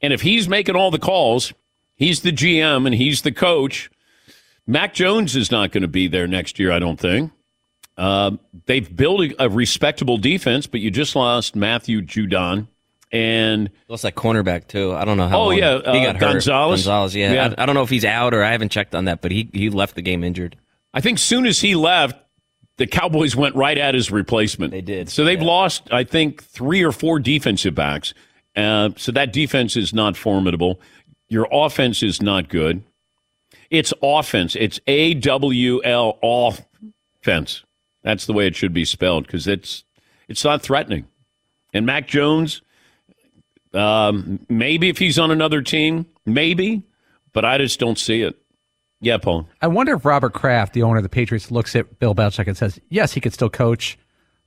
And 0.00 0.12
if 0.12 0.22
he's 0.22 0.48
making 0.48 0.76
all 0.76 0.90
the 0.90 0.98
calls, 0.98 1.52
he's 1.94 2.22
the 2.22 2.32
GM 2.32 2.86
and 2.86 2.94
he's 2.94 3.22
the 3.22 3.32
coach. 3.32 3.90
Mac 4.66 4.94
Jones 4.94 5.36
is 5.36 5.50
not 5.50 5.72
going 5.72 5.82
to 5.82 5.88
be 5.88 6.08
there 6.08 6.26
next 6.26 6.58
year, 6.58 6.72
I 6.72 6.78
don't 6.78 6.98
think. 6.98 7.32
Uh, 7.98 8.32
they've 8.64 8.94
built 8.96 9.20
a, 9.20 9.44
a 9.44 9.48
respectable 9.50 10.16
defense, 10.16 10.66
but 10.66 10.80
you 10.80 10.90
just 10.90 11.14
lost 11.14 11.54
Matthew 11.54 12.00
Judon 12.00 12.68
and 13.12 13.70
lost 13.88 14.02
that 14.02 14.14
cornerback 14.14 14.68
too. 14.68 14.92
I 14.92 15.04
don't 15.04 15.16
know 15.16 15.28
how. 15.28 15.42
Oh 15.42 15.50
yeah, 15.50 15.78
he 15.78 16.06
uh, 16.06 16.12
got 16.12 16.16
hurt. 16.16 16.32
Gonzalez. 16.32 16.80
Gonzalez, 16.80 17.16
yeah. 17.16 17.32
Yeah. 17.32 17.54
I, 17.58 17.62
I 17.62 17.66
don't 17.66 17.74
know 17.74 17.82
if 17.82 17.90
he's 17.90 18.04
out 18.04 18.34
or 18.34 18.42
I 18.42 18.52
haven't 18.52 18.70
checked 18.70 18.94
on 18.94 19.06
that, 19.06 19.20
but 19.20 19.30
he 19.30 19.48
he 19.52 19.70
left 19.70 19.94
the 19.94 20.02
game 20.02 20.24
injured. 20.24 20.56
I 20.92 21.00
think 21.00 21.18
soon 21.18 21.46
as 21.46 21.60
he 21.60 21.74
left, 21.74 22.16
the 22.76 22.86
Cowboys 22.86 23.36
went 23.36 23.54
right 23.54 23.78
at 23.78 23.94
his 23.94 24.10
replacement. 24.10 24.72
They 24.72 24.80
did. 24.80 25.08
So 25.08 25.24
they've 25.24 25.40
lost, 25.40 25.82
I 25.92 26.04
think, 26.04 26.42
three 26.42 26.82
or 26.82 26.92
four 26.92 27.20
defensive 27.20 27.74
backs. 27.74 28.14
Uh, 28.56 28.90
so 28.96 29.12
that 29.12 29.32
defense 29.32 29.76
is 29.76 29.92
not 29.92 30.16
formidable. 30.16 30.80
Your 31.28 31.46
offense 31.52 32.02
is 32.02 32.20
not 32.20 32.48
good. 32.48 32.82
It's 33.70 33.92
offense. 34.02 34.56
It's 34.56 34.80
A 34.88 35.14
W 35.14 35.80
L 35.84 36.18
offense. 36.22 37.64
That's 38.02 38.26
the 38.26 38.32
way 38.32 38.46
it 38.46 38.56
should 38.56 38.72
be 38.72 38.84
spelled 38.84 39.26
because 39.26 39.46
it's 39.46 39.84
it's 40.28 40.42
not 40.42 40.62
threatening. 40.62 41.06
And 41.72 41.86
Mac 41.86 42.08
Jones, 42.08 42.62
um, 43.74 44.40
maybe 44.48 44.88
if 44.88 44.98
he's 44.98 45.18
on 45.18 45.30
another 45.30 45.62
team, 45.62 46.06
maybe, 46.26 46.82
but 47.32 47.44
I 47.44 47.58
just 47.58 47.78
don't 47.80 47.98
see 47.98 48.22
it. 48.22 48.36
Yeah, 49.00 49.16
Paul. 49.18 49.48
I 49.62 49.68
wonder 49.68 49.94
if 49.94 50.04
Robert 50.04 50.34
Kraft, 50.34 50.74
the 50.74 50.82
owner 50.82 50.98
of 50.98 51.02
the 51.02 51.08
Patriots, 51.08 51.50
looks 51.50 51.74
at 51.74 51.98
Bill 51.98 52.14
Belichick 52.14 52.46
and 52.46 52.56
says, 52.56 52.78
"Yes, 52.90 53.12
he 53.12 53.20
could 53.20 53.32
still 53.32 53.48
coach, 53.48 53.98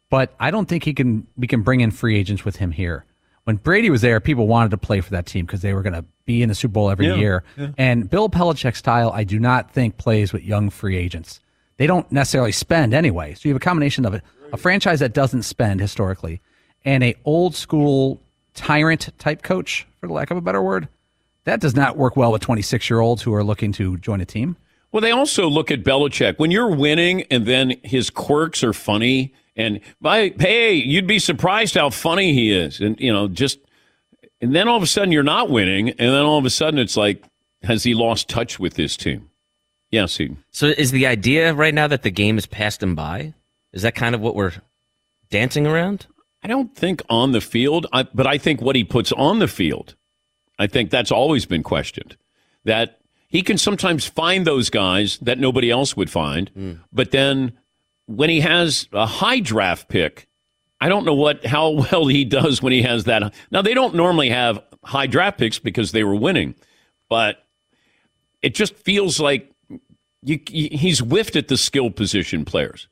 but 0.09 0.35
I 0.39 0.51
don't 0.51 0.67
think 0.69 0.83
he 0.83 0.93
can. 0.93 1.25
We 1.37 1.47
can 1.47 1.61
bring 1.63 1.81
in 1.81 1.89
free 1.91 2.17
agents 2.17 2.45
with 2.45 2.57
him 2.57 2.71
here." 2.71 3.05
When 3.45 3.55
Brady 3.57 3.89
was 3.89 4.01
there, 4.01 4.19
people 4.21 4.47
wanted 4.47 4.71
to 4.71 4.77
play 4.77 5.01
for 5.01 5.09
that 5.11 5.25
team 5.25 5.45
because 5.45 5.61
they 5.61 5.73
were 5.73 5.81
going 5.81 5.95
to 5.95 6.05
be 6.25 6.41
in 6.43 6.47
the 6.49 6.55
Super 6.55 6.73
Bowl 6.73 6.89
every 6.89 7.07
Yeah, 7.07 7.15
year. 7.15 7.43
yeah. 7.57 7.71
And 7.77 8.09
Bill 8.09 8.29
Belichick's 8.29 8.77
style, 8.79 9.11
I 9.13 9.25
do 9.25 9.37
not 9.37 9.71
think 9.71 9.97
plays 9.97 10.31
with 10.31 10.43
young 10.43 10.69
free 10.69 10.95
agents. 10.95 11.41
They 11.75 11.85
don't 11.85 12.09
necessarily 12.09 12.53
spend 12.53 12.93
anyway. 12.93 13.33
So 13.33 13.41
you 13.49 13.53
have 13.53 13.61
a 13.61 13.65
combination 13.65 14.05
of 14.05 14.13
a, 14.13 14.21
a 14.53 14.57
franchise 14.57 15.01
that 15.01 15.13
doesn't 15.13 15.43
spend 15.43 15.81
historically, 15.81 16.39
and 16.85 17.03
a 17.03 17.15
old 17.25 17.53
school 17.55 18.21
tyrant 18.53 19.09
type 19.19 19.41
coach, 19.41 19.87
for 19.99 20.07
the 20.07 20.13
lack 20.13 20.31
of 20.31 20.37
a 20.37 20.41
better 20.41 20.61
word. 20.61 20.87
That 21.45 21.59
does 21.59 21.75
not 21.75 21.97
work 21.97 22.15
well 22.15 22.31
with 22.31 22.41
26 22.41 22.89
year 22.89 22.99
olds 22.99 23.21
who 23.21 23.33
are 23.33 23.43
looking 23.43 23.71
to 23.73 23.97
join 23.97 24.21
a 24.21 24.25
team. 24.25 24.55
Well, 24.91 25.01
they 25.01 25.11
also 25.11 25.49
look 25.49 25.71
at 25.71 25.83
Belichick. 25.83 26.37
When 26.37 26.51
you're 26.51 26.73
winning 26.73 27.23
and 27.23 27.45
then 27.45 27.73
his 27.83 28.09
quirks 28.09 28.63
are 28.63 28.73
funny, 28.73 29.33
and 29.55 29.79
by, 29.99 30.33
hey, 30.39 30.73
you'd 30.73 31.07
be 31.07 31.19
surprised 31.19 31.75
how 31.75 31.89
funny 31.89 32.33
he 32.33 32.51
is. 32.51 32.79
And, 32.79 32.99
you 32.99 33.11
know, 33.11 33.27
just, 33.27 33.59
and 34.39 34.55
then 34.55 34.67
all 34.67 34.77
of 34.77 34.83
a 34.83 34.87
sudden 34.87 35.11
you're 35.11 35.23
not 35.23 35.49
winning, 35.49 35.89
and 35.89 35.97
then 35.97 36.23
all 36.23 36.37
of 36.37 36.45
a 36.45 36.49
sudden 36.49 36.79
it's 36.79 36.95
like, 36.95 37.23
has 37.63 37.83
he 37.83 37.93
lost 37.93 38.29
touch 38.29 38.59
with 38.59 38.75
this 38.75 38.95
team? 38.95 39.29
Yes, 39.89 40.17
he. 40.17 40.35
So 40.51 40.67
is 40.67 40.91
the 40.91 41.07
idea 41.07 41.53
right 41.53 41.73
now 41.73 41.87
that 41.87 42.03
the 42.03 42.11
game 42.11 42.35
has 42.35 42.45
passed 42.45 42.81
him 42.81 42.95
by? 42.95 43.33
Is 43.73 43.81
that 43.81 43.95
kind 43.95 44.13
of 44.15 44.21
what 44.21 44.35
we're 44.35 44.53
dancing 45.29 45.65
around? 45.65 46.07
I 46.43 46.47
don't 46.47 46.75
think 46.75 47.01
on 47.09 47.31
the 47.31 47.41
field, 47.41 47.87
I, 47.93 48.03
but 48.03 48.27
I 48.27 48.37
think 48.37 48.61
what 48.61 48.75
he 48.75 48.83
puts 48.83 49.11
on 49.13 49.39
the 49.39 49.47
field, 49.47 49.95
I 50.59 50.67
think 50.67 50.89
that's 50.89 51.11
always 51.11 51.45
been 51.45 51.63
questioned. 51.63 52.17
That 52.65 52.99
he 53.27 53.41
can 53.41 53.57
sometimes 53.57 54.05
find 54.05 54.45
those 54.45 54.69
guys 54.69 55.17
that 55.19 55.39
nobody 55.39 55.71
else 55.71 55.95
would 55.95 56.09
find, 56.09 56.49
hmm. 56.49 56.73
but 56.91 57.11
then 57.11 57.53
when 58.05 58.29
he 58.29 58.41
has 58.41 58.87
a 58.91 59.05
high 59.05 59.39
draft 59.39 59.87
pick, 59.87 60.27
I 60.81 60.89
don't 60.89 61.05
know 61.05 61.13
what 61.13 61.45
how 61.45 61.69
well 61.91 62.07
he 62.07 62.25
does 62.25 62.61
when 62.61 62.73
he 62.73 62.81
has 62.81 63.05
that. 63.05 63.33
Now 63.51 63.61
they 63.61 63.73
don't 63.73 63.95
normally 63.95 64.29
have 64.29 64.61
high 64.83 65.07
draft 65.07 65.37
picks 65.37 65.59
because 65.59 65.91
they 65.91 66.03
were 66.03 66.15
winning, 66.15 66.55
but 67.09 67.37
it 68.41 68.53
just 68.53 68.75
feels 68.75 69.19
like 69.19 69.49
you, 70.21 70.39
he's 70.47 70.99
whiffed 70.99 71.35
at 71.35 71.47
the 71.47 71.57
skill 71.57 71.89
position 71.89 72.45
players. 72.45 72.87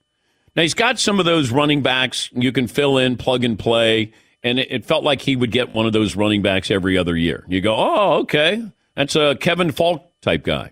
Now 0.56 0.64
he's 0.64 0.74
got 0.74 1.00
some 1.00 1.20
of 1.20 1.26
those 1.26 1.50
running 1.52 1.82
backs 1.82 2.30
you 2.34 2.52
can 2.52 2.68
fill 2.68 2.98
in, 2.98 3.18
plug 3.18 3.44
and 3.44 3.58
play, 3.58 4.12
and 4.44 4.60
it, 4.60 4.68
it 4.72 4.86
felt 4.86 5.04
like 5.04 5.22
he 5.22 5.36
would 5.36 5.52
get 5.52 5.74
one 5.74 5.86
of 5.86 5.94
those 5.94 6.16
running 6.16 6.42
backs 6.42 6.70
every 6.72 6.98
other 6.98 7.16
year. 7.16 7.46
You 7.48 7.62
go, 7.62 7.76
oh, 7.78 8.14
okay, 8.22 8.64
that's 8.96 9.16
a 9.16 9.36
Kevin 9.40 9.72
Faulk 9.72 10.04
type 10.22 10.44
guy. 10.44 10.72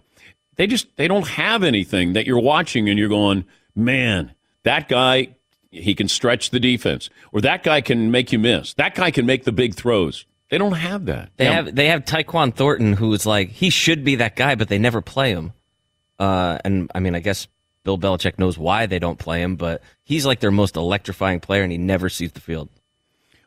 They 0.58 0.68
just 0.68 0.88
they 0.98 1.08
don't 1.08 1.28
have 1.28 1.64
anything 1.64 2.14
that 2.14 2.26
you're 2.28 2.40
watching 2.42 2.90
and 2.90 3.00
you're 3.00 3.08
going, 3.10 3.46
man, 3.76 4.34
that 4.64 4.90
guy 4.90 5.36
he 5.72 5.94
can 5.96 6.08
stretch 6.08 6.50
the 6.50 6.60
defense, 6.60 7.10
or 7.32 7.42
that 7.42 7.62
guy 7.64 7.80
can 7.80 8.10
make 8.12 8.32
you 8.32 8.40
miss. 8.40 8.74
That 8.74 8.96
guy 8.96 9.12
can 9.12 9.26
make 9.28 9.44
the 9.44 9.52
big 9.52 9.76
throws. 9.76 10.26
They 10.50 10.58
don't 10.58 10.74
have 10.74 11.06
that. 11.06 11.30
They 11.38 11.46
Yeah. 11.46 11.54
have 11.54 11.76
they 11.76 11.88
have 11.88 12.04
Tyquan 12.06 12.54
Thornton, 12.56 12.94
who 12.94 13.14
is 13.14 13.26
like 13.26 13.50
he 13.52 13.70
should 13.70 14.04
be 14.04 14.16
that 14.16 14.36
guy, 14.36 14.56
but 14.56 14.68
they 14.68 14.80
never 14.80 15.00
play 15.02 15.30
him. 15.32 15.54
Uh, 16.18 16.58
and 16.66 16.92
I 16.94 17.00
mean, 17.00 17.14
I 17.16 17.20
guess 17.20 17.48
Bill 17.84 17.98
Belichick 17.98 18.38
knows 18.38 18.58
why 18.58 18.86
they 18.86 19.00
don't 19.00 19.18
play 19.18 19.42
him, 19.42 19.56
but 19.56 19.82
he's 20.04 20.26
like 20.26 20.40
their 20.40 20.52
most 20.52 20.76
electrifying 20.76 21.40
player, 21.40 21.64
and 21.64 21.72
he 21.72 21.78
never 21.78 22.10
sees 22.10 22.32
the 22.32 22.42
field. 22.42 22.70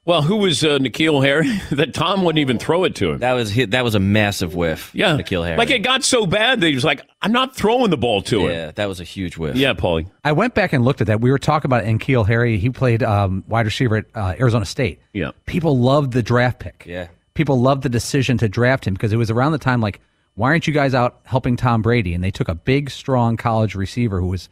Well, 0.05 0.23
who 0.23 0.39
was 0.39 0.65
uh, 0.65 0.79
N'Keal 0.79 1.25
Harry? 1.25 1.49
that 1.77 1.95
Tom 1.95 2.25
wouldn't 2.25 2.41
even 2.41 2.59
throw 2.59 2.83
it 2.83 2.97
to 2.97 3.13
him. 3.13 3.19
That 3.19 3.35
was 3.35 3.55
that 3.55 3.85
was 3.85 3.95
a 3.95 4.01
massive 4.01 4.55
whiff. 4.57 4.91
Yeah, 4.93 5.17
N'Keal 5.17 5.45
Harry. 5.45 5.57
Like 5.57 5.71
it 5.71 5.81
got 5.81 6.03
so 6.03 6.27
bad 6.27 6.61
that 6.61 6.67
he 6.67 6.75
was 6.75 6.85
like, 6.85 7.03
"I'm 7.21 7.31
not 7.31 7.55
throwing 7.55 7.91
the 7.91 7.97
ball 7.97 8.21
to 8.23 8.41
him." 8.41 8.51
yeah, 8.51 8.71
that 8.73 8.87
was 8.87 9.01
a 9.01 9.05
huge 9.05 9.37
whiff. 9.37 9.55
Yeah, 9.55 9.75
Paulie. 9.75 10.09
I 10.25 10.33
went 10.33 10.55
back 10.55 10.73
and 10.73 10.85
looked 10.85 11.01
at 11.01 11.07
that. 11.07 11.21
We 11.21 11.31
were 11.31 11.39
talking 11.39 11.69
about 11.69 11.85
N'Keal 11.85 12.27
Harry. 12.27 12.59
He 12.59 12.69
played 12.71 13.05
um, 13.05 13.45
wide 13.47 13.67
receiver 13.67 13.99
at 13.99 14.07
uh, 14.15 14.35
Arizona 14.41 14.65
State. 14.65 15.01
Yeah. 15.13 15.31
People 15.47 15.79
loved 15.79 16.13
the 16.13 16.23
draft 16.23 16.59
pick. 16.59 16.83
Yeah. 16.85 17.07
People 17.35 17.61
loved 17.61 17.85
the 17.85 17.89
decision 17.89 18.39
to 18.39 18.49
draft 18.49 18.87
him 18.87 18.95
because 18.95 19.13
it 19.13 19.17
was 19.17 19.31
around 19.31 19.53
the 19.53 19.59
time 19.59 19.81
like, 19.81 20.01
why 20.35 20.49
aren't 20.49 20.67
you 20.67 20.73
guys 20.73 20.95
out 20.95 21.21
helping 21.25 21.57
Tom 21.57 21.83
Brady? 21.83 22.15
And 22.15 22.23
they 22.25 22.31
took 22.31 22.49
a 22.49 22.55
big, 22.55 22.91
strong 22.91 23.37
college 23.37 23.75
receiver 23.75 24.21
who 24.21 24.29
was, 24.29 24.49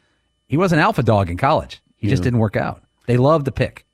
he 0.47 0.57
was 0.57 0.73
an 0.73 0.79
alpha 0.79 1.03
dog 1.03 1.31
in 1.31 1.37
college. 1.37 1.81
He 1.97 2.09
just 2.09 2.23
didn't 2.23 2.39
work 2.39 2.57
out. 2.57 2.83
They 3.07 3.17
loved 3.17 3.45
the 3.45 3.53
pick. 3.53 3.85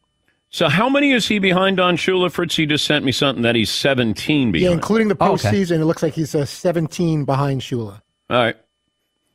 So 0.48 0.68
how 0.68 0.88
many 0.88 1.12
is 1.12 1.26
he 1.26 1.38
behind 1.38 1.80
on 1.80 1.96
Shula? 1.96 2.30
Fritz, 2.30 2.56
he 2.56 2.66
just 2.66 2.84
sent 2.84 3.04
me 3.04 3.12
something 3.12 3.42
that 3.42 3.54
he's 3.56 3.68
17 3.70 4.52
behind. 4.52 4.64
Yeah, 4.64 4.70
including 4.72 5.08
the 5.08 5.16
Oh, 5.20 5.32
okay. 5.32 5.48
postseason, 5.50 5.80
it 5.80 5.84
looks 5.86 6.02
like 6.02 6.14
he's 6.14 6.34
uh, 6.34 6.44
17 6.44 7.24
behind 7.24 7.60
Shula. 7.62 8.00
All 8.30 8.36
right. 8.36 8.56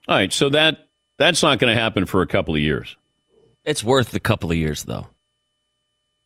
All 0.08 0.16
right. 0.16 0.32
So 0.34 0.50
that 0.50 0.88
that's 1.18 1.44
not 1.44 1.60
going 1.60 1.74
to 1.76 1.80
happen 1.80 2.06
for 2.06 2.22
a 2.22 2.28
couple 2.28 2.56
of 2.56 2.62
years. 2.62 2.96
It's 3.66 3.84
worth 3.84 4.14
a 4.16 4.20
couple 4.20 4.50
of 4.52 4.58
years, 4.58 4.84
though. 4.84 5.08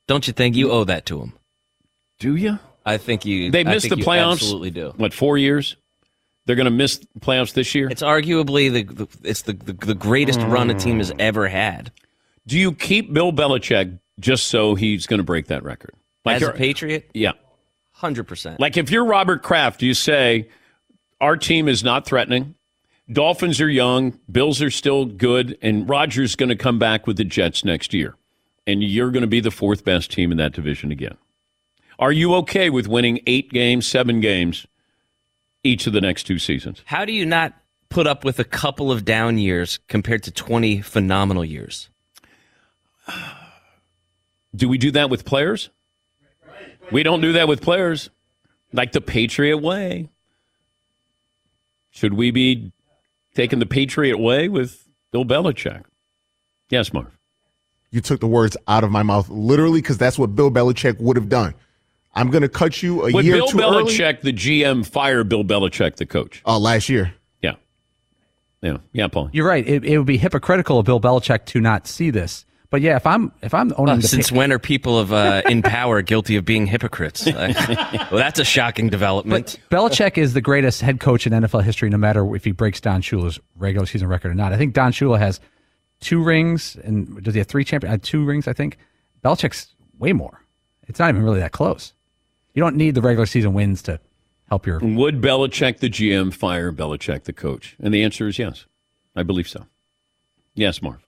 Don't 0.07 0.27
you 0.27 0.33
think 0.33 0.55
you 0.55 0.71
owe 0.71 0.83
that 0.85 1.05
to 1.07 1.19
him? 1.19 1.33
Do 2.19 2.35
you? 2.35 2.59
I 2.85 2.97
think 2.97 3.25
you. 3.25 3.51
They 3.51 3.63
missed 3.63 3.83
think 3.89 3.95
the 3.95 3.99
you 3.99 4.05
playoffs. 4.05 4.33
Absolutely 4.33 4.69
do. 4.69 4.93
What, 4.95 5.13
four 5.13 5.37
years? 5.37 5.75
They're 6.45 6.55
going 6.55 6.65
to 6.65 6.71
miss 6.71 6.97
the 6.97 7.19
playoffs 7.19 7.53
this 7.53 7.73
year? 7.73 7.89
It's 7.89 8.03
arguably 8.03 8.71
the, 8.71 8.83
the 8.83 9.07
it's 9.23 9.43
the, 9.43 9.53
the 9.53 9.73
the 9.73 9.95
greatest 9.95 10.39
run 10.41 10.69
a 10.69 10.73
hmm. 10.73 10.79
team 10.79 10.97
has 10.99 11.11
ever 11.17 11.47
had. 11.47 11.91
Do 12.47 12.59
you 12.59 12.73
keep 12.73 13.11
Bill 13.11 13.33
Belichick 13.33 13.99
just 14.19 14.47
so 14.47 14.75
he's 14.75 15.07
going 15.07 15.17
to 15.19 15.23
break 15.23 15.47
that 15.47 15.63
record? 15.63 15.91
As 16.25 16.41
a 16.41 16.45
you're- 16.45 16.57
Patriot, 16.57 17.09
Yeah. 17.13 17.33
hundred 17.91 18.25
percent. 18.25 18.59
Like 18.59 18.77
if 18.77 18.91
you're 18.91 19.05
Robert 19.05 19.41
Kraft, 19.41 19.81
you 19.81 19.93
say, 19.93 20.49
our 21.19 21.37
team 21.37 21.67
is 21.67 21.83
not 21.83 22.05
threatening. 22.05 22.55
Dolphins 23.11 23.61
are 23.61 23.69
young, 23.69 24.19
Bills 24.31 24.61
are 24.63 24.71
still 24.71 25.05
good, 25.05 25.57
and 25.61 25.87
Rodgers 25.87 26.35
going 26.35 26.49
to 26.49 26.55
come 26.55 26.79
back 26.79 27.05
with 27.05 27.17
the 27.17 27.23
Jets 27.23 27.63
next 27.63 27.93
year. 27.93 28.15
And 28.65 28.83
you're 28.83 29.11
going 29.11 29.21
to 29.21 29.27
be 29.27 29.39
the 29.39 29.51
fourth 29.51 29.85
best 29.85 30.11
team 30.11 30.31
in 30.31 30.39
that 30.39 30.53
division 30.53 30.91
again. 30.91 31.15
Are 31.99 32.11
you 32.11 32.33
okay 32.35 32.71
with 32.71 32.87
winning 32.87 33.19
eight 33.27 33.51
games, 33.51 33.85
seven 33.85 34.21
games 34.21 34.65
each 35.65 35.87
of 35.87 35.93
the 35.93 36.01
next 36.01 36.23
two 36.23 36.39
seasons? 36.39 36.81
How 36.85 37.05
do 37.05 37.11
you 37.11 37.25
not 37.25 37.53
put 37.89 38.07
up 38.07 38.23
with 38.23 38.39
a 38.39 38.43
couple 38.43 38.91
of 38.91 39.03
down 39.05 39.37
years 39.37 39.79
compared 39.87 40.23
to 40.23 40.31
twenty 40.31 40.81
phenomenal 40.81 41.43
years? 41.43 41.89
Do 44.55 44.69
we 44.69 44.77
do 44.77 44.91
that 44.91 45.09
with 45.09 45.25
players? 45.25 45.69
We 46.91 47.03
don't 47.03 47.19
do 47.19 47.33
that 47.33 47.49
with 47.49 47.61
players. 47.61 48.09
Like 48.71 48.93
the 48.93 49.01
Patriot 49.01 49.57
way. 49.57 50.09
Should 51.89 52.13
we 52.13 52.31
be 52.31 52.71
taking 53.33 53.59
the 53.59 53.65
Patriot 53.65 54.17
way 54.17 54.47
with 54.47 54.87
Bill 55.11 55.25
Belichick? 55.25 55.83
Yes, 56.69 56.93
Marv. 56.93 57.17
You 57.91 58.01
took 58.01 58.19
the 58.19 58.27
words 58.27 58.57
out 58.67 58.83
of 58.83 58.91
my 58.91 59.03
mouth, 59.03 59.29
literally, 59.29 59.81
because 59.81 59.97
that's 59.97 60.19
what 60.19 60.35
Bill 60.35 60.51
Belichick 60.51 60.99
would 60.99 61.15
have 61.15 61.29
done. 61.29 61.53
I'm 62.15 62.29
going 62.31 62.43
to 62.43 62.49
cut 62.49 62.81
you 62.81 63.05
a 63.07 63.11
Would 63.11 63.25
year 63.25 63.35
Bill 63.35 63.47
too 63.47 63.59
early. 63.61 63.83
Belichick, 63.83 64.21
the 64.21 64.31
GM, 64.33 64.85
fire 64.85 65.23
Bill 65.23 65.43
Belichick, 65.43 65.97
the 65.97 66.05
coach? 66.05 66.41
Uh, 66.45 66.57
last 66.59 66.87
year. 66.89 67.13
Yeah. 67.41 67.55
Yeah. 68.61 68.77
Yeah, 68.93 69.07
Paul. 69.07 69.29
You're 69.33 69.47
right. 69.47 69.67
It, 69.67 69.83
it 69.83 69.97
would 69.97 70.07
be 70.07 70.17
hypocritical 70.17 70.79
of 70.79 70.85
Bill 70.85 70.99
Belichick 71.01 71.45
to 71.47 71.59
not 71.61 71.87
see 71.87 72.09
this. 72.09 72.45
But 72.71 72.81
yeah, 72.81 72.95
if 72.95 73.05
I'm 73.05 73.31
if 73.41 73.53
I'm 73.53 73.73
owning 73.77 73.93
Uh, 73.93 73.97
the 73.97 74.07
since 74.07 74.31
Pa- 74.31 74.35
when 74.37 74.51
are 74.51 74.59
people 74.59 74.97
of 74.99 75.13
uh, 75.13 75.43
in 75.47 75.61
power 75.61 76.01
guilty 76.01 76.35
of 76.35 76.43
being 76.45 76.65
hypocrites? 76.65 77.25
well, 77.25 78.07
that's 78.11 78.39
a 78.39 78.43
shocking 78.43 78.89
development. 78.89 79.59
But 79.69 79.77
Belichick 79.77 80.17
is 80.17 80.33
the 80.33 80.41
greatest 80.41 80.81
head 80.81 80.99
coach 80.99 81.25
in 81.27 81.31
NFL 81.31 81.63
history, 81.63 81.89
no 81.89 81.97
matter 81.97 82.35
if 82.35 82.43
he 82.43 82.51
breaks 82.51 82.81
Don 82.81 83.01
Shula's 83.01 83.39
regular 83.55 83.85
season 83.85 84.07
record 84.09 84.31
or 84.31 84.35
not. 84.35 84.51
I 84.51 84.57
think 84.57 84.73
Don 84.73 84.91
Shula 84.91 85.19
has 85.19 85.39
two 86.01 86.21
rings, 86.23 86.75
and 86.83 87.23
does 87.23 87.33
he 87.33 87.39
have 87.39 87.47
three 87.47 87.63
champion? 87.63 87.93
Uh, 87.93 87.97
two 88.01 88.25
rings, 88.25 88.47
I 88.47 88.53
think. 88.53 88.77
Belichick's 89.23 89.67
way 89.99 90.11
more. 90.11 90.41
It's 90.87 90.99
not 90.99 91.09
even 91.09 91.23
really 91.23 91.39
that 91.39 91.51
close. 91.51 91.93
You 92.55 92.61
don't 92.61 92.77
need 92.77 92.95
the 92.95 93.01
regular 93.01 93.25
season 93.25 93.53
wins 93.53 93.81
to 93.83 93.99
help 94.49 94.65
your. 94.65 94.79
Would 94.79 95.21
Belichick, 95.21 95.79
the 95.79 95.89
GM, 95.89 96.33
fire 96.33 96.71
Belichick, 96.71 97.25
the 97.25 97.33
coach? 97.33 97.75
And 97.79 97.93
the 97.93 98.01
answer 98.01 98.27
is 98.27 98.39
yes. 98.39 98.65
I 99.15 99.23
believe 99.23 99.47
so. 99.47 99.65
Yes, 100.55 100.81
Marv. 100.81 101.05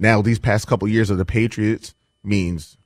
Now, 0.00 0.20
these 0.20 0.40
past 0.40 0.66
couple 0.66 0.88
years 0.88 1.10
of 1.10 1.18
the 1.18 1.24
Patriots 1.24 1.94
means, 2.24 2.76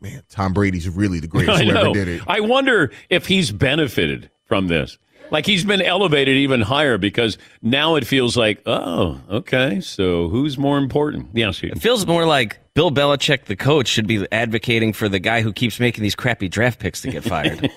man, 0.00 0.22
Tom 0.30 0.54
Brady's 0.54 0.88
really 0.88 1.20
the 1.20 1.26
greatest 1.26 1.58
I 1.60 1.64
who 1.64 1.76
ever 1.76 1.92
did 1.92 2.08
it. 2.08 2.22
I 2.26 2.40
wonder 2.40 2.90
if 3.10 3.26
he's 3.26 3.52
benefited 3.52 4.30
from 4.46 4.68
this. 4.68 4.96
Like 5.30 5.46
he's 5.46 5.64
been 5.64 5.82
elevated 5.82 6.36
even 6.36 6.60
higher 6.60 6.98
because 6.98 7.38
now 7.62 7.96
it 7.96 8.06
feels 8.06 8.36
like, 8.36 8.62
oh, 8.66 9.20
okay, 9.30 9.80
so 9.80 10.28
who's 10.28 10.56
more 10.58 10.78
important? 10.78 11.28
Yes, 11.34 11.60
It 11.62 11.78
feels 11.80 12.06
more 12.06 12.24
like 12.26 12.58
Bill 12.74 12.90
Belichick, 12.90 13.46
the 13.46 13.56
coach, 13.56 13.88
should 13.88 14.06
be 14.06 14.26
advocating 14.30 14.92
for 14.92 15.08
the 15.08 15.18
guy 15.18 15.40
who 15.42 15.52
keeps 15.52 15.80
making 15.80 16.02
these 16.02 16.14
crappy 16.14 16.48
draft 16.48 16.78
picks 16.78 17.00
to 17.02 17.10
get 17.10 17.24
fired. 17.34 17.68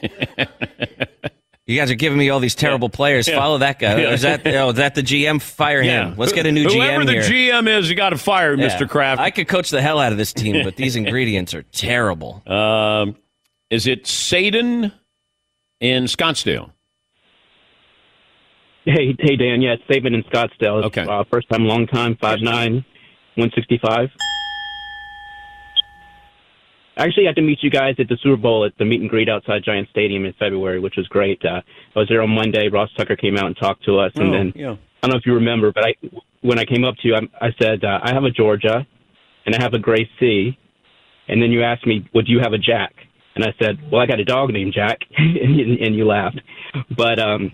you 1.65 1.77
guys 1.77 1.89
are 1.89 1.95
giving 1.95 2.17
me 2.19 2.29
all 2.29 2.39
these 2.39 2.53
terrible 2.55 2.89
players. 2.89 3.27
Yeah. 3.27 3.37
Follow 3.37 3.57
that 3.59 3.79
guy. 3.79 4.01
Yeah. 4.01 4.11
Is 4.11 4.21
that 4.21 4.41
oh, 4.45 4.69
is 4.69 4.75
that 4.75 4.93
the 4.95 5.01
GM? 5.01 5.41
Fire 5.41 5.81
him. 5.81 6.15
Let's 6.17 6.33
get 6.33 6.45
a 6.45 6.51
new 6.51 6.63
Whoever 6.63 6.75
GM 6.79 6.85
Whoever 6.85 7.05
the 7.05 7.11
here. 7.13 7.21
GM 7.53 7.67
is, 7.79 7.89
you 7.89 7.95
got 7.95 8.09
to 8.09 8.17
fire 8.17 8.55
Yeah. 8.55 8.67
Mr. 8.67 8.87
Kraft. 8.87 9.19
I 9.21 9.31
could 9.31 9.47
coach 9.47 9.69
the 9.71 9.81
hell 9.81 9.99
out 9.99 10.11
of 10.11 10.17
this 10.17 10.31
team, 10.33 10.63
but 10.63 10.75
these 10.75 10.95
ingredients 10.97 11.53
are 11.55 11.63
terrible. 11.63 12.43
Um, 12.45 13.15
is 13.69 13.87
it 13.87 14.05
Satan 14.05 14.91
in 15.79 16.03
Scottsdale? 16.05 16.71
Hey, 18.89 19.13
hey, 19.19 19.35
Dan. 19.35 19.61
Yeah, 19.61 19.73
it's 19.73 19.83
David 19.89 20.13
in 20.13 20.23
Scottsdale. 20.23 20.79
It's, 20.85 20.97
Okay. 20.97 21.01
Uh, 21.05 21.25
first 21.29 21.49
time, 21.49 21.65
long 21.65 21.87
time. 21.87 22.15
Five 22.21 22.39
nine, 22.41 22.85
one 23.35 23.51
sixty 23.53 23.77
five. 23.85 24.07
I 26.95 27.03
actually 27.03 27.25
got 27.25 27.35
to 27.35 27.41
meet 27.41 27.59
you 27.61 27.69
guys 27.69 27.95
at 27.99 28.07
the 28.07 28.17
Super 28.23 28.37
Bowl 28.37 28.63
at 28.65 28.71
the 28.79 28.85
meet 28.85 29.01
and 29.01 29.09
greet 29.09 29.27
outside 29.29 29.61
Giant 29.65 29.89
Stadium 29.89 30.23
in 30.25 30.33
February, 30.39 30.79
which 30.79 30.95
was 30.95 31.05
great. 31.09 31.43
Uh, 31.45 31.61
I 31.95 31.99
was 31.99 32.07
there 32.07 32.21
on 32.21 32.29
Monday. 32.29 32.69
Ross 32.69 32.89
Tucker 32.97 33.15
came 33.17 33.35
out 33.37 33.45
and 33.47 33.57
talked 33.57 33.83
to 33.85 33.99
us, 33.99 34.11
and 34.15 34.29
Oh, 34.29 34.31
then 34.31 34.53
yeah. 34.55 34.71
I 34.71 35.07
don't 35.07 35.11
know 35.11 35.17
if 35.17 35.25
you 35.25 35.33
remember, 35.33 35.73
but 35.73 35.83
I 35.85 35.93
when 36.41 36.57
I 36.57 36.63
came 36.63 36.85
up 36.85 36.95
to 37.01 37.07
you, 37.09 37.15
I, 37.15 37.47
I 37.47 37.49
said 37.61 37.83
uh, 37.83 37.99
I 38.01 38.13
have 38.13 38.23
a 38.23 38.31
Georgia, 38.31 38.87
and 39.45 39.53
I 39.53 39.61
have 39.61 39.73
a 39.73 39.79
Gray 39.79 40.09
C, 40.17 40.57
and 41.27 41.41
then 41.41 41.51
you 41.51 41.61
asked 41.61 41.85
me, 41.85 42.07
"Would 42.13 42.29
you 42.29 42.39
have 42.39 42.53
a 42.53 42.57
Jack?" 42.57 42.93
And 43.35 43.43
I 43.43 43.53
said, 43.61 43.79
"Well, 43.91 44.01
I 44.01 44.05
got 44.05 44.21
a 44.21 44.25
dog 44.25 44.49
named 44.51 44.73
Jack," 44.73 44.99
and, 45.17 45.57
you, 45.59 45.77
and 45.81 45.93
you 45.93 46.05
laughed. 46.05 46.39
But 46.95 47.19
um, 47.19 47.51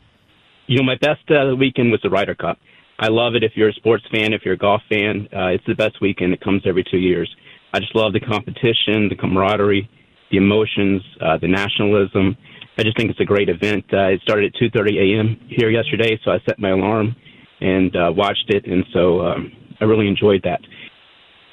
you 0.68 0.78
know, 0.78 0.84
my 0.84 0.96
best 0.96 1.30
uh, 1.30 1.56
weekend 1.56 1.92
was 1.92 2.02
the 2.04 2.10
Ryder 2.10 2.36
Cup. 2.36 2.58
I 3.00 3.08
love 3.08 3.36
it 3.36 3.44
if 3.44 3.54
you're 3.56 3.70
a 3.70 3.74
sports 3.74 4.04
fan, 4.12 4.34
if 4.34 4.42
you're 4.46 4.54
a 4.54 4.58
golf 4.58 4.82
fan. 4.90 5.28
Uh, 5.34 5.48
it's 5.48 5.66
the 5.68 5.76
best 5.76 6.00
weekend. 6.00 6.34
It 6.34 6.42
comes 6.42 6.62
every 6.66 6.84
two 6.90 6.98
years. 6.98 7.34
I 7.74 7.80
just 7.80 7.96
love 7.96 8.14
the 8.14 8.20
competition, 8.20 9.10
the 9.10 9.16
camaraderie, 9.20 9.90
the 10.32 10.38
emotions, 10.38 11.02
uh, 11.20 11.38
the 11.38 11.48
nationalism. 11.48 12.38
I 12.78 12.84
just 12.84 12.98
think 12.98 13.10
it's 13.10 13.20
a 13.20 13.26
great 13.26 13.50
event. 13.50 13.86
Uh, 13.92 14.10
it 14.10 14.22
started 14.22 14.54
at 14.54 14.62
2:30 14.62 14.98
a.m. 14.98 15.40
here 15.48 15.70
yesterday, 15.70 16.20
so 16.24 16.32
I 16.32 16.40
set 16.46 16.60
my 16.60 16.70
alarm 16.70 17.16
and 17.62 17.96
uh, 17.96 18.12
watched 18.16 18.50
it, 18.50 18.66
and 18.66 18.84
so 18.94 19.22
um, 19.22 19.52
I 19.80 19.86
really 19.86 20.08
enjoyed 20.08 20.42
that. 20.44 20.60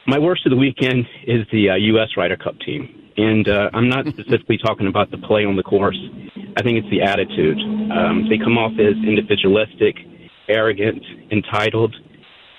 My 0.06 0.18
worst 0.18 0.46
of 0.46 0.50
the 0.50 0.56
weekend 0.56 1.06
is 1.26 1.46
the 1.52 1.70
uh, 1.70 1.74
U.S. 1.76 2.08
Ryder 2.16 2.36
Cup 2.36 2.58
team, 2.60 3.10
and 3.16 3.48
uh, 3.48 3.70
I'm 3.72 3.88
not 3.88 4.06
specifically 4.12 4.58
talking 4.58 4.86
about 4.86 5.10
the 5.10 5.18
play 5.18 5.44
on 5.44 5.56
the 5.56 5.62
course. 5.62 5.98
I 6.56 6.62
think 6.62 6.78
it's 6.78 6.90
the 6.90 7.02
attitude. 7.02 7.58
Um, 7.90 8.28
they 8.28 8.38
come 8.38 8.58
off 8.58 8.72
as 8.72 8.94
individualistic, 9.06 9.96
arrogant, 10.48 11.02
entitled, 11.30 11.94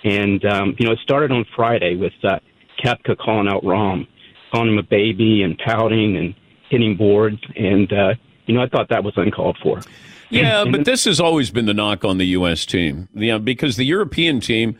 and 0.04 0.44
um, 0.46 0.76
you 0.80 0.86
know 0.86 0.94
it 0.94 1.00
started 1.04 1.32
on 1.32 1.46
Friday 1.56 1.96
with 1.96 2.14
uh, 2.24 2.40
Koepka 2.84 3.18
calling 3.18 3.48
out 3.48 3.64
Rahm, 3.64 4.08
calling 4.52 4.70
him 4.70 4.78
a 4.78 4.84
baby 4.84 5.44
and 5.44 5.58
pouting 5.58 6.18
and 6.18 6.36
hitting 6.70 6.96
boards, 6.96 7.40
and 7.56 7.92
uh, 7.92 8.14
you 8.46 8.56
know 8.56 8.62
I 8.62 8.68
thought 8.68 8.90
that 8.90 9.04
was 9.04 9.14
uncalled 9.18 9.58
for. 9.62 9.82
Yeah, 10.30 10.64
but 10.64 10.86
this 10.86 11.04
has 11.06 11.20
always 11.20 11.52
been 11.52 11.66
the 11.66 11.74
knock 11.74 12.06
on 12.06 12.18
the 12.18 12.28
U.S. 12.28 12.66
team, 12.66 13.10
you 13.14 13.34
know, 13.34 13.40
because 13.40 13.76
the 13.76 13.84
European 13.84 14.40
team, 14.40 14.78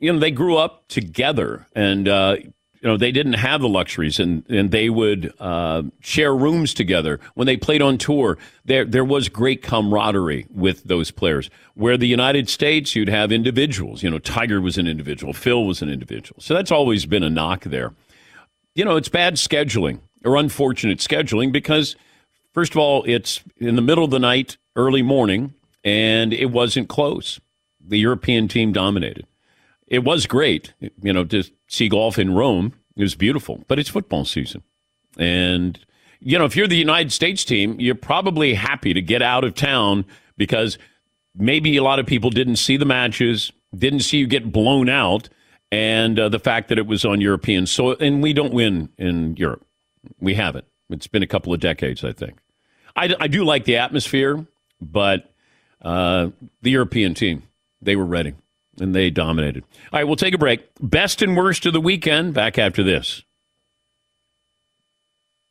you 0.00 0.12
know, 0.12 0.18
they 0.18 0.32
grew 0.32 0.56
up 0.56 0.88
together, 0.88 1.66
and 1.74 2.08
uh, 2.08 2.36
you 2.80 2.88
know 2.88 2.96
they 2.96 3.12
didn't 3.12 3.34
have 3.34 3.60
the 3.60 3.68
luxuries, 3.68 4.18
and 4.20 4.44
and 4.48 4.70
they 4.70 4.90
would 4.90 5.32
uh, 5.38 5.82
share 6.00 6.34
rooms 6.34 6.74
together 6.74 7.20
when 7.34 7.46
they 7.46 7.56
played 7.56 7.82
on 7.82 7.98
tour. 7.98 8.38
There 8.64 8.84
there 8.84 9.04
was 9.04 9.28
great 9.28 9.62
camaraderie 9.62 10.46
with 10.54 10.84
those 10.84 11.10
players. 11.10 11.50
Where 11.74 11.96
the 11.96 12.08
United 12.08 12.48
States, 12.48 12.94
you'd 12.96 13.08
have 13.08 13.30
individuals. 13.30 14.02
You 14.02 14.10
know, 14.10 14.18
Tiger 14.18 14.60
was 14.60 14.78
an 14.78 14.86
individual, 14.86 15.32
Phil 15.32 15.64
was 15.64 15.82
an 15.82 15.88
individual, 15.88 16.40
so 16.40 16.54
that's 16.54 16.72
always 16.72 17.06
been 17.06 17.22
a 17.22 17.30
knock 17.30 17.64
there. 17.64 17.94
You 18.74 18.84
know, 18.84 18.96
it's 18.96 19.08
bad 19.08 19.34
scheduling 19.34 20.00
or 20.24 20.36
unfortunate 20.36 20.98
scheduling 20.98 21.52
because 21.52 21.96
First 22.58 22.72
of 22.72 22.78
all, 22.78 23.04
it's 23.06 23.42
in 23.58 23.76
the 23.76 23.82
middle 23.82 24.04
of 24.04 24.10
the 24.10 24.18
night, 24.18 24.56
early 24.74 25.00
morning, 25.00 25.54
and 25.84 26.32
it 26.32 26.46
wasn't 26.46 26.88
close. 26.88 27.38
The 27.80 27.98
European 27.98 28.48
team 28.48 28.72
dominated. 28.72 29.26
It 29.88 30.04
was 30.04 30.26
great, 30.26 30.74
you 31.02 31.12
know, 31.12 31.24
to 31.24 31.44
see 31.66 31.88
golf 31.88 32.18
in 32.18 32.34
Rome. 32.34 32.74
It 32.96 33.02
was 33.02 33.14
beautiful, 33.14 33.64
but 33.68 33.78
it's 33.78 33.88
football 33.88 34.24
season. 34.24 34.62
And, 35.16 35.78
you 36.20 36.38
know, 36.38 36.44
if 36.44 36.56
you're 36.56 36.68
the 36.68 36.76
United 36.76 37.12
States 37.12 37.44
team, 37.44 37.80
you're 37.80 37.94
probably 37.94 38.54
happy 38.54 38.92
to 38.92 39.00
get 39.00 39.22
out 39.22 39.44
of 39.44 39.54
town 39.54 40.04
because 40.36 40.78
maybe 41.34 41.76
a 41.76 41.82
lot 41.82 41.98
of 41.98 42.06
people 42.06 42.30
didn't 42.30 42.56
see 42.56 42.76
the 42.76 42.84
matches, 42.84 43.50
didn't 43.76 44.00
see 44.00 44.18
you 44.18 44.26
get 44.26 44.52
blown 44.52 44.88
out, 44.88 45.28
and 45.72 46.18
uh, 46.18 46.28
the 46.28 46.38
fact 46.38 46.68
that 46.68 46.78
it 46.78 46.86
was 46.86 47.04
on 47.04 47.20
European 47.20 47.66
soil. 47.66 47.96
And 47.98 48.22
we 48.22 48.32
don't 48.32 48.52
win 48.52 48.90
in 48.98 49.36
Europe. 49.36 49.66
We 50.20 50.34
haven't. 50.34 50.66
It's 50.90 51.06
been 51.06 51.22
a 51.22 51.26
couple 51.26 51.52
of 51.52 51.60
decades, 51.60 52.04
I 52.04 52.12
think. 52.12 52.38
I, 52.94 53.14
I 53.20 53.28
do 53.28 53.44
like 53.44 53.64
the 53.64 53.76
atmosphere, 53.76 54.46
but 54.80 55.30
uh, 55.80 56.28
the 56.62 56.70
European 56.70 57.14
team, 57.14 57.44
they 57.80 57.96
were 57.96 58.06
ready 58.06 58.34
and 58.80 58.94
they 58.94 59.10
dominated. 59.10 59.64
All 59.92 60.00
right, 60.00 60.04
we'll 60.04 60.16
take 60.16 60.34
a 60.34 60.38
break. 60.38 60.68
Best 60.80 61.22
and 61.22 61.36
worst 61.36 61.66
of 61.66 61.72
the 61.72 61.80
weekend 61.80 62.34
back 62.34 62.58
after 62.58 62.82
this. 62.82 63.22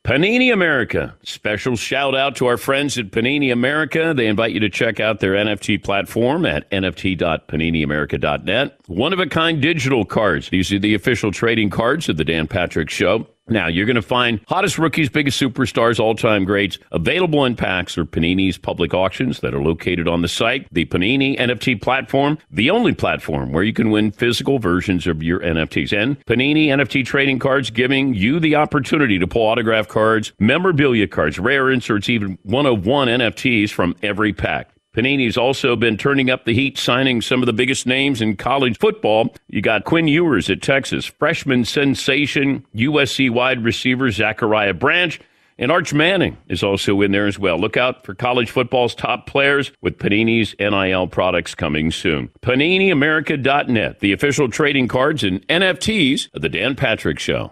Panini 0.07 0.51
America. 0.53 1.15
Special 1.23 1.75
shout 1.75 2.15
out 2.15 2.37
to 2.37 2.45
our 2.45 2.55
friends 2.55 2.97
at 2.97 3.11
Panini 3.11 3.51
America. 3.51 4.13
They 4.15 4.27
invite 4.27 4.53
you 4.53 4.61
to 4.61 4.69
check 4.69 5.01
out 5.01 5.19
their 5.19 5.33
NFT 5.33 5.83
platform 5.83 6.45
at 6.45 6.71
nft.paniniamerica.net. 6.71 8.79
One 8.87 9.11
of 9.11 9.19
a 9.19 9.27
kind 9.27 9.61
digital 9.61 10.05
cards. 10.05 10.47
These 10.47 10.71
are 10.71 10.79
the 10.79 10.95
official 10.95 11.33
trading 11.33 11.69
cards 11.69 12.07
of 12.07 12.15
the 12.15 12.23
Dan 12.23 12.47
Patrick 12.47 12.89
Show. 12.89 13.27
Now, 13.49 13.67
you're 13.67 13.85
going 13.85 13.95
to 13.95 14.01
find 14.01 14.41
hottest 14.47 14.77
rookies, 14.77 15.09
biggest 15.09 15.41
superstars, 15.41 15.99
all 15.99 16.15
time 16.15 16.45
greats 16.45 16.77
available 16.91 17.45
in 17.45 17.55
packs 17.55 17.97
or 17.97 18.05
Panini's 18.05 18.57
public 18.57 18.93
auctions 18.93 19.39
that 19.39 19.53
are 19.53 19.61
located 19.61 20.07
on 20.07 20.21
the 20.21 20.27
site. 20.27 20.67
The 20.71 20.85
Panini 20.85 21.37
NFT 21.37 21.81
platform, 21.81 22.37
the 22.51 22.69
only 22.69 22.93
platform 22.93 23.51
where 23.51 23.63
you 23.63 23.73
can 23.73 23.91
win 23.91 24.11
physical 24.11 24.59
versions 24.59 25.07
of 25.07 25.23
your 25.23 25.39
NFTs. 25.39 25.97
And 25.97 26.23
Panini 26.25 26.67
NFT 26.67 27.05
trading 27.05 27.39
cards 27.39 27.69
giving 27.69 28.13
you 28.13 28.39
the 28.39 28.55
opportunity 28.55 29.17
to 29.19 29.27
pull 29.27 29.47
autograph 29.47 29.87
cards, 29.87 30.33
memorabilia 30.39 31.07
cards, 31.07 31.39
rare 31.39 31.71
inserts, 31.71 32.09
even 32.09 32.37
one 32.43 32.65
of 32.65 32.85
one 32.85 33.07
NFTs 33.07 33.69
from 33.69 33.95
every 34.03 34.33
pack. 34.33 34.71
Panini's 34.97 35.37
also 35.37 35.75
been 35.75 35.95
turning 35.95 36.31
up 36.31 36.45
the 36.45 36.55
heat, 36.55 36.75
signing 36.75 37.21
some 37.21 37.43
of 37.43 37.45
the 37.45 37.53
biggest 37.53 37.85
names 37.85 38.19
in 38.19 38.35
college 38.35 38.79
football. 38.79 39.35
You 39.47 39.61
got 39.61 39.83
Quinn 39.83 40.07
Ewers 40.07 40.49
at 40.49 40.63
Texas, 40.63 41.05
freshman 41.05 41.65
sensation, 41.65 42.65
USC 42.73 43.29
wide 43.29 43.63
receiver 43.63 44.09
Zachariah 44.09 44.73
Branch, 44.73 45.19
and 45.59 45.71
Arch 45.71 45.93
Manning 45.93 46.37
is 46.47 46.63
also 46.63 47.01
in 47.01 47.11
there 47.11 47.27
as 47.27 47.37
well. 47.37 47.59
Look 47.59 47.77
out 47.77 48.05
for 48.05 48.15
college 48.15 48.49
football's 48.49 48.95
top 48.95 49.27
players 49.27 49.71
with 49.81 49.99
Panini's 49.99 50.55
NIL 50.59 51.07
products 51.07 51.53
coming 51.53 51.91
soon. 51.91 52.29
PaniniAmerica.net, 52.41 53.99
the 53.99 54.13
official 54.13 54.49
trading 54.49 54.87
cards 54.87 55.23
and 55.23 55.47
NFTs 55.47 56.33
of 56.33 56.41
The 56.41 56.49
Dan 56.49 56.75
Patrick 56.75 57.19
Show. 57.19 57.51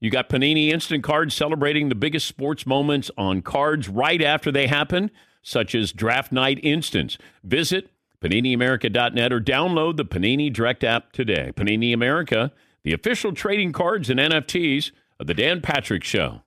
you 0.00 0.10
got 0.10 0.28
Panini 0.28 0.70
Instant 0.70 1.02
Cards 1.02 1.34
celebrating 1.34 1.88
the 1.88 1.94
biggest 1.94 2.26
sports 2.26 2.66
moments 2.66 3.10
on 3.18 3.42
cards 3.42 3.88
right 3.88 4.22
after 4.22 4.52
they 4.52 4.66
happen, 4.66 5.10
such 5.42 5.74
as 5.74 5.92
Draft 5.92 6.30
Night 6.30 6.60
Instance. 6.62 7.18
Visit 7.42 7.90
PaniniAmerica.net 8.22 9.32
or 9.32 9.40
download 9.40 9.96
the 9.96 10.04
Panini 10.04 10.52
Direct 10.52 10.84
app 10.84 11.12
today. 11.12 11.52
Panini 11.54 11.92
America, 11.92 12.52
the 12.82 12.92
official 12.92 13.32
trading 13.32 13.72
cards 13.72 14.10
and 14.10 14.20
NFTs 14.20 14.92
of 15.18 15.26
the 15.26 15.34
Dan 15.34 15.60
Patrick 15.60 16.04
Show. 16.04 16.42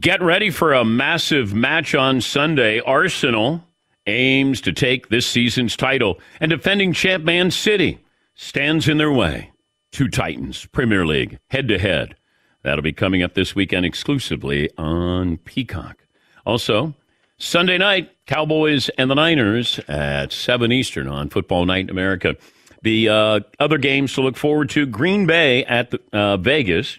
Get 0.00 0.22
ready 0.22 0.50
for 0.50 0.72
a 0.72 0.84
massive 0.84 1.52
match 1.52 1.94
on 1.94 2.20
Sunday. 2.22 2.80
Arsenal 2.80 3.64
aims 4.06 4.60
to 4.62 4.72
take 4.72 5.08
this 5.08 5.26
season's 5.26 5.76
title, 5.76 6.18
and 6.40 6.50
defending 6.50 6.92
champ 6.92 7.24
Man 7.24 7.50
City 7.50 8.00
stands 8.34 8.88
in 8.88 8.98
their 8.98 9.12
way. 9.12 9.50
Two 9.94 10.08
Titans, 10.08 10.66
Premier 10.66 11.06
League, 11.06 11.38
head 11.50 11.68
to 11.68 11.78
head. 11.78 12.16
That'll 12.64 12.82
be 12.82 12.92
coming 12.92 13.22
up 13.22 13.34
this 13.34 13.54
weekend 13.54 13.86
exclusively 13.86 14.68
on 14.76 15.36
Peacock. 15.36 16.04
Also, 16.44 16.94
Sunday 17.38 17.78
night, 17.78 18.10
Cowboys 18.26 18.88
and 18.98 19.08
the 19.08 19.14
Niners 19.14 19.78
at 19.86 20.32
7 20.32 20.72
Eastern 20.72 21.06
on 21.06 21.30
Football 21.30 21.66
Night 21.66 21.84
in 21.84 21.90
America. 21.90 22.34
The 22.82 23.08
uh, 23.08 23.40
other 23.60 23.78
games 23.78 24.12
to 24.14 24.20
look 24.20 24.36
forward 24.36 24.68
to 24.70 24.84
Green 24.84 25.26
Bay 25.26 25.64
at 25.64 25.92
the, 25.92 26.00
uh, 26.12 26.38
Vegas. 26.38 26.98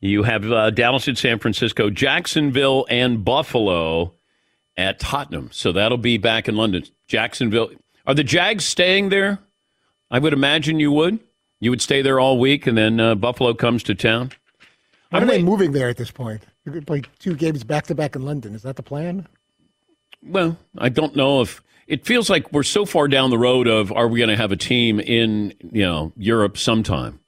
You 0.00 0.24
have 0.24 0.52
uh, 0.52 0.68
Dallas 0.68 1.08
at 1.08 1.16
San 1.16 1.38
Francisco, 1.38 1.88
Jacksonville, 1.88 2.84
and 2.90 3.24
Buffalo 3.24 4.12
at 4.76 5.00
Tottenham. 5.00 5.48
So 5.50 5.72
that'll 5.72 5.96
be 5.96 6.18
back 6.18 6.46
in 6.46 6.56
London. 6.56 6.84
Jacksonville. 7.08 7.70
Are 8.06 8.12
the 8.12 8.22
Jags 8.22 8.66
staying 8.66 9.08
there? 9.08 9.38
I 10.10 10.18
would 10.18 10.34
imagine 10.34 10.78
you 10.78 10.92
would. 10.92 11.18
You 11.62 11.70
would 11.70 11.80
stay 11.80 12.02
there 12.02 12.18
all 12.18 12.40
week, 12.40 12.66
and 12.66 12.76
then 12.76 12.98
uh, 12.98 13.14
Buffalo 13.14 13.54
comes 13.54 13.84
to 13.84 13.94
town. 13.94 14.32
When 15.10 15.22
are 15.22 15.26
they 15.26 15.44
moving 15.44 15.70
there 15.70 15.88
at 15.88 15.96
this 15.96 16.10
point? 16.10 16.42
You 16.64 16.72
could 16.72 16.88
play 16.88 17.02
two 17.20 17.36
games 17.36 17.62
back 17.62 17.86
to 17.86 17.94
back 17.94 18.16
in 18.16 18.22
London. 18.22 18.56
Is 18.56 18.62
that 18.62 18.74
the 18.74 18.82
plan? 18.82 19.28
Well, 20.24 20.58
I 20.76 20.88
don't 20.88 21.14
know 21.14 21.40
if 21.40 21.62
it 21.86 22.04
feels 22.04 22.28
like 22.28 22.50
we're 22.50 22.64
so 22.64 22.84
far 22.84 23.06
down 23.06 23.30
the 23.30 23.38
road 23.38 23.68
of 23.68 23.92
are 23.92 24.08
we 24.08 24.18
going 24.18 24.30
to 24.30 24.36
have 24.36 24.50
a 24.50 24.56
team 24.56 24.98
in 24.98 25.54
you 25.70 25.84
know 25.84 26.12
Europe 26.16 26.58
sometime. 26.58 27.20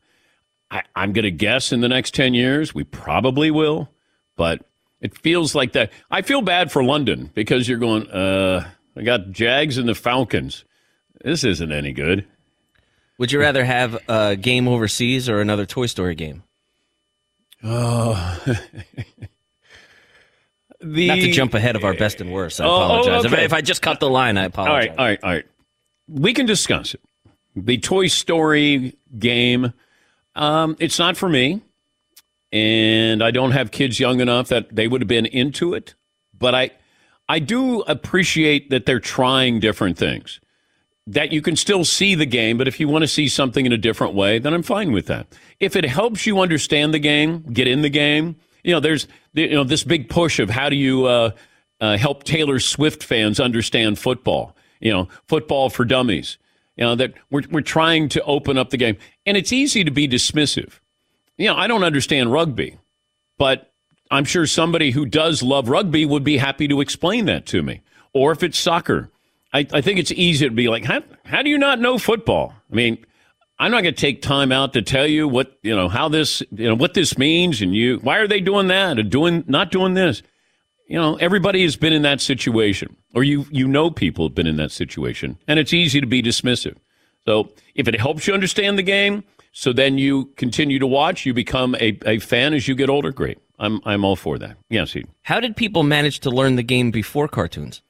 I, 0.68 0.82
I'm 0.96 1.12
going 1.12 1.22
to 1.22 1.30
guess 1.30 1.70
in 1.70 1.80
the 1.80 1.88
next 1.88 2.12
ten 2.12 2.34
years 2.34 2.74
we 2.74 2.82
probably 2.82 3.52
will, 3.52 3.88
but 4.34 4.66
it 5.00 5.16
feels 5.16 5.54
like 5.54 5.74
that. 5.74 5.92
I 6.10 6.22
feel 6.22 6.42
bad 6.42 6.72
for 6.72 6.82
London 6.82 7.30
because 7.34 7.68
you're 7.68 7.78
going. 7.78 8.10
Uh, 8.10 8.68
I 8.96 9.02
got 9.02 9.30
Jags 9.30 9.78
and 9.78 9.88
the 9.88 9.94
Falcons. 9.94 10.64
This 11.22 11.44
isn't 11.44 11.70
any 11.70 11.92
good. 11.92 12.26
Would 13.18 13.30
you 13.32 13.40
rather 13.40 13.64
have 13.64 13.98
a 14.08 14.36
game 14.36 14.66
overseas 14.68 15.28
or 15.28 15.40
another 15.40 15.66
Toy 15.66 15.86
Story 15.86 16.14
game? 16.14 16.42
Oh. 17.62 18.38
the, 20.80 21.06
Not 21.08 21.14
to 21.16 21.30
jump 21.32 21.54
ahead 21.54 21.76
of 21.76 21.84
our 21.84 21.94
best 21.94 22.20
and 22.20 22.32
worst. 22.32 22.60
I 22.60 22.64
Oh, 22.64 22.68
oh, 22.68 22.82
apologize. 22.84 23.24
If 23.24 23.32
I- 23.32 23.36
okay. 23.36 23.44
if, 23.44 23.52
I 23.52 23.60
just 23.60 23.82
cut 23.82 24.00
the 24.00 24.10
line, 24.10 24.36
I 24.36 24.44
apologize. 24.44 24.88
right, 24.90 24.98
all 24.98 25.04
right, 25.06 25.18
all 25.22 25.30
right. 25.32 25.46
We 26.08 26.34
can 26.34 26.46
discuss 26.46 26.94
it. 26.94 27.00
The 27.56 27.78
Toy 27.78 28.08
Story 28.08 28.96
game, 29.18 29.72
um, 30.34 30.76
it's 30.80 30.98
not 30.98 31.16
for 31.16 31.28
me. 31.28 31.62
And 32.52 33.22
I 33.22 33.30
don't 33.32 33.50
have 33.52 33.70
kids 33.72 33.98
young 33.98 34.20
enough 34.20 34.48
that 34.48 34.74
they 34.74 34.86
would 34.86 35.00
have 35.00 35.08
been 35.08 35.26
into 35.26 35.74
it. 35.74 35.94
But 36.38 36.54
I, 36.54 36.70
I 37.28 37.38
do 37.40 37.80
appreciate 37.82 38.70
that 38.70 38.86
they're 38.86 39.00
trying 39.00 39.58
different 39.60 39.96
things. 39.98 40.40
That 41.06 41.32
you 41.32 41.42
can 41.42 41.54
still 41.56 41.84
see 41.84 42.14
the 42.14 42.24
game, 42.24 42.56
but 42.56 42.66
if 42.66 42.80
you 42.80 42.88
want 42.88 43.02
to 43.02 43.08
see 43.08 43.28
something 43.28 43.66
in 43.66 43.72
a 43.72 43.76
different 43.76 44.14
way, 44.14 44.38
then 44.38 44.54
I'm 44.54 44.62
fine 44.62 44.90
with 44.90 45.06
that. 45.08 45.26
If 45.60 45.76
it 45.76 45.84
helps 45.84 46.24
you 46.26 46.40
understand 46.40 46.94
the 46.94 46.98
game, 46.98 47.42
get 47.52 47.68
in 47.68 47.82
the 47.82 47.90
game, 47.90 48.36
you 48.62 48.72
know, 48.72 48.80
there's 48.80 49.06
you 49.34 49.50
know 49.50 49.64
this 49.64 49.84
big 49.84 50.08
push 50.08 50.38
of 50.38 50.48
how 50.48 50.70
do 50.70 50.76
you 50.76 51.04
uh, 51.04 51.30
uh, 51.80 51.98
help 51.98 52.24
Taylor 52.24 52.58
Swift 52.58 53.04
fans 53.04 53.38
understand 53.38 53.98
football? 53.98 54.56
You 54.80 54.92
know, 54.92 55.08
football 55.28 55.68
for 55.68 55.84
dummies. 55.84 56.38
You 56.76 56.84
know 56.84 56.94
that 56.94 57.12
we're 57.30 57.42
we're 57.50 57.60
trying 57.60 58.08
to 58.10 58.24
open 58.24 58.56
up 58.56 58.70
the 58.70 58.78
game, 58.78 58.96
and 59.26 59.36
it's 59.36 59.52
easy 59.52 59.84
to 59.84 59.90
be 59.90 60.08
dismissive. 60.08 60.78
you 61.36 61.48
know, 61.48 61.56
I 61.56 61.66
don't 61.66 61.84
understand 61.84 62.32
rugby, 62.32 62.78
but 63.36 63.72
I'm 64.10 64.24
sure 64.24 64.46
somebody 64.46 64.90
who 64.92 65.04
does 65.06 65.42
love 65.42 65.68
rugby 65.68 66.06
would 66.06 66.24
be 66.24 66.38
happy 66.38 66.68
to 66.68 66.80
explain 66.80 67.26
that 67.26 67.46
to 67.46 67.62
me. 67.62 67.82
Or 68.12 68.32
if 68.32 68.42
it's 68.42 68.58
soccer, 68.58 69.10
I, 69.54 69.66
I 69.72 69.80
think 69.80 70.00
it's 70.00 70.10
easy 70.12 70.48
to 70.48 70.54
be 70.54 70.68
like, 70.68 70.84
how, 70.84 71.02
how 71.24 71.40
do 71.40 71.48
you 71.48 71.58
not 71.58 71.80
know 71.80 71.96
football? 71.96 72.52
I 72.70 72.74
mean, 72.74 72.98
I'm 73.58 73.70
not 73.70 73.82
going 73.82 73.94
to 73.94 74.00
take 74.00 74.20
time 74.20 74.50
out 74.50 74.72
to 74.72 74.82
tell 74.82 75.06
you 75.06 75.28
what 75.28 75.56
you 75.62 75.74
know 75.74 75.88
how 75.88 76.08
this 76.08 76.42
you 76.50 76.68
know 76.68 76.74
what 76.74 76.94
this 76.94 77.16
means, 77.16 77.62
and 77.62 77.74
you 77.74 77.98
why 77.98 78.18
are 78.18 78.26
they 78.26 78.40
doing 78.40 78.66
that 78.66 78.98
and 78.98 79.10
doing 79.10 79.44
not 79.46 79.70
doing 79.70 79.94
this. 79.94 80.22
You 80.88 80.98
know, 80.98 81.14
everybody 81.16 81.62
has 81.62 81.76
been 81.76 81.92
in 81.92 82.02
that 82.02 82.20
situation, 82.20 82.96
or 83.14 83.22
you 83.22 83.46
you 83.50 83.68
know 83.68 83.92
people 83.92 84.26
have 84.26 84.34
been 84.34 84.48
in 84.48 84.56
that 84.56 84.72
situation, 84.72 85.38
and 85.46 85.60
it's 85.60 85.72
easy 85.72 86.00
to 86.00 86.06
be 86.06 86.20
dismissive. 86.20 86.76
So 87.24 87.52
if 87.76 87.86
it 87.86 87.98
helps 87.98 88.26
you 88.26 88.34
understand 88.34 88.76
the 88.76 88.82
game, 88.82 89.22
so 89.52 89.72
then 89.72 89.98
you 89.98 90.26
continue 90.36 90.80
to 90.80 90.86
watch, 90.86 91.24
you 91.24 91.32
become 91.32 91.76
a, 91.76 91.96
a 92.04 92.18
fan 92.18 92.54
as 92.54 92.66
you 92.66 92.74
get 92.74 92.90
older. 92.90 93.12
Great, 93.12 93.38
I'm 93.60 93.80
I'm 93.86 94.04
all 94.04 94.16
for 94.16 94.36
that. 94.38 94.56
Yes, 94.68 94.92
he. 94.94 95.04
How 95.22 95.38
did 95.38 95.56
people 95.56 95.84
manage 95.84 96.18
to 96.20 96.30
learn 96.30 96.56
the 96.56 96.64
game 96.64 96.90
before 96.90 97.28
cartoons? 97.28 97.82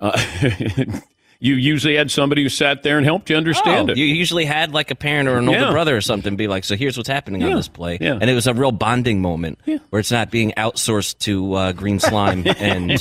Uh, 0.00 0.18
you 1.40 1.54
usually 1.54 1.94
had 1.96 2.10
somebody 2.10 2.42
who 2.42 2.48
sat 2.48 2.82
there 2.82 2.96
and 2.98 3.04
helped 3.06 3.30
you 3.30 3.36
understand 3.36 3.88
Oh, 3.90 3.92
it. 3.92 3.98
You 3.98 4.04
usually 4.06 4.44
had 4.44 4.72
like 4.72 4.90
a 4.90 4.94
parent 4.94 5.28
or 5.28 5.36
an 5.38 5.48
older 5.48 5.60
Yeah. 5.60 5.70
brother 5.70 5.96
or 5.96 6.00
something 6.00 6.34
be 6.36 6.48
like, 6.48 6.64
"So 6.64 6.74
here's 6.76 6.96
what's 6.96 7.08
happening 7.08 7.40
Yeah. 7.42 7.48
on 7.48 7.56
this 7.56 7.68
play," 7.68 7.98
Yeah. 8.00 8.18
and 8.20 8.28
it 8.28 8.34
was 8.34 8.46
a 8.46 8.54
real 8.54 8.72
bonding 8.72 9.20
moment 9.22 9.58
where 9.90 10.00
it's 10.00 10.10
not 10.12 10.30
being 10.30 10.52
outsourced 10.56 11.18
to 11.20 11.54
uh, 11.54 11.72
green 11.72 11.98
slime 12.00 12.44
and 12.58 12.92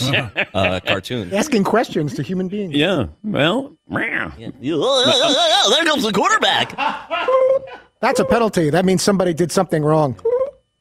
uh, 0.54 0.80
cartoons. 0.86 1.34
Asking 1.34 1.64
questions 1.64 2.14
to 2.16 2.24
human 2.24 2.48
beings. 2.48 2.74
Yeah. 2.76 3.06
Well, 3.24 3.76
there 3.90 4.10
comes 5.86 6.04
the 6.04 6.12
quarterback. 6.14 6.76
That's 8.00 8.20
a 8.20 8.26
penalty. 8.26 8.70
That 8.70 8.86
means 8.86 9.02
somebody 9.02 9.34
did 9.34 9.52
something 9.52 9.84
wrong. 9.84 10.16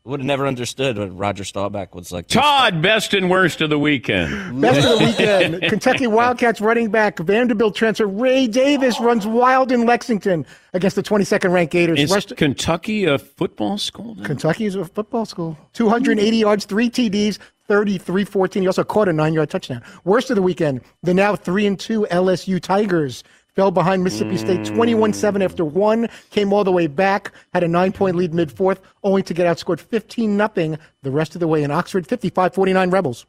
Would 0.07 0.21
have 0.21 0.27
never 0.27 0.47
understood 0.47 0.99
what 0.99 1.19
Roger 1.19 1.43
Staubach 1.43 1.93
was 1.93 2.13
like. 2.13 2.29
Todd, 2.29 2.81
best 2.81 3.13
and 3.13 3.29
worst 3.29 3.61
of 3.61 3.71
the 3.71 3.79
weekend. 3.79 4.61
Best 4.61 4.87
of 4.87 5.01
the 5.01 5.05
weekend. 5.05 5.63
Kentucky 5.69 6.07
Wildcats 6.07 6.61
running 6.61 6.93
back 6.93 7.19
Vanderbilt 7.19 7.75
transfer 7.75 8.07
Ray 8.07 8.47
Davis 8.47 9.01
runs 9.01 9.27
wild 9.27 9.73
in 9.73 9.85
Lexington 9.85 10.47
against 10.75 10.95
the 10.95 11.03
22nd 11.03 11.53
ranked 11.53 11.73
Gators. 11.73 11.99
Is 11.99 12.13
Rest- 12.13 12.37
Kentucky 12.37 13.05
a 13.05 13.19
football 13.19 13.79
school? 13.79 14.15
now? 14.15 14.23
Kentucky 14.25 14.67
is 14.67 14.77
a 14.77 14.85
football 14.85 15.27
school. 15.27 15.59
280 15.73 16.37
yards, 16.37 16.67
three 16.67 16.89
TDs, 16.89 17.39
33 17.67 18.25
14. 18.25 18.63
He 18.63 18.67
also 18.69 18.85
caught 18.85 19.09
a 19.09 19.13
nine 19.13 19.35
yard 19.35 19.51
touchdown. 19.51 19.83
Worst 20.05 20.31
of 20.31 20.37
the 20.37 20.43
weekend, 20.43 20.83
the 21.03 21.15
now 21.15 21.35
3 21.35 21.67
and 21.67 21.81
2 21.81 22.07
LSU 22.13 22.61
Tigers 22.61 23.25
fell 23.57 23.71
behind 23.71 24.05
Mississippi 24.05 24.37
State 24.37 24.65
21 24.67 25.13
7 25.15 25.43
after 25.43 25.65
one, 25.65 26.09
came 26.31 26.53
all 26.53 26.63
the 26.63 26.71
way 26.71 26.87
back, 26.87 27.33
had 27.53 27.65
a 27.65 27.69
nine 27.69 27.91
point 27.91 28.15
lead 28.15 28.33
mid 28.33 28.53
fourth, 28.53 28.81
only 29.03 29.23
to 29.25 29.35
get 29.35 29.47
outscored 29.47 29.81
15 29.81 30.37
0 30.37 30.77
the 31.03 31.11
rest 31.11 31.35
of 31.35 31.41
the 31.41 31.49
way 31.49 31.63
in 31.63 31.71
Oxford, 31.71 32.07
55 32.07 32.55
49 32.55 32.91
Rebels. 32.91 33.27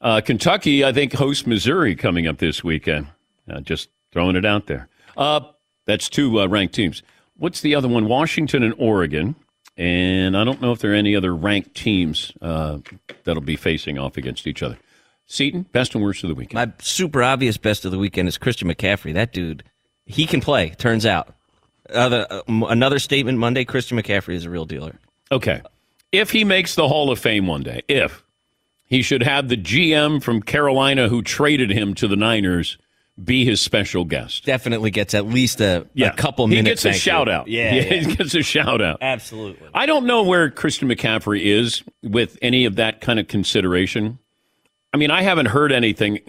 Uh, 0.00 0.20
Kentucky, 0.20 0.84
I 0.84 0.92
think, 0.92 1.12
hosts 1.12 1.46
Missouri 1.46 1.96
coming 1.96 2.26
up 2.26 2.38
this 2.38 2.62
weekend. 2.62 3.08
Uh, 3.50 3.60
just 3.60 3.90
throwing 4.12 4.36
it 4.36 4.44
out 4.44 4.66
there. 4.66 4.88
Uh, 5.16 5.40
that's 5.86 6.08
two 6.08 6.40
uh, 6.40 6.46
ranked 6.46 6.74
teams. 6.74 7.02
What's 7.36 7.60
the 7.60 7.74
other 7.74 7.88
one? 7.88 8.06
Washington 8.06 8.62
and 8.62 8.74
Oregon. 8.78 9.34
And 9.76 10.36
I 10.36 10.44
don't 10.44 10.62
know 10.62 10.70
if 10.70 10.78
there 10.78 10.92
are 10.92 10.94
any 10.94 11.16
other 11.16 11.34
ranked 11.34 11.74
teams 11.74 12.32
uh, 12.40 12.78
that'll 13.24 13.42
be 13.42 13.56
facing 13.56 13.98
off 13.98 14.16
against 14.16 14.46
each 14.46 14.62
other. 14.62 14.78
Seton, 15.26 15.62
best 15.72 15.94
and 15.94 16.02
worst 16.04 16.22
of 16.24 16.28
the 16.28 16.34
weekend. 16.34 16.54
My 16.54 16.72
super 16.82 17.22
obvious 17.22 17.56
best 17.56 17.84
of 17.84 17.92
the 17.92 17.98
weekend 17.98 18.28
is 18.28 18.36
Christian 18.38 18.68
McCaffrey. 18.68 19.14
That 19.14 19.32
dude, 19.32 19.64
he 20.06 20.26
can 20.26 20.40
play. 20.40 20.70
Turns 20.70 21.06
out, 21.06 21.34
Other, 21.90 22.26
uh, 22.30 22.42
m- 22.48 22.62
another 22.64 22.98
statement 22.98 23.38
Monday. 23.38 23.64
Christian 23.64 23.98
McCaffrey 23.98 24.34
is 24.34 24.44
a 24.44 24.50
real 24.50 24.64
dealer. 24.66 24.98
Okay. 25.32 25.60
If 26.12 26.30
he 26.30 26.44
makes 26.44 26.74
the 26.74 26.86
Hall 26.88 27.10
of 27.10 27.18
Fame 27.18 27.46
one 27.46 27.62
day, 27.62 27.82
if 27.88 28.22
he 28.86 29.02
should 29.02 29.22
have 29.22 29.48
the 29.48 29.56
GM 29.56 30.22
from 30.22 30.42
Carolina 30.42 31.08
who 31.08 31.22
traded 31.22 31.70
him 31.70 31.94
to 31.94 32.06
the 32.06 32.16
Niners 32.16 32.78
be 33.22 33.44
his 33.44 33.60
special 33.60 34.04
guest. 34.04 34.44
Definitely 34.44 34.90
gets 34.90 35.14
at 35.14 35.24
least 35.26 35.60
a, 35.60 35.86
Yeah. 35.94 36.08
a 36.08 36.16
couple 36.16 36.46
minutes. 36.48 36.82
He 36.82 36.88
gets 36.90 36.96
a 36.96 36.98
you. 36.98 37.00
shout 37.00 37.28
out. 37.28 37.46
Yeah, 37.48 37.72
Yeah, 37.74 37.82
yeah. 37.82 38.00
he 38.02 38.14
gets 38.16 38.34
a 38.34 38.42
shout 38.42 38.82
out. 38.82 38.98
absolutely. 39.00 39.68
I 39.72 39.86
don't 39.86 40.04
know 40.06 40.22
where 40.24 40.50
Christian 40.50 40.88
McCaffrey 40.88 41.40
is 41.42 41.82
with 42.02 42.36
any 42.42 42.64
of 42.64 42.74
that 42.76 43.00
kind 43.00 43.20
of 43.20 43.28
consideration. 43.28 44.18
I 44.94 44.96
mean, 44.96 45.10
I 45.10 45.22
haven't 45.22 45.46
heard 45.46 45.72
anything 45.72 46.20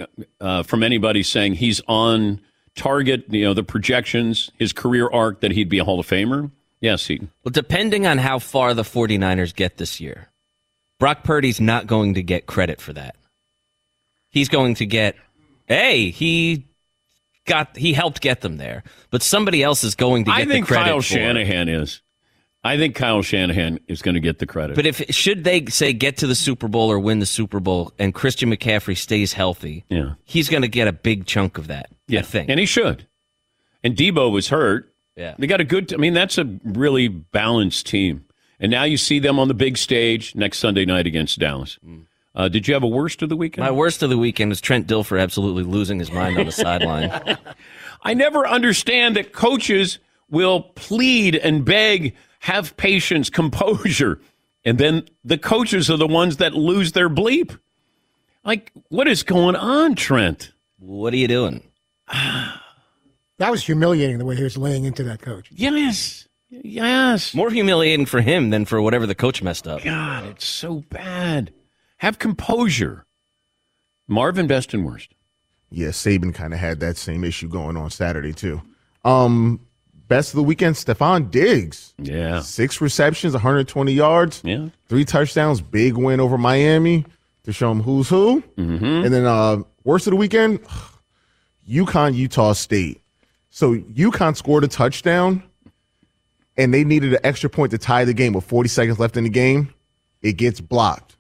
uh, 0.42 0.64
from 0.64 0.82
anybody 0.82 1.22
saying 1.22 1.54
he's 1.54 1.82
on 1.88 2.42
target, 2.76 3.26
you 3.30 3.44
know, 3.44 3.54
the 3.54 3.62
projections, 3.62 4.50
his 4.58 4.74
career 4.74 5.08
arc 5.08 5.42
that 5.42 5.52
he'd 5.52 5.70
be 5.70 5.78
a 5.78 5.84
Hall 5.84 6.00
of 6.00 6.08
Famer. 6.08 6.50
Yes, 6.82 7.06
he. 7.06 7.20
Well, 7.44 7.52
depending 7.52 8.08
on 8.08 8.18
how 8.18 8.40
far 8.40 8.74
the 8.74 8.82
49ers 8.82 9.56
get 9.56 9.78
this 9.78 10.02
year, 10.02 10.30
Brock 10.98 11.24
Purdy's 11.24 11.62
not 11.62 11.86
going 11.86 12.16
to 12.16 12.24
get 12.24 12.48
credit 12.48 12.82
for 12.82 12.92
that. 12.94 13.16
He's 14.30 14.50
going 14.50 14.74
to 14.76 14.88
get, 14.88 15.16
hey, 15.68 16.10
he 16.10 16.66
got 17.46 17.78
he 17.78 17.94
helped 17.94 18.20
get 18.20 18.42
them 18.42 18.58
there, 18.58 18.84
but 19.12 19.22
somebody 19.22 19.62
else 19.62 19.84
is 19.84 19.94
going 19.94 20.26
to 20.26 20.32
get 20.32 20.40
I 20.40 20.46
think 20.46 20.66
the 20.66 20.74
credit 20.74 20.86
Kyle 20.86 21.02
for 21.02 21.14
it. 21.14 21.20
Shanahan 21.20 21.70
is. 21.70 22.02
I 22.66 22.78
think 22.78 22.96
Kyle 22.96 23.22
Shanahan 23.22 23.80
is 23.88 24.02
going 24.02 24.16
to 24.16 24.20
get 24.20 24.40
the 24.40 24.48
credit. 24.48 24.76
But 24.76 24.88
if 24.88 24.98
should 25.14 25.44
they 25.44 25.66
say 25.68 25.94
get 25.94 26.18
to 26.18 26.28
the 26.28 26.34
Super 26.34 26.68
Bowl 26.68 26.92
or 26.92 27.00
win 27.00 27.20
the 27.20 27.26
Super 27.28 27.60
Bowl, 27.60 27.94
and 28.00 28.14
Christian 28.14 28.50
McCaffrey 28.52 28.98
stays 28.98 29.34
healthy, 29.34 29.86
yeah, 29.88 30.14
he's 30.24 30.50
going 30.50 30.64
to 30.64 30.68
get 30.68 30.88
a 30.88 30.92
big 30.92 31.28
chunk 31.28 31.60
of 31.60 31.68
that. 31.68 31.92
yeah, 32.08 32.22
I 32.22 32.24
think. 32.24 32.50
and 32.50 32.60
he 32.60 32.66
should. 32.66 33.08
And 33.84 33.96
Deebo 33.96 34.32
was 34.32 34.50
hurt. 34.50 34.92
Yeah. 35.16 35.36
They 35.38 35.46
got 35.46 35.62
a 35.62 35.64
good. 35.64 35.94
I 35.94 35.98
mean, 35.98 36.16
that's 36.16 36.40
a 36.40 36.58
really 36.64 37.08
balanced 37.08 37.86
team. 37.86 38.26
And 38.60 38.72
now 38.72 38.84
you 38.84 38.98
see 38.98 39.20
them 39.20 39.38
on 39.38 39.48
the 39.48 39.54
big 39.54 39.78
stage 39.78 40.34
next 40.34 40.58
Sunday 40.58 40.86
night 40.86 41.06
against 41.06 41.38
Dallas. 41.38 41.78
Uh, 42.34 42.50
did 42.50 42.68
you 42.68 42.74
have 42.74 42.84
a 42.84 42.88
worst 42.88 43.22
of 43.22 43.30
the 43.30 43.36
weekend? 43.38 43.64
My 43.64 43.72
worst 43.72 44.02
of 44.02 44.10
the 44.10 44.18
weekend 44.18 44.50
was 44.50 44.60
Trent 44.60 44.88
Dilfer 44.88 45.22
absolutely 45.22 45.64
losing 45.64 46.00
his 46.00 46.12
mind 46.12 46.38
on 46.40 46.48
the 46.48 46.52
sideline. 46.52 47.38
I 48.02 48.14
never 48.14 48.48
understand 48.48 49.16
that 49.18 49.34
coaches 49.34 50.00
will 50.30 50.62
plead 50.62 51.36
and 51.36 51.64
beg, 51.64 52.16
have 52.46 52.78
patience, 52.78 53.32
composure, 53.32 54.20
and 54.64 54.78
then 54.78 55.04
the 55.24 55.38
coaches 55.38 55.90
are 55.90 55.98
the 55.98 56.06
ones 56.06 56.38
that 56.38 56.54
lose 56.54 56.92
their 56.92 57.10
bleep. 57.10 57.58
Like, 58.44 58.72
what 58.90 59.08
is 59.08 59.24
going 59.24 59.56
on, 59.56 59.96
Trent? 59.96 60.52
What 60.78 61.12
are 61.14 61.18
you 61.18 61.28
doing? 61.28 61.64
That 63.38 63.52
was 63.52 63.66
humiliating 63.66 64.18
the 64.18 64.24
way 64.24 64.38
he 64.38 64.44
was 64.44 64.56
laying 64.56 64.86
into 64.86 65.04
that 65.04 65.22
coach. 65.22 65.50
Yes. 65.52 66.26
Yes. 66.50 67.36
More 67.36 67.50
humiliating 67.50 68.06
for 68.06 68.22
him 68.22 68.50
than 68.50 68.64
for 68.64 68.82
whatever 68.82 69.06
the 69.06 69.14
coach 69.14 69.44
messed 69.44 69.68
up. 69.68 69.84
God, 69.84 70.24
it's 70.28 70.46
so 70.46 70.86
bad. 70.90 71.52
Have 71.98 72.18
composure. 72.18 73.06
Marvin, 74.08 74.48
best 74.48 74.74
and 74.74 74.86
worst. 74.86 75.14
Yeah, 75.70 75.90
Saban 75.90 76.34
kind 76.34 76.54
of 76.54 76.60
had 76.60 76.80
that 76.80 76.96
same 76.96 77.26
issue 77.26 77.50
going 77.50 77.76
on 77.76 77.90
Saturday 77.90 78.32
too. 78.32 78.62
Um, 79.04 79.60
best 80.08 80.30
of 80.30 80.38
the 80.38 80.44
weekend, 80.44 80.76
Stefon 80.76 81.32
Diggs. 81.32 81.94
Yeah, 81.98 82.42
six 82.42 82.82
receptions, 82.82 83.34
120 83.34 83.92
yards. 83.92 84.42
Yeah, 84.44 84.70
three 84.88 85.06
touchdowns. 85.06 85.62
Big 85.62 85.96
win 85.96 86.20
over 86.20 86.38
Miami 86.38 87.06
to 87.44 87.54
show 87.54 87.70
them 87.70 87.82
who's 87.82 88.10
who. 88.10 88.42
Mm-hmm. 88.58 88.86
And 88.86 89.14
then 89.14 89.26
uh, 89.26 89.58
worst 89.84 90.08
of 90.08 90.12
the 90.12 90.18
weekend, 90.18 90.60
UConn, 91.70 92.16
Utah 92.16 92.54
State. 92.54 93.02
So 93.50 93.76
UConn 93.76 94.36
scored 94.36 94.64
a 94.64 94.68
touchdown, 94.68 95.44
and 96.58 96.74
they 96.74 96.84
needed 96.84 97.14
an 97.14 97.20
extra 97.24 97.50
point 97.50 97.72
to 97.72 97.78
tie 97.78 98.04
the 98.04 98.14
game 98.14 98.34
with 98.34 98.44
40 98.46 98.68
seconds 98.70 99.00
left 99.00 99.16
in 99.16 99.24
the 99.24 99.30
game. 99.30 99.74
It 100.22 100.34
gets 100.34 100.60
blocked 100.60 101.16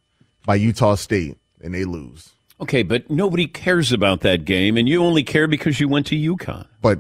by 0.46 0.56
Utah 0.56 0.96
State, 0.96 1.38
and 1.62 1.74
they 1.74 1.86
lose. 1.86 2.32
Okay, 2.60 2.84
but 2.84 3.10
nobody 3.10 3.48
cares 3.48 3.92
about 3.92 4.22
that 4.22 4.46
game, 4.46 4.78
and 4.78 4.88
you 4.88 5.04
only 5.04 5.24
care 5.24 5.48
because 5.48 5.80
you 5.80 5.88
went 5.88 6.08
to 6.08 6.16
UConn. 6.16 6.66
But 6.82 7.00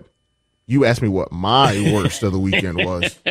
you 0.67 0.85
asked 0.85 1.01
me 1.01 1.07
what 1.07 1.31
my 1.31 1.91
worst 1.93 2.23
of 2.23 2.31
the 2.31 2.39
weekend 2.39 2.77
was. 2.83 3.17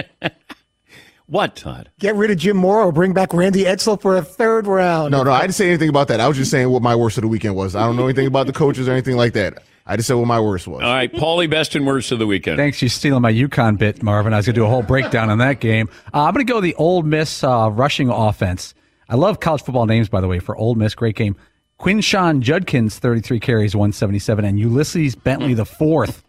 What, 1.26 1.56
Todd? 1.56 1.90
Get 1.98 2.16
rid 2.16 2.30
of 2.30 2.36
Jim 2.36 2.58
Mora, 2.58 2.92
bring 2.92 3.14
back 3.14 3.32
Randy 3.32 3.64
Edsall 3.64 3.98
for 4.00 4.14
a 4.16 4.22
third 4.22 4.66
round. 4.66 5.10
No, 5.10 5.22
no, 5.22 5.32
I 5.32 5.40
didn't 5.40 5.54
say 5.54 5.68
anything 5.68 5.88
about 5.88 6.08
that. 6.08 6.20
I 6.20 6.28
was 6.28 6.36
just 6.36 6.50
saying 6.50 6.68
what 6.68 6.82
my 6.82 6.94
worst 6.94 7.16
of 7.16 7.22
the 7.22 7.28
weekend 7.28 7.56
was. 7.56 7.74
I 7.74 7.86
don't 7.86 7.96
know 7.96 8.04
anything 8.04 8.26
about 8.26 8.46
the 8.46 8.52
coaches 8.52 8.88
or 8.88 8.92
anything 8.92 9.16
like 9.16 9.32
that. 9.32 9.62
I 9.86 9.96
just 9.96 10.06
said 10.06 10.14
what 10.14 10.26
my 10.26 10.38
worst 10.38 10.68
was. 10.68 10.82
All 10.82 10.92
right, 10.92 11.10
Paulie, 11.10 11.48
best 11.48 11.74
and 11.74 11.86
worst 11.86 12.12
of 12.12 12.18
the 12.18 12.26
weekend. 12.26 12.58
Thanks, 12.58 12.82
You're 12.82 12.90
stealing 12.90 13.22
my 13.22 13.32
UConn 13.32 13.78
bit, 13.78 14.02
Marvin. 14.02 14.34
I 14.34 14.36
was 14.36 14.46
going 14.46 14.54
to 14.54 14.60
do 14.60 14.64
a 14.66 14.68
whole 14.68 14.82
breakdown 14.82 15.30
on 15.30 15.38
that 15.38 15.60
game. 15.60 15.88
Uh, 16.12 16.24
I'm 16.24 16.34
going 16.34 16.44
to 16.46 16.52
go 16.52 16.60
the 16.60 16.74
Ole 16.74 17.02
Miss 17.02 17.42
uh, 17.42 17.70
rushing 17.72 18.10
offense. 18.10 18.74
I 19.08 19.16
love 19.16 19.40
college 19.40 19.62
football 19.62 19.86
names, 19.86 20.10
by 20.10 20.20
the 20.20 20.28
way, 20.28 20.40
for 20.40 20.54
Ole 20.56 20.74
Miss. 20.74 20.94
Great 20.94 21.16
game. 21.16 21.36
Quinshon 21.80 22.40
Judkins, 22.40 22.98
33 22.98 23.40
carries, 23.40 23.74
177, 23.74 24.44
and 24.44 24.60
Ulysses 24.60 25.14
Bentley, 25.14 25.54
the 25.54 25.66
fourth. 25.66 26.22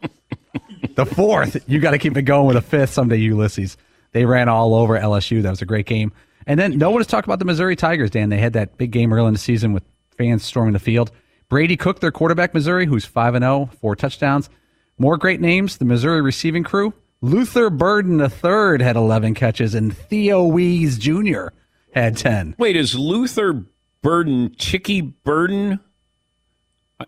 The 0.94 1.06
fourth. 1.06 1.64
You 1.68 1.80
got 1.80 1.92
to 1.92 1.98
keep 1.98 2.16
it 2.18 2.24
going 2.24 2.48
with 2.48 2.58
a 2.58 2.62
fifth 2.62 2.92
someday, 2.92 3.18
Ulysses. 3.18 3.78
They 4.12 4.26
ran 4.26 4.48
all 4.48 4.76
over 4.76 4.98
LSU. 5.00 5.42
That 5.42 5.50
was 5.50 5.62
a 5.62 5.66
great 5.66 5.86
game. 5.86 6.12
And 6.48 6.60
then 6.60 6.78
no 6.78 6.92
one 6.92 7.00
has 7.00 7.08
talked 7.08 7.28
about 7.28 7.40
the 7.40 7.46
Missouri 7.46 7.76
Tigers, 7.76 8.12
Dan. 8.12 8.30
They 8.30 8.38
had 8.38 8.54
that 8.54 8.78
big 8.78 8.92
game 8.92 9.12
early 9.12 9.28
in 9.28 9.34
the 9.34 9.40
season 9.40 9.74
with 9.74 9.84
fans 10.18 10.44
storming 10.44 10.74
the 10.74 10.80
field. 10.80 11.12
Brady 11.50 11.76
Cook, 11.78 12.00
their 12.00 12.12
quarterback, 12.12 12.54
Missouri, 12.54 12.86
who's 12.86 13.06
5 13.06 13.36
and 13.36 13.44
0, 13.44 13.70
four 13.80 13.96
touchdowns. 13.96 14.50
More 14.98 15.18
great 15.18 15.42
names. 15.42 15.78
The 15.78 15.86
Missouri 15.86 16.22
receiving 16.22 16.64
crew 16.64 16.94
Luther 17.22 17.70
Burden 17.70 18.20
III 18.20 18.84
had 18.84 18.96
11 18.96 19.34
catches, 19.34 19.74
and 19.74 19.96
Theo 19.96 20.46
Wease 20.46 20.98
Jr. 20.98 21.48
had 21.94 22.18
10. 22.18 22.56
Wait, 22.58 22.76
is 22.76 22.96
Luther 22.96 23.66
Burden 24.02 24.56
Chicky 24.58 25.02
Burden? 25.02 25.80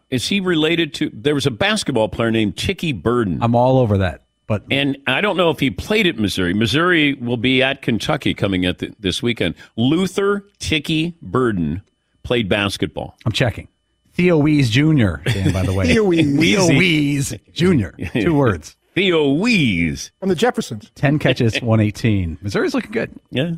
Is 0.10 0.28
he 0.28 0.40
related 0.40 0.94
to? 0.96 1.12
There 1.14 1.36
was 1.36 1.46
a 1.46 1.52
basketball 1.52 2.10
player 2.10 2.32
named 2.32 2.56
Chicky 2.58 2.92
Burden. 2.92 3.40
I'm 3.42 3.56
all 3.56 3.80
over 3.80 3.98
that. 4.00 4.24
But 4.48 4.64
and 4.72 4.98
I 5.08 5.20
don't 5.20 5.36
know 5.36 5.50
if 5.50 5.60
he 5.60 5.70
played 5.70 6.08
at 6.08 6.18
Missouri. 6.18 6.54
Missouri 6.54 7.14
will 7.16 7.38
be 7.38 7.62
at 7.62 7.82
Kentucky 7.82 8.34
coming 8.34 8.66
at 8.66 8.78
the, 8.80 8.94
this 8.98 9.22
weekend. 9.22 9.56
Luther 9.76 10.48
Chicky 10.60 11.18
Burden 11.22 11.82
played 12.24 12.48
basketball. 12.48 13.18
I'm 13.26 13.34
checking. 13.34 13.68
Theo 14.14 14.38
Wease 14.38 14.70
Jr. 14.70 15.18
Dan, 15.26 15.54
by 15.54 15.64
the 15.64 15.74
way. 15.74 15.86
Theo 15.94 16.06
Wease. 16.06 16.40
Theo 16.40 16.68
Wease 16.70 17.34
Jr. 17.52 17.90
Two 18.14 18.34
words. 18.38 18.76
Theo 18.96 19.34
Wease. 19.34 20.12
From 20.20 20.30
the 20.30 20.36
Jeffersons. 20.36 20.92
10 20.96 21.20
catches, 21.20 21.62
118. 21.62 22.40
Missouri's 22.42 22.74
looking 22.74 22.92
good. 22.92 23.12
Yeah. 23.30 23.52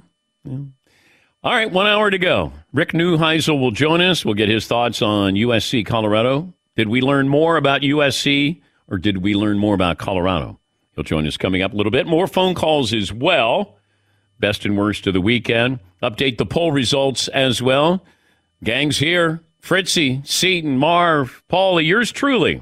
yeah. 0.44 0.58
All 1.42 1.54
right, 1.54 1.72
one 1.72 1.88
hour 1.88 2.10
to 2.10 2.18
go. 2.18 2.52
Rick 2.74 2.92
Neuheisel 2.92 3.58
will 3.62 3.72
join 3.72 4.02
us. 4.02 4.26
We'll 4.26 4.34
get 4.34 4.50
his 4.50 4.68
thoughts 4.68 5.02
on 5.02 5.36
USC 5.36 5.86
Colorado. 5.86 6.54
Did 6.76 6.90
we 6.90 7.00
learn 7.00 7.30
more 7.30 7.56
about 7.56 7.80
USC 7.80 8.62
or 8.90 8.98
did 8.98 9.20
we 9.20 9.36
learn 9.36 9.58
more 9.58 9.74
about 9.74 10.00
Colorado? 10.00 10.60
He'll 10.96 11.06
join 11.06 11.26
us 11.26 11.38
coming 11.38 11.62
up 11.62 11.72
a 11.72 11.78
little 11.78 11.94
bit. 11.94 12.08
More 12.08 12.28
phone 12.28 12.56
calls 12.56 12.94
as 12.94 13.14
well. 13.14 13.78
Best 14.38 14.66
and 14.66 14.78
worst 14.78 15.08
of 15.08 15.14
the 15.14 15.22
weekend. 15.22 15.80
Update 16.04 16.38
the 16.38 16.46
poll 16.46 16.74
results 16.74 17.30
as 17.30 17.62
well. 17.62 18.04
Gang's 18.62 18.98
here. 18.98 19.42
Fritzy, 19.62 20.22
Seton, 20.26 20.78
Marv, 20.78 21.42
Paulie, 21.50 21.88
yours 21.88 22.12
truly. 22.12 22.62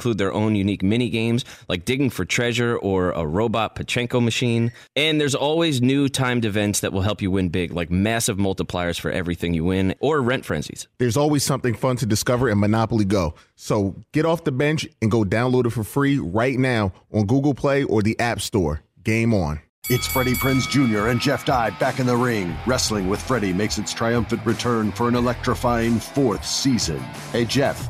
include 0.01 0.17
their 0.17 0.33
own 0.33 0.55
unique 0.55 0.81
mini 0.81 1.11
games 1.11 1.45
like 1.69 1.85
digging 1.85 2.09
for 2.09 2.25
treasure 2.25 2.75
or 2.77 3.11
a 3.11 3.23
robot 3.23 3.75
Pachinko 3.75 4.23
machine. 4.23 4.71
And 4.95 5.21
there's 5.21 5.35
always 5.35 5.79
new 5.79 6.09
timed 6.09 6.43
events 6.43 6.79
that 6.79 6.91
will 6.91 7.03
help 7.03 7.21
you 7.21 7.29
win 7.29 7.49
big, 7.49 7.71
like 7.71 7.91
massive 7.91 8.37
multipliers 8.37 8.99
for 8.99 9.11
everything 9.11 9.53
you 9.53 9.63
win 9.63 9.93
or 9.99 10.19
rent 10.19 10.43
frenzies. 10.43 10.87
There's 10.97 11.17
always 11.17 11.43
something 11.43 11.75
fun 11.75 11.97
to 11.97 12.07
discover 12.07 12.49
in 12.49 12.59
Monopoly 12.59 13.05
Go. 13.05 13.35
So 13.55 13.95
get 14.11 14.25
off 14.25 14.43
the 14.43 14.51
bench 14.51 14.87
and 15.03 15.11
go 15.11 15.23
download 15.23 15.67
it 15.67 15.69
for 15.69 15.83
free 15.83 16.17
right 16.17 16.57
now 16.57 16.93
on 17.13 17.27
Google 17.27 17.53
Play 17.53 17.83
or 17.83 18.01
the 18.01 18.19
App 18.19 18.41
Store. 18.41 18.81
Game 19.03 19.35
on. 19.35 19.61
It's 19.89 20.07
Freddie 20.07 20.33
Prinze 20.33 20.67
Jr. 20.67 21.09
and 21.09 21.19
Jeff 21.19 21.45
Dye 21.45 21.69
back 21.71 21.99
in 21.99 22.07
the 22.07 22.15
ring. 22.15 22.55
Wrestling 22.65 23.07
with 23.07 23.21
Freddie 23.21 23.53
makes 23.53 23.77
its 23.77 23.93
triumphant 23.93 24.43
return 24.47 24.91
for 24.91 25.07
an 25.07 25.15
electrifying 25.15 25.99
fourth 25.99 26.45
season. 26.45 26.99
Hey, 27.31 27.45
Jeff, 27.45 27.89